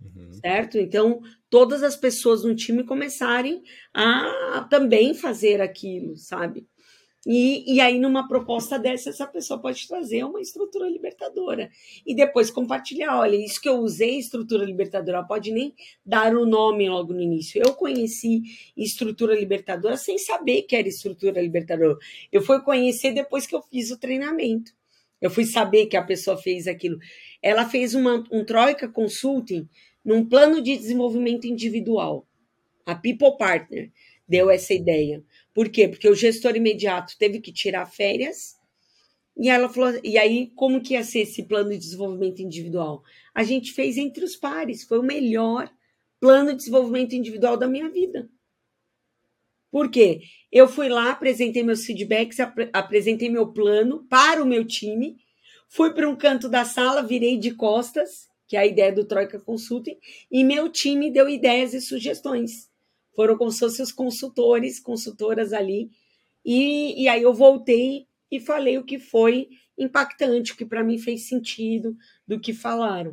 Uhum. 0.00 0.32
Certo? 0.34 0.78
Então, 0.78 1.20
todas 1.48 1.82
as 1.82 1.96
pessoas 1.96 2.44
no 2.44 2.54
time 2.54 2.84
começarem 2.84 3.62
a 3.92 4.66
também 4.68 5.14
fazer 5.14 5.60
aquilo, 5.60 6.16
sabe? 6.16 6.66
E, 7.26 7.74
e 7.74 7.80
aí, 7.80 7.98
numa 7.98 8.28
proposta 8.28 8.78
dessa, 8.78 9.08
essa 9.08 9.26
pessoa 9.26 9.58
pode 9.58 9.88
trazer 9.88 10.24
uma 10.24 10.40
estrutura 10.40 10.88
libertadora. 10.88 11.70
E 12.04 12.14
depois 12.14 12.50
compartilhar: 12.50 13.18
olha, 13.18 13.36
isso 13.36 13.60
que 13.60 13.68
eu 13.68 13.78
usei, 13.78 14.18
estrutura 14.18 14.64
libertadora, 14.64 15.24
pode 15.24 15.50
nem 15.50 15.74
dar 16.04 16.34
o 16.34 16.44
nome 16.44 16.88
logo 16.88 17.14
no 17.14 17.22
início. 17.22 17.62
Eu 17.64 17.74
conheci 17.74 18.42
estrutura 18.76 19.34
libertadora 19.34 19.96
sem 19.96 20.18
saber 20.18 20.62
que 20.62 20.76
era 20.76 20.88
estrutura 20.88 21.40
libertadora. 21.40 21.96
Eu 22.30 22.42
fui 22.42 22.60
conhecer 22.60 23.12
depois 23.12 23.46
que 23.46 23.54
eu 23.54 23.62
fiz 23.62 23.90
o 23.90 23.98
treinamento. 23.98 24.72
Eu 25.20 25.30
fui 25.30 25.46
saber 25.46 25.86
que 25.86 25.96
a 25.96 26.02
pessoa 26.02 26.36
fez 26.36 26.66
aquilo. 26.66 26.98
Ela 27.40 27.66
fez 27.66 27.94
uma, 27.94 28.22
um 28.30 28.44
Troika 28.44 28.86
Consulting 28.86 29.66
num 30.04 30.22
plano 30.22 30.60
de 30.60 30.76
desenvolvimento 30.76 31.46
individual, 31.46 32.26
a 32.84 32.94
People 32.94 33.38
Partner. 33.38 33.90
deu 34.28 34.50
essa 34.50 34.74
ideia. 34.74 35.22
Por 35.54 35.68
quê? 35.68 35.86
Porque 35.86 36.08
o 36.08 36.16
gestor 36.16 36.56
imediato 36.56 37.16
teve 37.16 37.40
que 37.40 37.52
tirar 37.52 37.86
férias. 37.86 38.56
E 39.36 39.48
ela 39.48 39.68
falou, 39.68 39.98
e 40.02 40.18
aí 40.18 40.52
como 40.54 40.80
que 40.80 40.94
ia 40.94 41.04
ser 41.04 41.20
esse 41.20 41.44
plano 41.44 41.70
de 41.70 41.78
desenvolvimento 41.78 42.42
individual? 42.42 43.02
A 43.34 43.42
gente 43.42 43.72
fez 43.72 43.96
entre 43.96 44.24
os 44.24 44.36
pares, 44.36 44.84
foi 44.84 44.98
o 44.98 45.02
melhor 45.02 45.70
plano 46.20 46.50
de 46.50 46.56
desenvolvimento 46.56 47.14
individual 47.14 47.56
da 47.56 47.68
minha 47.68 47.88
vida. 47.88 48.28
Por 49.70 49.90
quê? 49.90 50.22
Eu 50.52 50.68
fui 50.68 50.88
lá, 50.88 51.10
apresentei 51.10 51.64
meus 51.64 51.84
feedbacks, 51.84 52.38
ap 52.38 52.56
apresentei 52.72 53.28
meu 53.28 53.52
plano 53.52 54.06
para 54.08 54.40
o 54.40 54.46
meu 54.46 54.64
time, 54.64 55.16
fui 55.68 55.92
para 55.92 56.08
um 56.08 56.14
canto 56.14 56.48
da 56.48 56.64
sala, 56.64 57.02
virei 57.02 57.36
de 57.36 57.52
costas, 57.54 58.28
que 58.46 58.56
é 58.56 58.60
a 58.60 58.66
ideia 58.66 58.92
do 58.92 59.04
Troika 59.04 59.40
Consulting, 59.40 59.98
e 60.30 60.44
meu 60.44 60.68
time 60.70 61.10
deu 61.10 61.28
ideias 61.28 61.74
e 61.74 61.80
sugestões. 61.80 62.70
Foram 63.14 63.36
como 63.36 63.50
se 63.50 63.60
fossem 63.60 63.82
os 63.82 63.92
consultores, 63.92 64.80
consultoras 64.80 65.52
ali. 65.52 65.90
E, 66.44 67.02
e 67.02 67.08
aí 67.08 67.22
eu 67.22 67.32
voltei 67.32 68.06
e 68.30 68.40
falei 68.40 68.78
o 68.78 68.84
que 68.84 68.98
foi 68.98 69.48
impactante, 69.78 70.52
o 70.52 70.56
que 70.56 70.64
para 70.64 70.84
mim 70.84 70.98
fez 70.98 71.28
sentido, 71.28 71.96
do 72.26 72.38
que 72.40 72.52
falaram. 72.52 73.12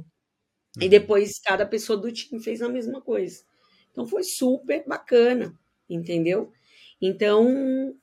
Uhum. 0.77 0.83
E 0.83 0.89
depois 0.89 1.39
cada 1.39 1.65
pessoa 1.65 1.97
do 1.97 2.11
time 2.11 2.41
fez 2.41 2.61
a 2.61 2.69
mesma 2.69 3.01
coisa. 3.01 3.43
Então 3.91 4.05
foi 4.05 4.23
super 4.23 4.83
bacana 4.87 5.57
entendeu? 5.93 6.51
Então, 7.01 7.95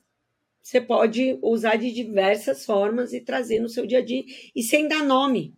você 0.63 0.81
pode 0.81 1.39
usar 1.43 1.77
de 1.77 1.93
diversas 1.93 2.65
formas 2.65 3.13
e 3.13 3.21
trazer 3.21 3.61
no 3.61 3.69
seu 3.69 3.87
dia 3.87 3.99
a 3.99 4.05
dia 4.05 4.25
e 4.55 4.63
sem 4.63 4.89
dar 4.89 5.05
nome. 5.05 5.55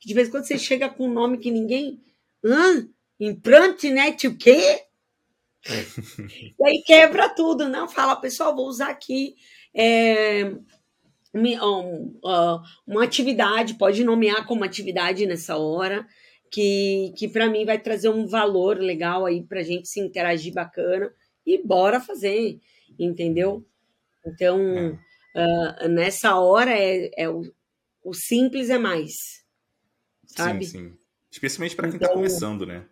De 0.00 0.14
vez 0.14 0.28
em 0.28 0.30
quando 0.30 0.44
você 0.44 0.58
chega 0.58 0.88
com 0.88 1.06
um 1.06 1.12
nome 1.12 1.38
que 1.38 1.50
ninguém. 1.50 2.00
Hã? 2.42 2.88
Implante 3.18 3.90
net 3.90 4.26
o 4.26 4.36
quê? 4.36 4.84
E 5.66 6.64
aí 6.66 6.82
quebra 6.84 7.28
tudo, 7.28 7.68
não? 7.68 7.88
Fala, 7.88 8.16
pessoal, 8.16 8.54
vou 8.54 8.66
usar 8.66 8.90
aqui 8.90 9.34
é, 9.74 10.54
uma, 12.86 13.04
atividade, 13.04 13.74
pode 13.74 14.04
nomear 14.04 14.46
como 14.46 14.64
atividade 14.64 15.26
nessa 15.26 15.56
hora, 15.56 16.06
que, 16.50 17.12
que 17.16 17.28
para 17.28 17.48
mim 17.48 17.64
vai 17.64 17.78
trazer 17.78 18.08
um 18.08 18.26
valor 18.26 18.78
legal 18.78 19.26
aí 19.26 19.42
para 19.42 19.60
a 19.60 19.64
gente 19.64 19.88
se 19.88 20.00
interagir 20.00 20.52
bacana 20.52 21.12
e 21.44 21.60
bora 21.62 22.00
fazer, 22.00 22.60
entendeu? 22.98 23.66
Então, 24.24 24.98
é. 25.34 25.84
uh, 25.84 25.88
nessa 25.88 26.36
hora 26.38 26.70
é, 26.70 27.10
é 27.16 27.28
o, 27.28 27.42
o, 28.04 28.14
simples 28.14 28.70
é 28.70 28.78
mais, 28.78 29.44
sabe? 30.26 30.64
Sim, 30.64 30.90
sim. 30.90 30.98
Especialmente 31.30 31.74
para 31.74 31.88
quem 31.88 31.96
está 31.96 32.06
então, 32.06 32.16
começando, 32.16 32.64
né? 32.64 32.86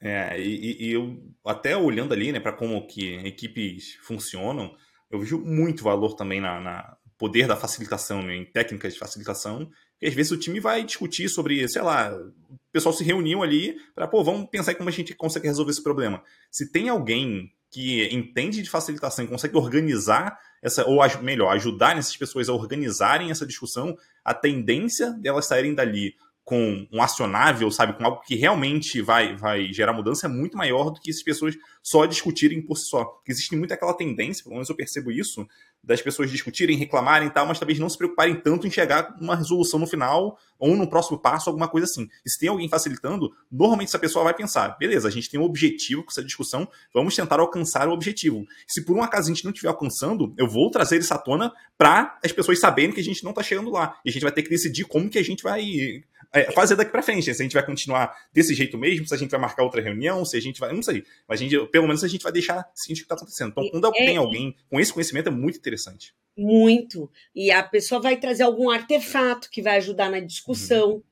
É, 0.00 0.40
e, 0.40 0.88
e, 0.88 0.92
eu 0.92 1.22
até 1.44 1.76
olhando 1.76 2.12
ali, 2.12 2.30
né, 2.30 2.40
para 2.40 2.52
como 2.52 2.86
que 2.86 3.14
equipes 3.26 3.94
funcionam, 4.02 4.76
eu 5.10 5.18
vejo 5.18 5.38
muito 5.38 5.82
valor 5.82 6.14
também 6.14 6.40
na, 6.40 6.60
na 6.60 6.96
poder 7.18 7.46
da 7.46 7.56
facilitação, 7.56 8.22
né, 8.22 8.36
em 8.36 8.44
técnicas 8.44 8.92
de 8.92 8.98
facilitação. 8.98 9.70
E 10.00 10.06
às 10.06 10.14
vezes 10.14 10.32
o 10.32 10.36
time 10.36 10.60
vai 10.60 10.84
discutir 10.84 11.28
sobre, 11.28 11.66
sei 11.68 11.80
lá, 11.80 12.14
o 12.14 12.58
pessoal 12.70 12.92
se 12.92 13.02
reuniu 13.02 13.42
ali 13.42 13.76
para, 13.94 14.06
pô, 14.06 14.22
vamos 14.22 14.48
pensar 14.50 14.74
como 14.74 14.88
a 14.88 14.92
gente 14.92 15.14
consegue 15.14 15.46
resolver 15.46 15.70
esse 15.70 15.82
problema. 15.82 16.22
Se 16.50 16.70
tem 16.70 16.88
alguém 16.88 17.50
que 17.70 18.06
entende 18.14 18.62
de 18.62 18.70
facilitação 18.70 19.24
e 19.24 19.28
consegue 19.28 19.56
organizar 19.56 20.38
essa, 20.62 20.86
ou 20.86 20.98
melhor, 21.22 21.52
ajudar 21.52 21.96
essas 21.96 22.16
pessoas 22.16 22.48
a 22.48 22.52
organizarem 22.52 23.30
essa 23.30 23.46
discussão, 23.46 23.96
a 24.24 24.34
tendência 24.34 25.10
delas 25.12 25.46
saírem 25.46 25.74
dali 25.74 26.14
com 26.46 26.86
um 26.92 27.02
acionável, 27.02 27.68
sabe, 27.72 27.94
com 27.94 28.04
algo 28.04 28.22
que 28.22 28.36
realmente 28.36 29.02
vai, 29.02 29.34
vai 29.36 29.72
gerar 29.72 29.92
mudança 29.92 30.28
é 30.28 30.30
muito 30.30 30.56
maior 30.56 30.90
do 30.90 31.00
que 31.00 31.10
essas 31.10 31.24
pessoas 31.24 31.56
só 31.82 32.06
discutirem 32.06 32.62
por 32.62 32.76
si 32.76 32.88
só. 32.88 33.04
Porque 33.04 33.32
existe 33.32 33.56
muito 33.56 33.74
aquela 33.74 33.92
tendência, 33.92 34.44
pelo 34.44 34.54
menos 34.54 34.68
eu 34.68 34.76
percebo 34.76 35.10
isso, 35.10 35.44
das 35.82 36.00
pessoas 36.00 36.30
discutirem, 36.30 36.76
reclamarem 36.76 37.26
e 37.26 37.30
tal, 37.32 37.46
mas 37.46 37.58
talvez 37.58 37.80
não 37.80 37.88
se 37.88 37.98
preocuparem 37.98 38.36
tanto 38.36 38.64
em 38.64 38.70
chegar 38.70 39.16
uma 39.20 39.34
resolução 39.34 39.80
no 39.80 39.88
final 39.88 40.38
ou 40.56 40.76
no 40.76 40.88
próximo 40.88 41.18
passo, 41.18 41.50
alguma 41.50 41.66
coisa 41.66 41.84
assim. 41.84 42.08
E 42.24 42.30
se 42.30 42.38
tem 42.38 42.48
alguém 42.48 42.68
facilitando, 42.68 43.32
normalmente 43.50 43.88
essa 43.88 43.98
pessoa 43.98 44.24
vai 44.24 44.34
pensar, 44.34 44.76
beleza, 44.78 45.08
a 45.08 45.10
gente 45.10 45.28
tem 45.28 45.40
um 45.40 45.44
objetivo 45.44 46.04
com 46.04 46.10
essa 46.12 46.22
discussão, 46.22 46.68
vamos 46.94 47.16
tentar 47.16 47.40
alcançar 47.40 47.88
o 47.88 47.92
objetivo. 47.92 48.44
Se 48.68 48.84
por 48.84 48.96
um 48.96 49.02
acaso 49.02 49.30
a 49.30 49.34
gente 49.34 49.44
não 49.44 49.50
estiver 49.50 49.68
alcançando, 49.68 50.32
eu 50.38 50.48
vou 50.48 50.70
trazer 50.70 51.00
à 51.10 51.18
tona 51.18 51.52
para 51.76 52.18
as 52.24 52.30
pessoas 52.30 52.60
saberem 52.60 52.92
que 52.92 53.00
a 53.00 53.04
gente 53.04 53.24
não 53.24 53.30
está 53.30 53.42
chegando 53.42 53.70
lá. 53.70 53.98
E 54.04 54.10
a 54.10 54.12
gente 54.12 54.22
vai 54.22 54.32
ter 54.32 54.42
que 54.42 54.48
decidir 54.48 54.84
como 54.84 55.10
que 55.10 55.18
a 55.18 55.24
gente 55.24 55.42
vai 55.42 56.04
é, 56.32 56.50
fazer 56.52 56.76
daqui 56.76 56.90
para 56.90 57.02
frente. 57.02 57.24
Se 57.24 57.30
a 57.30 57.44
gente 57.44 57.54
vai 57.54 57.64
continuar 57.64 58.14
desse 58.32 58.54
jeito 58.54 58.76
mesmo, 58.76 59.06
se 59.06 59.14
a 59.14 59.16
gente 59.18 59.30
vai 59.30 59.40
marcar 59.40 59.62
outra 59.62 59.80
reunião, 59.80 60.24
se 60.24 60.36
a 60.36 60.40
gente 60.40 60.60
vai. 60.60 60.72
Não 60.72 60.82
sei. 60.82 61.04
Mas 61.28 61.40
a 61.40 61.44
gente, 61.44 61.66
pelo 61.68 61.86
menos 61.86 62.04
a 62.04 62.08
gente 62.08 62.22
vai 62.22 62.32
deixar 62.32 62.68
ciente 62.74 63.00
o 63.00 63.04
que 63.04 63.12
está 63.12 63.14
acontecendo. 63.14 63.50
Então, 63.50 63.68
quando 63.70 63.96
é, 63.96 64.06
tem 64.06 64.16
alguém 64.16 64.54
com 64.68 64.80
esse 64.80 64.92
conhecimento, 64.92 65.28
é 65.28 65.32
muito 65.32 65.58
interessante. 65.58 66.14
Muito. 66.36 67.10
E 67.34 67.50
a 67.50 67.62
pessoa 67.62 68.00
vai 68.00 68.16
trazer 68.16 68.42
algum 68.42 68.68
artefato 68.68 69.48
que 69.50 69.62
vai 69.62 69.76
ajudar 69.78 70.10
na 70.10 70.20
discussão. 70.20 70.94
Uhum. 70.94 71.02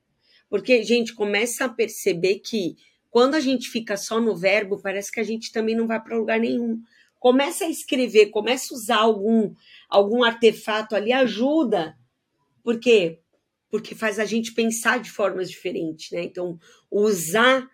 Porque, 0.51 0.83
gente, 0.83 1.15
começa 1.15 1.65
a 1.65 1.69
perceber 1.69 2.41
que 2.41 2.77
quando 3.11 3.35
a 3.35 3.41
gente 3.41 3.69
fica 3.69 3.97
só 3.97 4.21
no 4.21 4.37
verbo, 4.37 4.81
parece 4.81 5.11
que 5.11 5.21
a 5.21 5.25
gente 5.25 5.53
também 5.53 5.75
não 5.75 5.87
vai 5.87 6.03
para 6.03 6.17
lugar 6.17 6.39
nenhum. 6.39 6.83
Começa 7.19 7.65
a 7.65 7.71
escrever, 7.71 8.27
começa 8.27 8.75
a 8.75 8.77
usar 8.77 8.99
algum, 8.99 9.55
algum 9.89 10.23
artefato 10.23 10.95
ali, 10.95 11.13
ajuda. 11.13 11.97
Porque 12.63 13.21
porque 13.71 13.95
faz 13.95 14.19
a 14.19 14.25
gente 14.25 14.53
pensar 14.53 15.01
de 15.01 15.11
formas 15.11 15.51
diferentes, 15.51 16.11
né? 16.11 16.23
Então, 16.23 16.59
usar, 16.91 17.69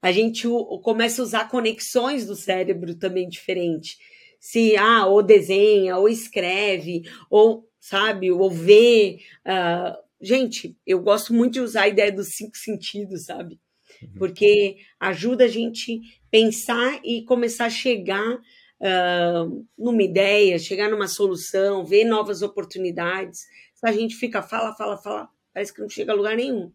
a 0.00 0.12
gente 0.12 0.46
começa 0.82 1.20
a 1.20 1.24
usar 1.24 1.50
conexões 1.50 2.26
do 2.26 2.34
cérebro 2.34 2.94
também 2.94 3.28
diferente. 3.28 3.96
Se, 4.40 4.76
ah, 4.76 5.06
ou 5.06 5.22
desenha, 5.22 5.96
ou 5.96 6.08
escreve, 6.08 7.02
ou, 7.30 7.68
sabe, 7.80 8.30
ou 8.30 8.50
vê. 8.50 9.18
Uh, 9.46 9.96
gente, 10.20 10.76
eu 10.86 11.00
gosto 11.00 11.32
muito 11.32 11.54
de 11.54 11.60
usar 11.60 11.82
a 11.82 11.88
ideia 11.88 12.12
dos 12.12 12.28
cinco 12.36 12.56
sentidos, 12.56 13.26
sabe? 13.26 13.58
Uhum. 14.02 14.18
Porque 14.18 14.76
ajuda 15.00 15.44
a 15.44 15.48
gente 15.48 16.00
pensar 16.30 17.00
e 17.04 17.22
começar 17.24 17.66
a 17.66 17.70
chegar 17.70 18.34
uh, 18.34 19.66
numa 19.78 20.02
ideia, 20.02 20.58
chegar 20.58 20.90
numa 20.90 21.08
solução, 21.08 21.84
ver 21.84 22.04
novas 22.04 22.42
oportunidades. 22.42 23.40
A 23.84 23.92
gente 23.92 24.16
fica, 24.16 24.42
fala, 24.42 24.74
fala, 24.74 24.96
fala, 24.96 25.28
parece 25.52 25.72
que 25.72 25.80
não 25.80 25.88
chega 25.88 26.12
a 26.12 26.14
lugar 26.14 26.36
nenhum. 26.36 26.72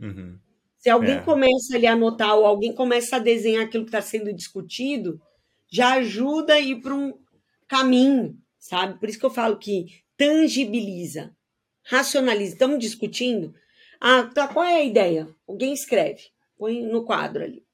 Uhum. 0.00 0.38
Se 0.78 0.88
alguém 0.88 1.16
é. 1.16 1.20
começa 1.22 1.74
ali 1.74 1.86
a 1.86 1.92
anotar 1.92 2.36
ou 2.36 2.46
alguém 2.46 2.72
começa 2.72 3.16
a 3.16 3.18
desenhar 3.18 3.64
aquilo 3.64 3.84
que 3.84 3.88
está 3.88 4.00
sendo 4.00 4.32
discutido, 4.32 5.20
já 5.68 5.94
ajuda 5.94 6.54
a 6.54 6.60
ir 6.60 6.80
para 6.80 6.94
um 6.94 7.18
caminho, 7.66 8.40
sabe? 8.58 8.98
Por 8.98 9.08
isso 9.08 9.18
que 9.18 9.26
eu 9.26 9.30
falo 9.30 9.58
que 9.58 10.02
tangibiliza, 10.16 11.36
racionaliza. 11.82 12.52
Estamos 12.52 12.78
discutindo. 12.78 13.54
Ah, 14.00 14.24
tá, 14.24 14.46
qual 14.48 14.64
é 14.64 14.76
a 14.76 14.84
ideia? 14.84 15.28
Alguém 15.46 15.72
escreve, 15.72 16.30
põe 16.56 16.82
no 16.82 17.04
quadro 17.04 17.42
ali. 17.42 17.66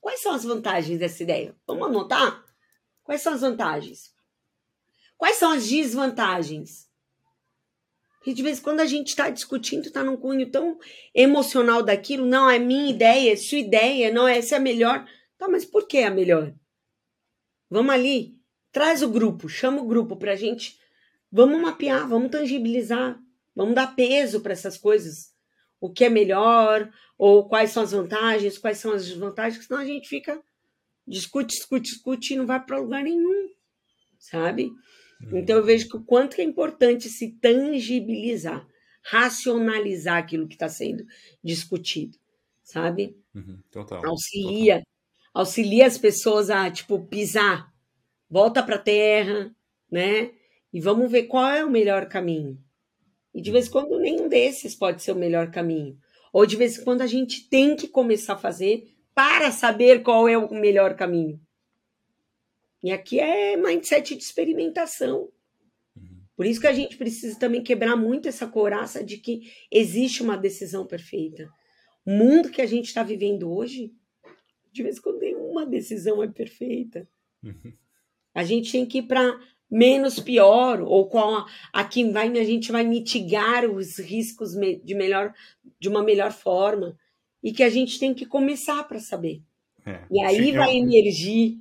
Quais 0.00 0.22
são 0.22 0.32
as 0.32 0.44
vantagens 0.44 0.98
dessa 0.98 1.22
ideia? 1.22 1.54
Vamos 1.66 1.88
anotar? 1.88 2.44
Quais 3.02 3.20
são 3.20 3.34
as 3.34 3.40
vantagens? 3.40 4.14
Quais 5.18 5.36
são 5.36 5.50
as 5.50 5.68
desvantagens? 5.68 6.89
E 8.26 8.34
de 8.34 8.42
vez 8.42 8.58
em 8.58 8.62
quando 8.62 8.80
a 8.80 8.86
gente 8.86 9.08
está 9.08 9.30
discutindo, 9.30 9.86
está 9.86 10.04
num 10.04 10.16
cunho 10.16 10.50
tão 10.50 10.78
emocional 11.14 11.82
daquilo, 11.82 12.26
não, 12.26 12.50
é 12.50 12.58
minha 12.58 12.90
ideia, 12.90 13.32
é 13.32 13.36
sua 13.36 13.58
ideia, 13.58 14.12
não, 14.12 14.28
essa 14.28 14.56
é 14.56 14.58
a 14.58 14.60
melhor. 14.60 15.06
Tá, 15.38 15.48
mas 15.48 15.64
por 15.64 15.86
que 15.86 15.98
é 15.98 16.06
a 16.06 16.10
melhor? 16.10 16.52
Vamos 17.70 17.94
ali, 17.94 18.36
traz 18.70 19.02
o 19.02 19.08
grupo, 19.08 19.48
chama 19.48 19.80
o 19.80 19.86
grupo 19.86 20.16
para 20.16 20.32
a 20.32 20.36
gente, 20.36 20.78
vamos 21.32 21.60
mapear, 21.60 22.06
vamos 22.06 22.30
tangibilizar, 22.30 23.18
vamos 23.54 23.74
dar 23.74 23.94
peso 23.94 24.40
para 24.40 24.52
essas 24.52 24.76
coisas. 24.76 25.32
O 25.80 25.90
que 25.90 26.04
é 26.04 26.10
melhor, 26.10 26.92
ou 27.16 27.48
quais 27.48 27.70
são 27.70 27.82
as 27.82 27.92
vantagens, 27.92 28.58
quais 28.58 28.76
são 28.76 28.92
as 28.92 29.06
desvantagens, 29.06 29.64
senão 29.64 29.80
a 29.80 29.84
gente 29.84 30.08
fica 30.08 30.42
discute, 31.06 31.54
discute, 31.54 31.90
discute 31.90 32.34
e 32.34 32.36
não 32.36 32.46
vai 32.46 32.64
para 32.64 32.78
lugar 32.78 33.02
nenhum, 33.02 33.50
sabe? 34.18 34.70
Então 35.32 35.56
eu 35.56 35.64
vejo 35.64 35.88
que 35.88 35.96
o 35.96 36.04
quanto 36.04 36.40
é 36.40 36.44
importante 36.44 37.08
se 37.08 37.32
tangibilizar, 37.32 38.66
racionalizar 39.02 40.16
aquilo 40.16 40.48
que 40.48 40.54
está 40.54 40.68
sendo 40.68 41.04
discutido, 41.42 42.18
sabe? 42.62 43.16
Uhum, 43.34 43.60
total. 43.70 44.04
Auxilia, 44.06 44.76
total. 44.76 44.86
auxilia 45.34 45.86
as 45.86 45.98
pessoas 45.98 46.48
a 46.50 46.70
tipo 46.70 46.98
pisar, 47.06 47.72
volta 48.28 48.62
para 48.62 48.76
a 48.76 48.80
terra, 48.80 49.54
né? 49.90 50.32
E 50.72 50.80
vamos 50.80 51.10
ver 51.10 51.24
qual 51.24 51.50
é 51.50 51.64
o 51.64 51.70
melhor 51.70 52.06
caminho. 52.08 52.58
E 53.34 53.40
de 53.40 53.50
vez 53.50 53.66
em 53.66 53.68
uhum. 53.68 53.72
quando 53.72 54.00
nenhum 54.00 54.28
desses 54.28 54.74
pode 54.74 55.02
ser 55.02 55.12
o 55.12 55.16
melhor 55.16 55.50
caminho. 55.50 55.98
Ou 56.32 56.46
de 56.46 56.56
vez 56.56 56.78
em 56.78 56.84
quando 56.84 57.02
a 57.02 57.06
gente 57.06 57.48
tem 57.48 57.76
que 57.76 57.88
começar 57.88 58.34
a 58.34 58.38
fazer 58.38 58.94
para 59.14 59.50
saber 59.50 60.02
qual 60.02 60.28
é 60.28 60.38
o 60.38 60.54
melhor 60.54 60.94
caminho. 60.94 61.40
E 62.82 62.90
aqui 62.90 63.20
é 63.20 63.56
mindset 63.56 64.16
de 64.16 64.22
experimentação. 64.22 65.28
Uhum. 65.96 66.22
Por 66.36 66.46
isso 66.46 66.60
que 66.60 66.66
a 66.66 66.72
gente 66.72 66.96
precisa 66.96 67.38
também 67.38 67.62
quebrar 67.62 67.96
muito 67.96 68.28
essa 68.28 68.46
coraça 68.46 69.04
de 69.04 69.18
que 69.18 69.52
existe 69.70 70.22
uma 70.22 70.36
decisão 70.36 70.86
perfeita. 70.86 71.48
O 72.04 72.10
mundo 72.10 72.50
que 72.50 72.62
a 72.62 72.66
gente 72.66 72.86
está 72.86 73.02
vivendo 73.02 73.52
hoje, 73.52 73.92
de 74.72 74.82
vez 74.82 74.98
em 74.98 75.02
quando 75.02 75.20
nenhuma 75.20 75.66
decisão 75.66 76.22
é 76.22 76.28
perfeita. 76.28 77.08
Uhum. 77.42 77.72
A 78.34 78.44
gente 78.44 78.72
tem 78.72 78.86
que 78.86 78.98
ir 78.98 79.02
para 79.02 79.38
menos 79.70 80.18
pior 80.18 80.80
ou 80.80 81.08
qual 81.08 81.34
a, 81.36 81.46
a 81.72 81.84
que 81.84 82.04
vai 82.10 82.28
a 82.28 82.44
gente 82.44 82.72
vai 82.72 82.84
mitigar 82.84 83.64
os 83.70 83.98
riscos 83.98 84.52
de 84.52 84.94
melhor 84.94 85.32
de 85.78 85.88
uma 85.88 86.02
melhor 86.02 86.32
forma 86.32 86.98
e 87.42 87.52
que 87.52 87.62
a 87.62 87.68
gente 87.68 87.98
tem 87.98 88.12
que 88.12 88.26
começar 88.26 88.82
para 88.88 88.98
saber. 88.98 89.42
É, 89.86 90.04
e 90.10 90.20
aí 90.20 90.46
sim, 90.46 90.52
vai 90.52 90.76
emergir 90.76 91.58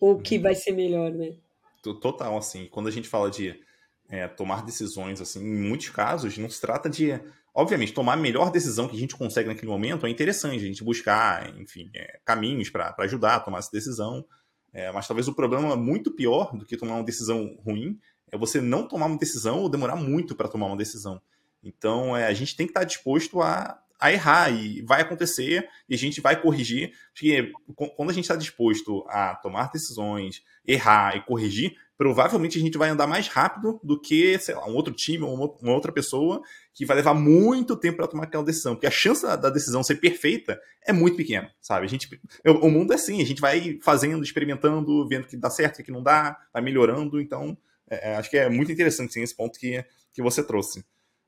o 0.00 0.18
que 0.18 0.38
vai 0.38 0.54
ser 0.54 0.72
melhor, 0.72 1.10
né? 1.10 1.34
Total, 1.82 2.36
assim, 2.36 2.66
quando 2.66 2.88
a 2.88 2.90
gente 2.90 3.08
fala 3.08 3.30
de 3.30 3.60
é, 4.08 4.26
tomar 4.26 4.64
decisões, 4.64 5.20
assim, 5.20 5.40
em 5.40 5.68
muitos 5.68 5.90
casos 5.90 6.36
não 6.38 6.48
se 6.48 6.60
trata 6.60 6.88
de, 6.88 7.18
obviamente, 7.54 7.92
tomar 7.92 8.14
a 8.14 8.16
melhor 8.16 8.50
decisão 8.50 8.88
que 8.88 8.96
a 8.96 8.98
gente 8.98 9.16
consegue 9.16 9.48
naquele 9.48 9.70
momento 9.70 10.06
é 10.06 10.10
interessante, 10.10 10.64
a 10.64 10.66
gente 10.66 10.84
buscar, 10.84 11.56
enfim, 11.58 11.90
é, 11.94 12.18
caminhos 12.24 12.70
para 12.70 12.94
ajudar 13.00 13.36
a 13.36 13.40
tomar 13.40 13.58
essa 13.58 13.70
decisão, 13.70 14.24
é, 14.72 14.90
mas 14.92 15.06
talvez 15.06 15.28
o 15.28 15.34
problema 15.34 15.76
muito 15.76 16.10
pior 16.10 16.56
do 16.56 16.66
que 16.66 16.76
tomar 16.76 16.96
uma 16.96 17.04
decisão 17.04 17.56
ruim 17.64 17.98
é 18.30 18.36
você 18.36 18.60
não 18.60 18.86
tomar 18.86 19.06
uma 19.06 19.18
decisão 19.18 19.60
ou 19.60 19.68
demorar 19.68 19.96
muito 19.96 20.34
para 20.34 20.48
tomar 20.48 20.66
uma 20.66 20.76
decisão. 20.76 21.20
Então, 21.62 22.16
é, 22.16 22.26
a 22.26 22.32
gente 22.32 22.56
tem 22.56 22.66
que 22.66 22.72
estar 22.72 22.84
disposto 22.84 23.40
a, 23.40 23.80
a 23.98 24.12
errar 24.12 24.50
e 24.50 24.82
vai 24.82 25.00
acontecer 25.00 25.68
e 25.88 25.94
a 25.94 25.98
gente 25.98 26.20
vai 26.20 26.40
corrigir. 26.40 26.92
Porque 27.12 27.52
quando 27.96 28.10
a 28.10 28.12
gente 28.12 28.24
está 28.24 28.36
disposto 28.36 29.04
a 29.08 29.34
tomar 29.36 29.70
decisões, 29.70 30.42
errar 30.66 31.16
e 31.16 31.22
corrigir, 31.22 31.74
provavelmente 31.96 32.58
a 32.58 32.60
gente 32.60 32.76
vai 32.76 32.90
andar 32.90 33.06
mais 33.06 33.28
rápido 33.28 33.80
do 33.82 34.00
que, 34.00 34.38
sei 34.38 34.54
lá, 34.54 34.66
um 34.68 34.74
outro 34.74 34.92
time 34.92 35.24
ou 35.24 35.34
uma 35.34 35.72
outra 35.72 35.90
pessoa 35.90 36.42
que 36.74 36.84
vai 36.84 36.96
levar 36.96 37.14
muito 37.14 37.76
tempo 37.76 37.96
para 37.96 38.06
tomar 38.06 38.24
aquela 38.24 38.44
decisão. 38.44 38.74
Porque 38.74 38.86
a 38.86 38.90
chance 38.90 39.22
da 39.22 39.50
decisão 39.50 39.82
ser 39.82 39.96
perfeita 39.96 40.60
é 40.86 40.92
muito 40.92 41.16
pequena, 41.16 41.50
sabe? 41.60 41.86
A 41.86 41.88
gente, 41.88 42.08
o 42.44 42.70
mundo 42.70 42.92
é 42.92 42.96
assim, 42.96 43.22
a 43.22 43.26
gente 43.26 43.40
vai 43.40 43.78
fazendo, 43.82 44.22
experimentando, 44.22 45.08
vendo 45.08 45.26
que 45.26 45.36
dá 45.36 45.48
certo, 45.48 45.82
que 45.82 45.90
não 45.90 46.02
dá, 46.02 46.36
vai 46.52 46.62
melhorando. 46.62 47.20
Então, 47.20 47.56
é, 47.88 48.12
é, 48.12 48.16
acho 48.16 48.28
que 48.28 48.36
é 48.36 48.48
muito 48.50 48.70
interessante 48.70 49.14
sim, 49.14 49.22
esse 49.22 49.34
ponto 49.34 49.58
que, 49.58 49.82
que 50.12 50.22
você 50.22 50.42
trouxe. 50.42 50.84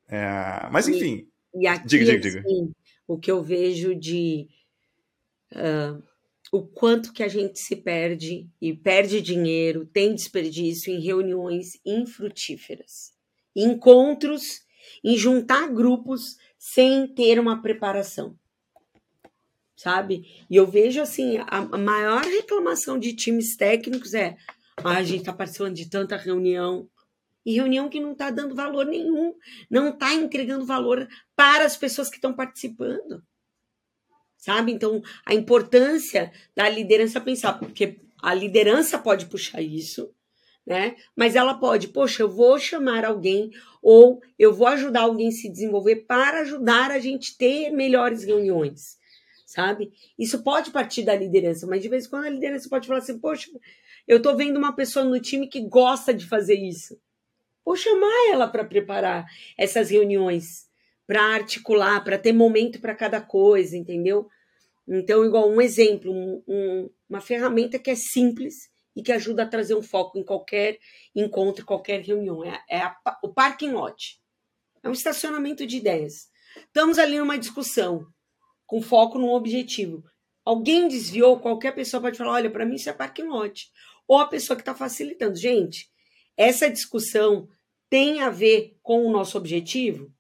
É, 0.07 0.69
mas, 0.71 0.87
enfim. 0.87 1.29
E, 1.55 1.66
aqui, 1.66 1.86
diga, 1.86 2.05
diga, 2.05 2.18
diga. 2.20 2.40
Assim, 2.40 2.72
o 3.07 3.18
que 3.18 3.30
eu 3.30 3.42
vejo 3.42 3.94
de. 3.94 4.49
Uh, 5.53 6.03
o 6.51 6.62
quanto 6.62 7.12
que 7.12 7.22
a 7.22 7.28
gente 7.28 7.59
se 7.59 7.76
perde 7.76 8.49
e 8.61 8.74
perde 8.74 9.20
dinheiro, 9.20 9.84
tem 9.86 10.14
desperdício 10.14 10.92
em 10.92 11.01
reuniões 11.01 11.78
infrutíferas, 11.84 13.12
encontros, 13.55 14.62
em 15.05 15.16
juntar 15.16 15.68
grupos 15.68 16.36
sem 16.59 17.07
ter 17.07 17.38
uma 17.38 17.61
preparação. 17.61 18.36
Sabe? 19.76 20.24
E 20.51 20.57
eu 20.57 20.66
vejo 20.66 21.01
assim, 21.01 21.38
a, 21.38 21.59
a 21.59 21.78
maior 21.78 22.24
reclamação 22.24 22.99
de 22.99 23.14
times 23.14 23.57
técnicos 23.57 24.12
é: 24.12 24.36
ah, 24.78 24.96
a 24.96 25.03
gente 25.03 25.20
está 25.20 25.32
participando 25.32 25.74
de 25.74 25.88
tanta 25.88 26.16
reunião, 26.16 26.88
e 27.49 27.55
reunião 27.55 27.88
que 27.88 28.01
não 28.01 28.12
está 28.12 28.30
dando 28.30 28.55
valor 28.55 28.84
nenhum, 28.86 29.34
não 29.70 29.88
está 29.88 30.12
entregando 30.12 30.64
valor 30.66 31.09
para 31.34 31.64
as 31.64 31.76
pessoas 31.76 32.09
que 32.11 32.16
estão 32.16 32.34
participando 32.34 33.22
sabe? 34.38 34.72
Então, 34.72 35.03
a 35.26 35.34
importância 35.34 36.32
da 36.55 36.68
liderança 36.68 37.20
pensar, 37.20 37.55
porque 37.55 37.96
a 38.22 38.32
liderança 38.32 38.99
pode 38.99 39.26
puxar 39.26 39.61
isso, 39.61 40.11
né? 40.64 40.96
Mas 41.16 41.34
ela 41.34 41.55
pode, 41.55 41.88
poxa, 41.88 42.22
eu 42.22 42.28
vou 42.28 42.59
chamar 42.59 43.05
alguém 43.05 43.51
ou 43.82 44.22
eu 44.38 44.53
vou 44.53 44.68
ajudar 44.68 45.03
alguém 45.03 45.28
a 45.28 45.32
se 45.32 45.51
desenvolver 45.51 46.07
para 46.07 46.40
ajudar 46.40 46.90
a 46.90 46.99
gente 46.99 47.36
ter 47.36 47.70
melhores 47.70 48.24
reuniões, 48.24 48.96
sabe? 49.44 49.92
Isso 50.18 50.42
pode 50.42 50.70
partir 50.70 51.03
da 51.03 51.16
liderança, 51.16 51.66
mas 51.66 51.82
de 51.82 51.88
vez 51.88 52.07
em 52.07 52.11
quando 52.11 52.26
a 52.26 52.30
liderança 52.30 52.68
pode 52.68 52.86
falar 52.86 53.01
assim, 53.01 53.18
poxa, 53.18 53.51
eu 54.07 54.22
tô 54.22 54.36
vendo 54.36 54.57
uma 54.57 54.74
pessoa 54.74 55.05
no 55.05 55.20
time 55.20 55.49
que 55.49 55.61
gosta 55.61 56.14
de 56.14 56.26
fazer 56.26 56.55
isso. 56.55 56.99
Vou 57.69 57.77
chamar 57.77 58.31
ela 58.31 58.49
para 58.49 58.64
preparar 58.64 59.27
essas 59.55 59.91
reuniões 59.91 60.71
para 61.07 61.23
articular, 61.23 62.03
para 62.03 62.16
ter 62.16 62.33
momento 62.33 62.81
para 62.81 62.95
cada 62.95 63.21
coisa, 63.21 63.77
entendeu? 63.77 64.27
Então, 64.89 65.23
igual 65.23 65.51
um 65.51 65.61
exemplo, 65.61 66.11
um, 66.49 66.89
uma 67.07 67.21
ferramenta 67.21 67.79
que 67.79 67.91
é 67.91 67.95
simples 67.95 68.71
e 68.97 69.03
que 69.03 69.12
ajuda 69.12 69.43
a 69.43 69.47
trazer 69.47 69.75
um 69.75 69.83
foco 69.83 70.19
em 70.19 70.25
qualquer 70.25 70.79
encontro, 71.14 71.66
qualquer 71.66 72.01
reunião. 72.01 72.43
É, 72.43 72.59
é 72.71 72.79
a, 72.79 72.97
o 73.23 73.29
parking 73.29 73.73
lot. 73.73 74.19
É 74.83 74.89
um 74.89 74.93
estacionamento 74.93 75.66
de 75.66 75.77
ideias. 75.77 76.31
Estamos 76.57 76.99
ali 76.99 77.19
numa 77.19 77.37
discussão 77.37 78.07
com 78.66 78.81
foco 78.81 79.19
num 79.19 79.29
objetivo. 79.29 80.03
Alguém 80.43 80.89
desviou, 80.89 81.39
qualquer 81.39 81.75
pessoa 81.75 82.01
pode 82.01 82.16
falar: 82.16 82.33
olha, 82.33 82.51
para 82.51 82.64
mim 82.64 82.77
isso 82.77 82.89
é 82.89 82.95
parking 82.95 83.29
lot. 83.29 83.71
Ou 84.07 84.16
a 84.16 84.27
pessoa 84.27 84.57
que 84.57 84.62
está 84.62 84.75
facilitando. 84.75 85.37
Gente, 85.37 85.91
essa 86.35 86.71
discussão 86.71 87.47
tem 87.91 88.20
a 88.20 88.30
ver 88.30 88.76
com 88.82 89.05
o 89.07 89.12
nosso 89.12 89.39
objetivo? 89.39 90.12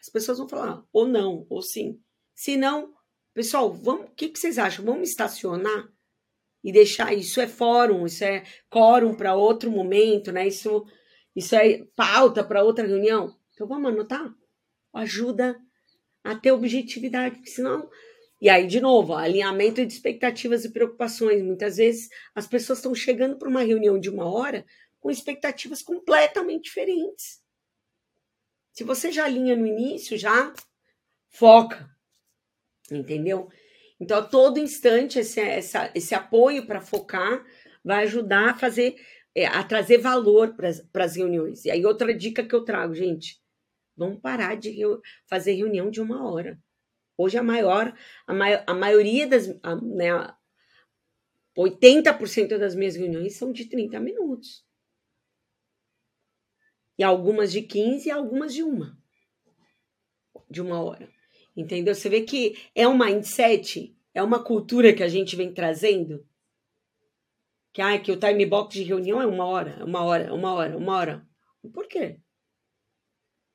As 0.00 0.08
pessoas 0.08 0.38
vão 0.38 0.48
falar 0.48 0.84
ou 0.92 1.06
não, 1.06 1.46
ou 1.48 1.60
sim. 1.60 2.00
Se 2.34 2.56
não, 2.56 2.94
pessoal, 3.34 3.72
vamos, 3.72 4.06
o 4.06 4.14
que, 4.14 4.28
que 4.28 4.38
vocês 4.38 4.58
acham? 4.58 4.84
Vamos 4.84 5.10
estacionar 5.10 5.88
e 6.62 6.72
deixar 6.72 7.12
isso 7.12 7.40
é 7.40 7.46
fórum, 7.46 8.06
isso 8.06 8.24
é 8.24 8.44
quórum 8.70 9.14
para 9.14 9.34
outro 9.34 9.70
momento, 9.70 10.32
né? 10.32 10.46
Isso, 10.46 10.84
isso 11.34 11.54
é 11.54 11.84
pauta 11.96 12.44
para 12.44 12.62
outra 12.62 12.86
reunião. 12.86 13.34
Então 13.54 13.66
vamos 13.66 13.90
anotar? 13.90 14.32
Ajuda 14.92 15.58
a 16.24 16.34
ter 16.34 16.52
objetividade, 16.52 17.36
porque 17.36 17.50
senão. 17.50 17.88
E 18.40 18.48
aí, 18.48 18.66
de 18.66 18.80
novo, 18.80 19.14
alinhamento 19.14 19.84
de 19.84 19.92
expectativas 19.92 20.64
e 20.64 20.72
preocupações. 20.72 21.42
Muitas 21.42 21.76
vezes 21.76 22.08
as 22.34 22.46
pessoas 22.46 22.78
estão 22.78 22.94
chegando 22.94 23.36
para 23.36 23.48
uma 23.48 23.62
reunião 23.62 23.98
de 23.98 24.08
uma 24.08 24.30
hora 24.30 24.64
com 25.00 25.10
expectativas 25.10 25.82
completamente 25.82 26.64
diferentes. 26.64 27.40
Se 28.72 28.84
você 28.84 29.10
já 29.10 29.24
alinha 29.24 29.56
no 29.56 29.66
início, 29.66 30.16
já 30.16 30.52
foca, 31.28 31.88
entendeu? 32.90 33.48
Então, 34.00 34.18
a 34.18 34.22
todo 34.22 34.58
instante, 34.58 35.18
esse, 35.18 35.40
essa, 35.40 35.90
esse 35.94 36.14
apoio 36.14 36.66
para 36.66 36.80
focar 36.80 37.44
vai 37.84 38.04
ajudar 38.04 38.50
a 38.50 38.54
fazer, 38.54 38.94
é, 39.34 39.46
a 39.46 39.64
trazer 39.64 39.98
valor 39.98 40.54
para 40.54 41.04
as 41.04 41.16
reuniões. 41.16 41.64
E 41.64 41.70
aí, 41.70 41.84
outra 41.84 42.14
dica 42.14 42.44
que 42.44 42.54
eu 42.54 42.64
trago, 42.64 42.94
gente, 42.94 43.40
vamos 43.96 44.20
parar 44.20 44.56
de 44.56 44.78
fazer 45.26 45.54
reunião 45.54 45.90
de 45.90 46.00
uma 46.00 46.30
hora. 46.30 46.56
Hoje, 47.16 47.36
a 47.36 47.42
maior, 47.42 47.92
a, 48.26 48.32
mai, 48.32 48.62
a 48.64 48.74
maioria 48.74 49.26
das, 49.26 49.48
a, 49.60 49.74
né, 49.74 50.10
80% 51.56 52.56
das 52.58 52.76
minhas 52.76 52.94
reuniões 52.94 53.34
são 53.34 53.50
de 53.50 53.64
30 53.64 53.98
minutos 53.98 54.67
e 56.98 57.04
algumas 57.04 57.52
de 57.52 57.62
15 57.62 58.08
e 58.08 58.10
algumas 58.10 58.52
de 58.52 58.62
uma. 58.62 58.98
De 60.50 60.60
uma 60.60 60.82
hora. 60.82 61.08
Entendeu? 61.56 61.94
Você 61.94 62.08
vê 62.08 62.22
que 62.22 62.56
é 62.74 62.86
um 62.88 62.98
mindset, 62.98 63.96
é 64.12 64.22
uma 64.22 64.42
cultura 64.42 64.92
que 64.92 65.02
a 65.02 65.08
gente 65.08 65.36
vem 65.36 65.52
trazendo. 65.52 66.26
Que, 67.72 67.80
ah, 67.80 67.98
que 67.98 68.10
o 68.10 68.18
time 68.18 68.44
box 68.44 68.74
de 68.74 68.82
reunião 68.82 69.22
é 69.22 69.26
uma 69.26 69.46
hora, 69.46 69.84
uma 69.84 70.02
hora, 70.02 70.34
uma 70.34 70.52
hora, 70.52 70.76
uma 70.76 70.96
hora. 70.96 71.28
Por 71.72 71.86
quê? 71.86 72.18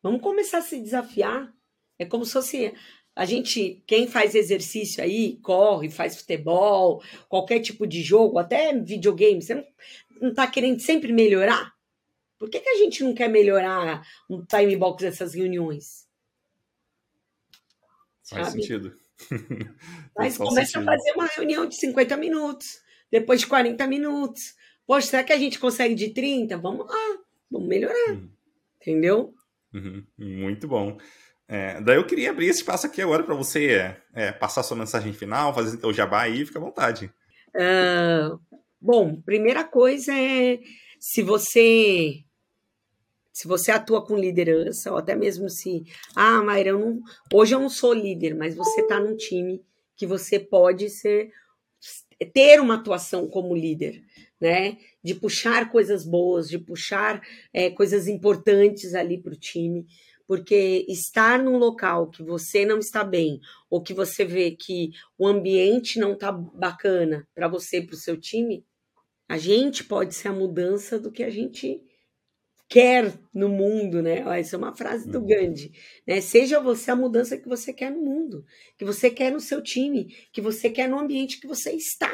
Vamos 0.01 0.21
começar 0.21 0.59
a 0.59 0.61
se 0.61 0.79
desafiar. 0.79 1.53
É 1.99 2.05
como 2.05 2.25
se 2.25 2.33
fosse 2.33 2.73
a 3.15 3.25
gente, 3.25 3.83
quem 3.85 4.07
faz 4.07 4.33
exercício 4.33 5.03
aí, 5.03 5.37
corre, 5.41 5.89
faz 5.89 6.17
futebol, 6.17 7.01
qualquer 7.29 7.59
tipo 7.59 7.85
de 7.85 8.01
jogo, 8.01 8.39
até 8.39 8.73
videogame, 8.73 9.41
você 9.41 9.53
não, 9.53 9.65
não 10.19 10.33
tá 10.33 10.47
querendo 10.47 10.79
sempre 10.79 11.13
melhorar? 11.13 11.73
Por 12.43 12.49
que, 12.49 12.59
que 12.59 12.67
a 12.67 12.75
gente 12.75 13.01
não 13.05 13.13
quer 13.13 13.29
melhorar 13.29 14.05
um 14.29 14.43
time 14.43 14.75
box 14.75 15.01
dessas 15.01 15.33
reuniões? 15.33 16.05
Faz 18.29 18.47
Sabe? 18.47 18.61
sentido. 18.61 18.93
Mas 20.13 20.35
começa 20.35 20.73
sentido. 20.73 20.89
a 20.89 20.91
fazer 20.91 21.11
uma 21.13 21.25
reunião 21.25 21.65
de 21.65 21.77
50 21.77 22.17
minutos, 22.17 22.81
depois 23.09 23.39
de 23.39 23.47
40 23.47 23.87
minutos. 23.87 24.55
Poxa, 24.85 25.07
será 25.07 25.23
que 25.23 25.31
a 25.31 25.37
gente 25.37 25.57
consegue 25.57 25.95
de 25.95 26.09
30? 26.09 26.57
Vamos 26.57 26.85
lá, 26.85 27.17
vamos 27.49 27.69
melhorar. 27.69 28.11
Uhum. 28.11 28.29
Entendeu? 28.81 29.33
Uhum. 29.73 30.05
Muito 30.17 30.67
bom. 30.67 30.97
É, 31.47 31.79
daí 31.79 31.95
eu 31.95 32.05
queria 32.05 32.31
abrir 32.31 32.47
esse 32.47 32.59
espaço 32.59 32.87
aqui 32.87 33.01
agora 33.01 33.23
para 33.23 33.35
você 33.35 33.67
é, 33.71 34.01
é, 34.13 34.31
passar 34.33 34.63
sua 34.63 34.75
mensagem 34.75 35.13
final, 35.13 35.55
fazer 35.55 35.79
o 35.85 35.93
jabá 35.93 36.23
aí, 36.23 36.45
fica 36.45 36.59
à 36.59 36.61
vontade. 36.61 37.09
Uh, 37.55 38.37
bom, 38.81 39.21
primeira 39.21 39.63
coisa 39.63 40.13
é 40.13 40.59
se 40.99 41.21
você 41.21 42.25
se 43.33 43.47
você 43.47 43.71
atua 43.71 44.05
com 44.05 44.15
liderança, 44.15 44.91
ou 44.91 44.97
até 44.97 45.15
mesmo 45.15 45.49
se, 45.49 45.83
ah, 46.15 46.41
Mayra, 46.43 46.69
eu 46.69 46.79
não, 46.79 47.01
hoje 47.33 47.55
eu 47.55 47.59
não 47.59 47.69
sou 47.69 47.91
líder, 47.91 48.35
mas 48.35 48.55
você 48.55 48.81
está 48.81 48.99
num 48.99 49.17
time 49.17 49.61
que 49.95 50.05
você 50.05 50.39
pode 50.39 50.89
ser 50.89 51.31
ter 52.33 52.61
uma 52.61 52.75
atuação 52.75 53.27
como 53.27 53.55
líder, 53.55 54.01
né? 54.39 54.77
De 55.03 55.15
puxar 55.15 55.71
coisas 55.71 56.05
boas, 56.05 56.47
de 56.47 56.57
puxar 56.57 57.21
é, 57.51 57.69
coisas 57.69 58.07
importantes 58.07 58.93
ali 58.93 59.21
para 59.21 59.33
o 59.33 59.39
time, 59.39 59.85
porque 60.27 60.85
estar 60.87 61.41
num 61.41 61.57
local 61.57 62.09
que 62.09 62.23
você 62.23 62.65
não 62.65 62.79
está 62.79 63.03
bem, 63.03 63.39
ou 63.69 63.81
que 63.81 63.93
você 63.93 64.23
vê 64.23 64.51
que 64.51 64.91
o 65.17 65.27
ambiente 65.27 65.99
não 65.99 66.13
está 66.13 66.31
bacana 66.31 67.27
para 67.35 67.47
você, 67.47 67.81
para 67.81 67.95
o 67.95 67.97
seu 67.97 68.17
time, 68.17 68.63
A 69.27 69.37
gente 69.37 69.83
pode 69.83 70.13
ser 70.13 70.27
a 70.27 70.33
mudança 70.33 70.99
do 70.99 71.11
que 71.11 71.23
a 71.23 71.29
gente 71.29 71.81
quer 72.73 73.13
no 73.31 73.49
mundo, 73.49 74.01
né? 74.01 74.23
Essa 74.39 74.55
é 74.55 74.57
uma 74.57 74.75
frase 74.75 75.07
do 75.07 75.19
uhum. 75.19 75.27
Gandhi, 75.27 75.71
né? 76.07 76.19
Seja 76.21 76.59
você 76.59 76.89
a 76.89 76.95
mudança 76.95 77.37
que 77.37 77.47
você 77.47 77.71
quer 77.71 77.91
no 77.91 78.01
mundo, 78.01 78.43
que 78.75 78.83
você 78.83 79.11
quer 79.11 79.31
no 79.31 79.39
seu 79.39 79.61
time, 79.61 80.05
que 80.31 80.41
você 80.41 80.71
quer 80.71 80.89
no 80.89 80.97
ambiente 80.97 81.39
que 81.39 81.45
você 81.45 81.71
está. 81.73 82.11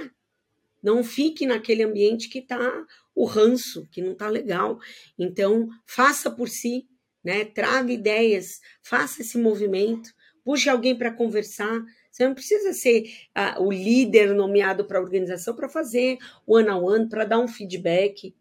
Não 0.84 1.02
fique 1.02 1.46
naquele 1.46 1.82
ambiente 1.84 2.28
que 2.28 2.40
está 2.40 2.86
o 3.16 3.24
ranço, 3.24 3.88
que 3.90 4.02
não 4.02 4.12
está 4.12 4.28
legal. 4.28 4.78
Então, 5.18 5.70
faça 5.86 6.30
por 6.30 6.50
si, 6.50 6.90
né? 7.24 7.46
Traga 7.46 7.94
ideias, 7.94 8.60
faça 8.84 9.22
esse 9.22 9.38
movimento, 9.38 10.10
puxe 10.44 10.70
alguém 10.70 10.94
para 10.94 11.14
conversar. 11.14 11.82
Você 12.12 12.28
não 12.28 12.34
precisa 12.34 12.74
ser 12.74 13.10
uh, 13.30 13.64
o 13.64 13.72
líder 13.72 14.36
nomeado 14.36 14.84
para 14.84 15.00
a 15.00 15.02
organização 15.02 15.56
para 15.56 15.70
fazer 15.70 16.18
one 16.46 16.70
on 16.70 16.84
one, 16.84 17.08
para 17.08 17.24
dar 17.24 17.40
um 17.40 17.48
feedback 17.48 18.36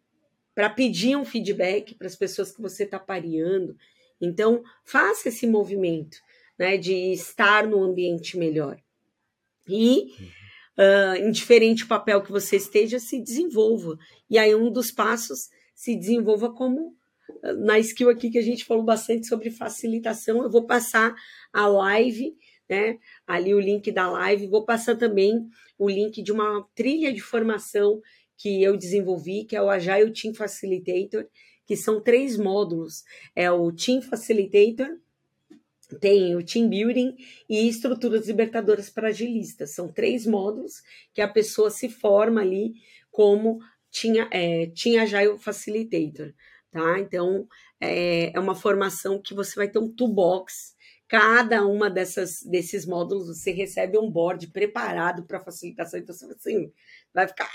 para 0.58 0.68
pedir 0.68 1.14
um 1.14 1.24
feedback 1.24 1.94
para 1.94 2.08
as 2.08 2.16
pessoas 2.16 2.50
que 2.50 2.60
você 2.60 2.82
está 2.82 2.98
pareando. 2.98 3.76
Então, 4.20 4.60
faça 4.84 5.28
esse 5.28 5.46
movimento 5.46 6.16
né, 6.58 6.76
de 6.76 7.12
estar 7.12 7.64
no 7.64 7.80
ambiente 7.80 8.36
melhor. 8.36 8.76
E, 9.68 10.08
uh, 10.76 11.14
em 11.16 11.30
diferente 11.30 11.86
papel 11.86 12.20
que 12.22 12.32
você 12.32 12.56
esteja, 12.56 12.98
se 12.98 13.22
desenvolva. 13.22 13.96
E 14.28 14.36
aí, 14.36 14.52
um 14.52 14.68
dos 14.68 14.90
passos, 14.90 15.48
se 15.76 15.94
desenvolva 15.94 16.52
como 16.52 16.92
ah, 17.44 17.52
na 17.52 17.78
skill 17.78 18.10
aqui 18.10 18.28
que 18.28 18.38
a 18.38 18.42
gente 18.42 18.64
falou 18.64 18.82
bastante 18.82 19.28
sobre 19.28 19.52
facilitação. 19.52 20.42
Eu 20.42 20.50
vou 20.50 20.66
passar 20.66 21.14
a 21.52 21.68
live, 21.68 22.36
né? 22.68 22.98
Ali 23.24 23.54
o 23.54 23.60
link 23.60 23.92
da 23.92 24.10
live, 24.10 24.48
vou 24.48 24.64
passar 24.64 24.96
também 24.96 25.48
o 25.78 25.88
link 25.88 26.20
de 26.20 26.32
uma 26.32 26.66
trilha 26.74 27.12
de 27.12 27.20
formação 27.20 28.02
que 28.38 28.62
eu 28.62 28.76
desenvolvi, 28.76 29.44
que 29.44 29.56
é 29.56 29.60
o 29.60 29.68
Agile 29.68 30.12
Team 30.12 30.32
Facilitator, 30.32 31.26
que 31.66 31.76
são 31.76 32.00
três 32.00 32.38
módulos. 32.38 33.04
É 33.36 33.50
o 33.50 33.70
Team 33.72 34.00
Facilitator, 34.00 34.96
tem 36.00 36.36
o 36.36 36.44
Team 36.44 36.68
Building 36.68 37.16
e 37.48 37.68
Estruturas 37.68 38.28
Libertadoras 38.28 38.88
para 38.88 39.08
Agilistas. 39.08 39.74
São 39.74 39.92
três 39.92 40.24
módulos 40.24 40.82
que 41.12 41.20
a 41.20 41.28
pessoa 41.28 41.70
se 41.70 41.88
forma 41.88 42.40
ali 42.40 42.74
como 43.10 43.58
Team, 43.90 44.28
é, 44.30 44.66
team 44.66 45.02
Agile 45.02 45.38
Facilitator. 45.38 46.32
Tá? 46.70 47.00
Então, 47.00 47.46
é, 47.80 48.34
é 48.34 48.40
uma 48.40 48.54
formação 48.54 49.20
que 49.20 49.34
você 49.34 49.54
vai 49.56 49.68
ter 49.68 49.78
um 49.78 49.92
toolbox 49.92 50.76
cada 51.08 51.66
uma 51.66 51.88
dessas 51.88 52.42
desses 52.42 52.84
módulos 52.84 53.28
você 53.28 53.50
recebe 53.50 53.98
um 53.98 54.10
board 54.10 54.46
preparado 54.48 55.24
para 55.24 55.40
facilitação. 55.40 55.98
Então, 55.98 56.14
assim, 56.30 56.70
vai 57.14 57.26
ficar 57.26 57.48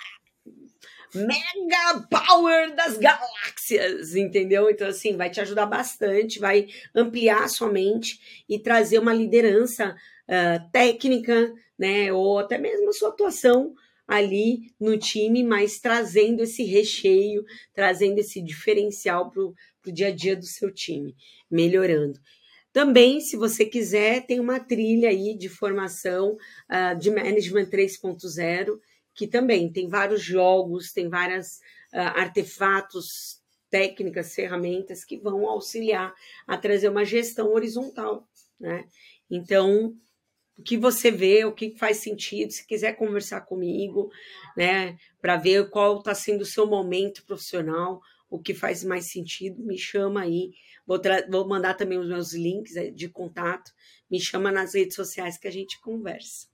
mega 1.14 2.08
power 2.10 2.76
das 2.76 2.98
galáxias, 2.98 4.16
entendeu? 4.16 4.70
Então, 4.70 4.88
assim, 4.88 5.16
vai 5.16 5.30
te 5.30 5.40
ajudar 5.42 5.66
bastante, 5.66 6.40
vai 6.40 6.68
ampliar 6.94 7.44
a 7.44 7.48
sua 7.48 7.72
mente 7.72 8.44
e 8.50 8.60
trazer 8.60 9.00
uma 9.00 9.14
liderança 9.14 9.96
uh, 10.28 10.72
técnica, 10.72 11.54
né? 11.78 12.12
Ou 12.12 12.40
até 12.40 12.58
mesmo 12.58 12.90
a 12.90 12.94
sua 12.94 13.10
atuação 13.10 13.74
ali 14.08 14.74
no 14.80 14.98
time, 14.98 15.44
mas 15.44 15.80
trazendo 15.80 16.44
esse 16.44 16.64
recheio, 16.64 17.46
trazendo 17.74 18.20
esse 18.20 18.42
diferencial 18.42 19.32
para 19.32 19.44
o 19.44 19.56
dia 19.92 20.08
a 20.08 20.12
dia 20.12 20.36
do 20.36 20.46
seu 20.46 20.72
time, 20.74 21.16
melhorando. 21.50 22.20
Também, 22.72 23.22
se 23.22 23.38
você 23.38 23.66
quiser, 23.66 24.26
tem 24.26 24.40
uma 24.40 24.60
trilha 24.60 25.10
aí 25.10 25.38
de 25.38 25.48
formação 25.48 26.36
uh, 26.70 26.98
de 26.98 27.12
Management 27.12 27.68
3.0 27.68 28.80
que 29.14 29.28
também 29.28 29.72
tem 29.72 29.88
vários 29.88 30.22
jogos, 30.22 30.92
tem 30.92 31.10
vários 31.10 31.58
uh, 31.94 32.14
artefatos, 32.16 33.42
técnicas, 33.70 34.36
ferramentas 34.36 35.04
que 35.04 35.18
vão 35.18 35.48
auxiliar 35.48 36.14
a 36.48 36.58
trazer 36.58 36.90
uma 36.90 37.04
gestão 37.04 37.52
horizontal, 37.54 38.28
né? 38.60 38.86
Então, 39.30 39.96
o 40.58 40.62
que 40.62 40.78
você 40.78 41.10
vê, 41.10 41.44
o 41.44 41.52
que 41.52 41.76
faz 41.78 41.98
sentido, 41.98 42.52
se 42.52 42.66
quiser 42.68 42.94
conversar 42.94 43.42
comigo, 43.42 44.12
né, 44.56 44.98
para 45.20 45.38
ver 45.38 45.70
qual 45.70 45.98
está 45.98 46.14
sendo 46.14 46.42
o 46.42 46.46
seu 46.46 46.68
momento 46.68 47.26
profissional, 47.26 48.00
o 48.30 48.40
que 48.40 48.54
faz 48.54 48.84
mais 48.84 49.12
sentido, 49.12 49.64
me 49.64 49.78
chama 49.78 50.22
aí. 50.22 50.52
Vou, 50.86 51.00
vou 51.30 51.48
mandar 51.48 51.76
também 51.76 51.98
os 51.98 52.08
meus 52.08 52.34
links 52.34 52.76
eh, 52.76 52.92
de 52.92 53.10
contato, 53.10 53.72
me 54.10 54.20
chama 54.20 54.52
nas 54.52 54.76
redes 54.76 54.96
sociais 54.96 55.38
que 55.38 55.48
a 55.48 55.52
gente 55.52 55.80
conversa. 55.82 56.48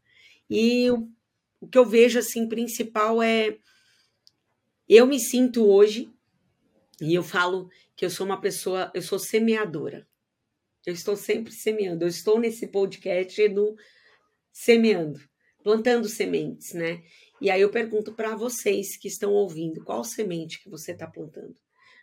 E 0.49 0.89
o 0.91 1.10
o 1.60 1.68
que 1.68 1.78
eu 1.78 1.86
vejo 1.86 2.20
assim 2.20 2.47
principal 2.47 3.22
é 3.22 3.57
eu 4.88 5.05
me 5.05 5.20
sinto 5.20 5.68
hoje 5.68 6.10
e 7.01 7.14
eu 7.14 7.24
falo 7.24 7.70
que 7.95 8.03
eu 8.03 8.10
sou 8.10 8.26
uma 8.26 8.41
pessoa, 8.41 8.91
eu 8.93 9.01
sou 9.01 9.20
semeadora. 9.20 10.07
Eu 10.86 10.93
estou 10.93 11.16
sempre 11.16 11.51
semeando. 11.53 12.03
Eu 12.03 12.07
estou 12.07 12.39
nesse 12.39 12.68
podcast 12.68 13.47
do 13.49 13.76
semeando, 14.51 15.20
plantando 15.64 16.10
sementes, 16.10 16.74
né? 16.74 17.03
E 17.39 17.49
aí 17.49 17.62
eu 17.62 17.70
pergunto 17.70 18.14
para 18.14 18.36
vocês 18.36 18.97
que 18.97 19.07
estão 19.07 19.32
ouvindo, 19.32 19.84
qual 19.84 20.03
semente 20.03 20.62
que 20.62 20.70
você 20.70 20.91
está 20.93 21.07
plantando? 21.07 21.55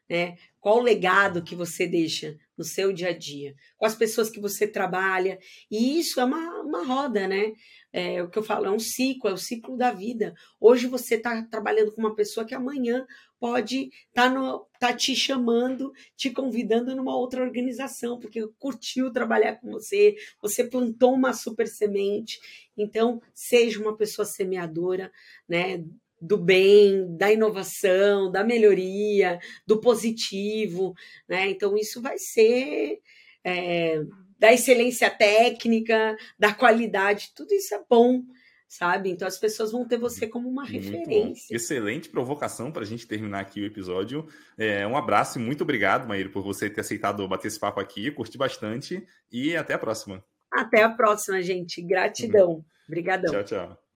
Né? 0.09 0.37
Qual 0.61 0.81
legado 0.81 1.43
que 1.43 1.57
você 1.57 1.87
deixa 1.87 2.39
no 2.57 2.63
seu 2.63 2.93
dia 2.93 3.09
a 3.09 3.17
dia? 3.17 3.55
Com 3.77 3.85
as 3.85 3.95
pessoas 3.95 4.31
que 4.31 4.41
você 4.41 4.67
trabalha? 4.67 5.39
E 5.71 5.99
isso 5.99 6.21
é 6.21 6.25
uma, 6.25 6.61
uma 6.63 6.85
roda, 6.85 7.27
né? 7.27 7.53
É 7.99 8.23
o 8.23 8.29
que 8.29 8.39
eu 8.39 8.43
falo, 8.43 8.67
é 8.67 8.71
um 8.71 8.79
ciclo, 8.79 9.31
é 9.31 9.33
o 9.33 9.39
ciclo 9.39 9.75
da 9.75 9.91
vida. 9.91 10.35
Hoje 10.61 10.87
você 10.87 11.15
está 11.15 11.43
trabalhando 11.45 11.93
com 11.93 12.03
uma 12.03 12.15
pessoa 12.15 12.45
que 12.45 12.55
amanhã 12.55 13.07
pode 13.41 13.89
estar 14.09 14.35
tá 14.35 14.61
tá 14.79 14.93
te 14.93 15.17
chamando, 15.17 15.95
te 16.15 16.29
convidando 16.29 16.95
numa 16.95 17.17
outra 17.17 17.43
organização, 17.43 18.21
porque 18.21 18.47
curtiu 18.59 19.11
trabalhar 19.11 19.57
com 19.57 19.71
você, 19.71 20.15
você 20.43 20.63
plantou 20.63 21.15
uma 21.15 21.33
super 21.33 21.67
semente. 21.67 22.39
Então, 22.77 23.23
seja 23.33 23.81
uma 23.81 23.97
pessoa 23.97 24.27
semeadora, 24.27 25.11
né? 25.49 25.83
do 26.21 26.37
bem, 26.37 27.17
da 27.17 27.33
inovação, 27.33 28.31
da 28.31 28.45
melhoria, 28.45 29.39
do 29.67 29.81
positivo, 29.81 30.95
né? 31.27 31.49
Então 31.49 31.77
isso 31.77 32.01
vai 32.03 32.19
ser 32.19 33.01
é, 33.45 34.03
da 34.39 34.53
excelência 34.53 35.11
técnica, 35.11 36.17
da 36.39 36.53
qualidade, 36.53 37.33
tudo 37.35 37.53
isso 37.53 37.75
é 37.75 37.81
bom, 37.89 38.23
sabe? 38.69 39.11
Então 39.11 39.27
as 39.27 39.39
pessoas 39.39 39.73
vão 39.73 39.87
ter 39.87 39.99
você 39.99 40.27
como 40.27 40.49
uma 40.49 40.63
muito 40.63 40.73
referência. 40.73 41.47
Bom. 41.49 41.57
Excelente 41.57 42.09
provocação 42.09 42.71
para 42.71 42.83
a 42.83 42.87
gente 42.87 43.07
terminar 43.07 43.41
aqui 43.41 43.61
o 43.61 43.67
episódio. 43.67 44.27
É, 44.59 44.87
um 44.87 44.97
abraço 44.97 45.39
e 45.39 45.43
muito 45.43 45.63
obrigado, 45.63 46.07
Maíra, 46.07 46.29
por 46.29 46.43
você 46.43 46.69
ter 46.69 46.81
aceitado 46.81 47.27
bater 47.29 47.49
esse 47.49 47.59
papo 47.59 47.81
aqui. 47.81 48.11
Curti 48.11 48.37
bastante 48.37 49.05
e 49.31 49.57
até 49.57 49.75
a 49.75 49.79
próxima. 49.79 50.25
Até 50.53 50.83
a 50.83 50.91
próxima, 50.91 51.43
gente. 51.43 51.83
Gratidão. 51.83 52.65
Obrigadão. 52.89 53.33
Tchau, 53.33 53.45
tchau. 53.45 53.79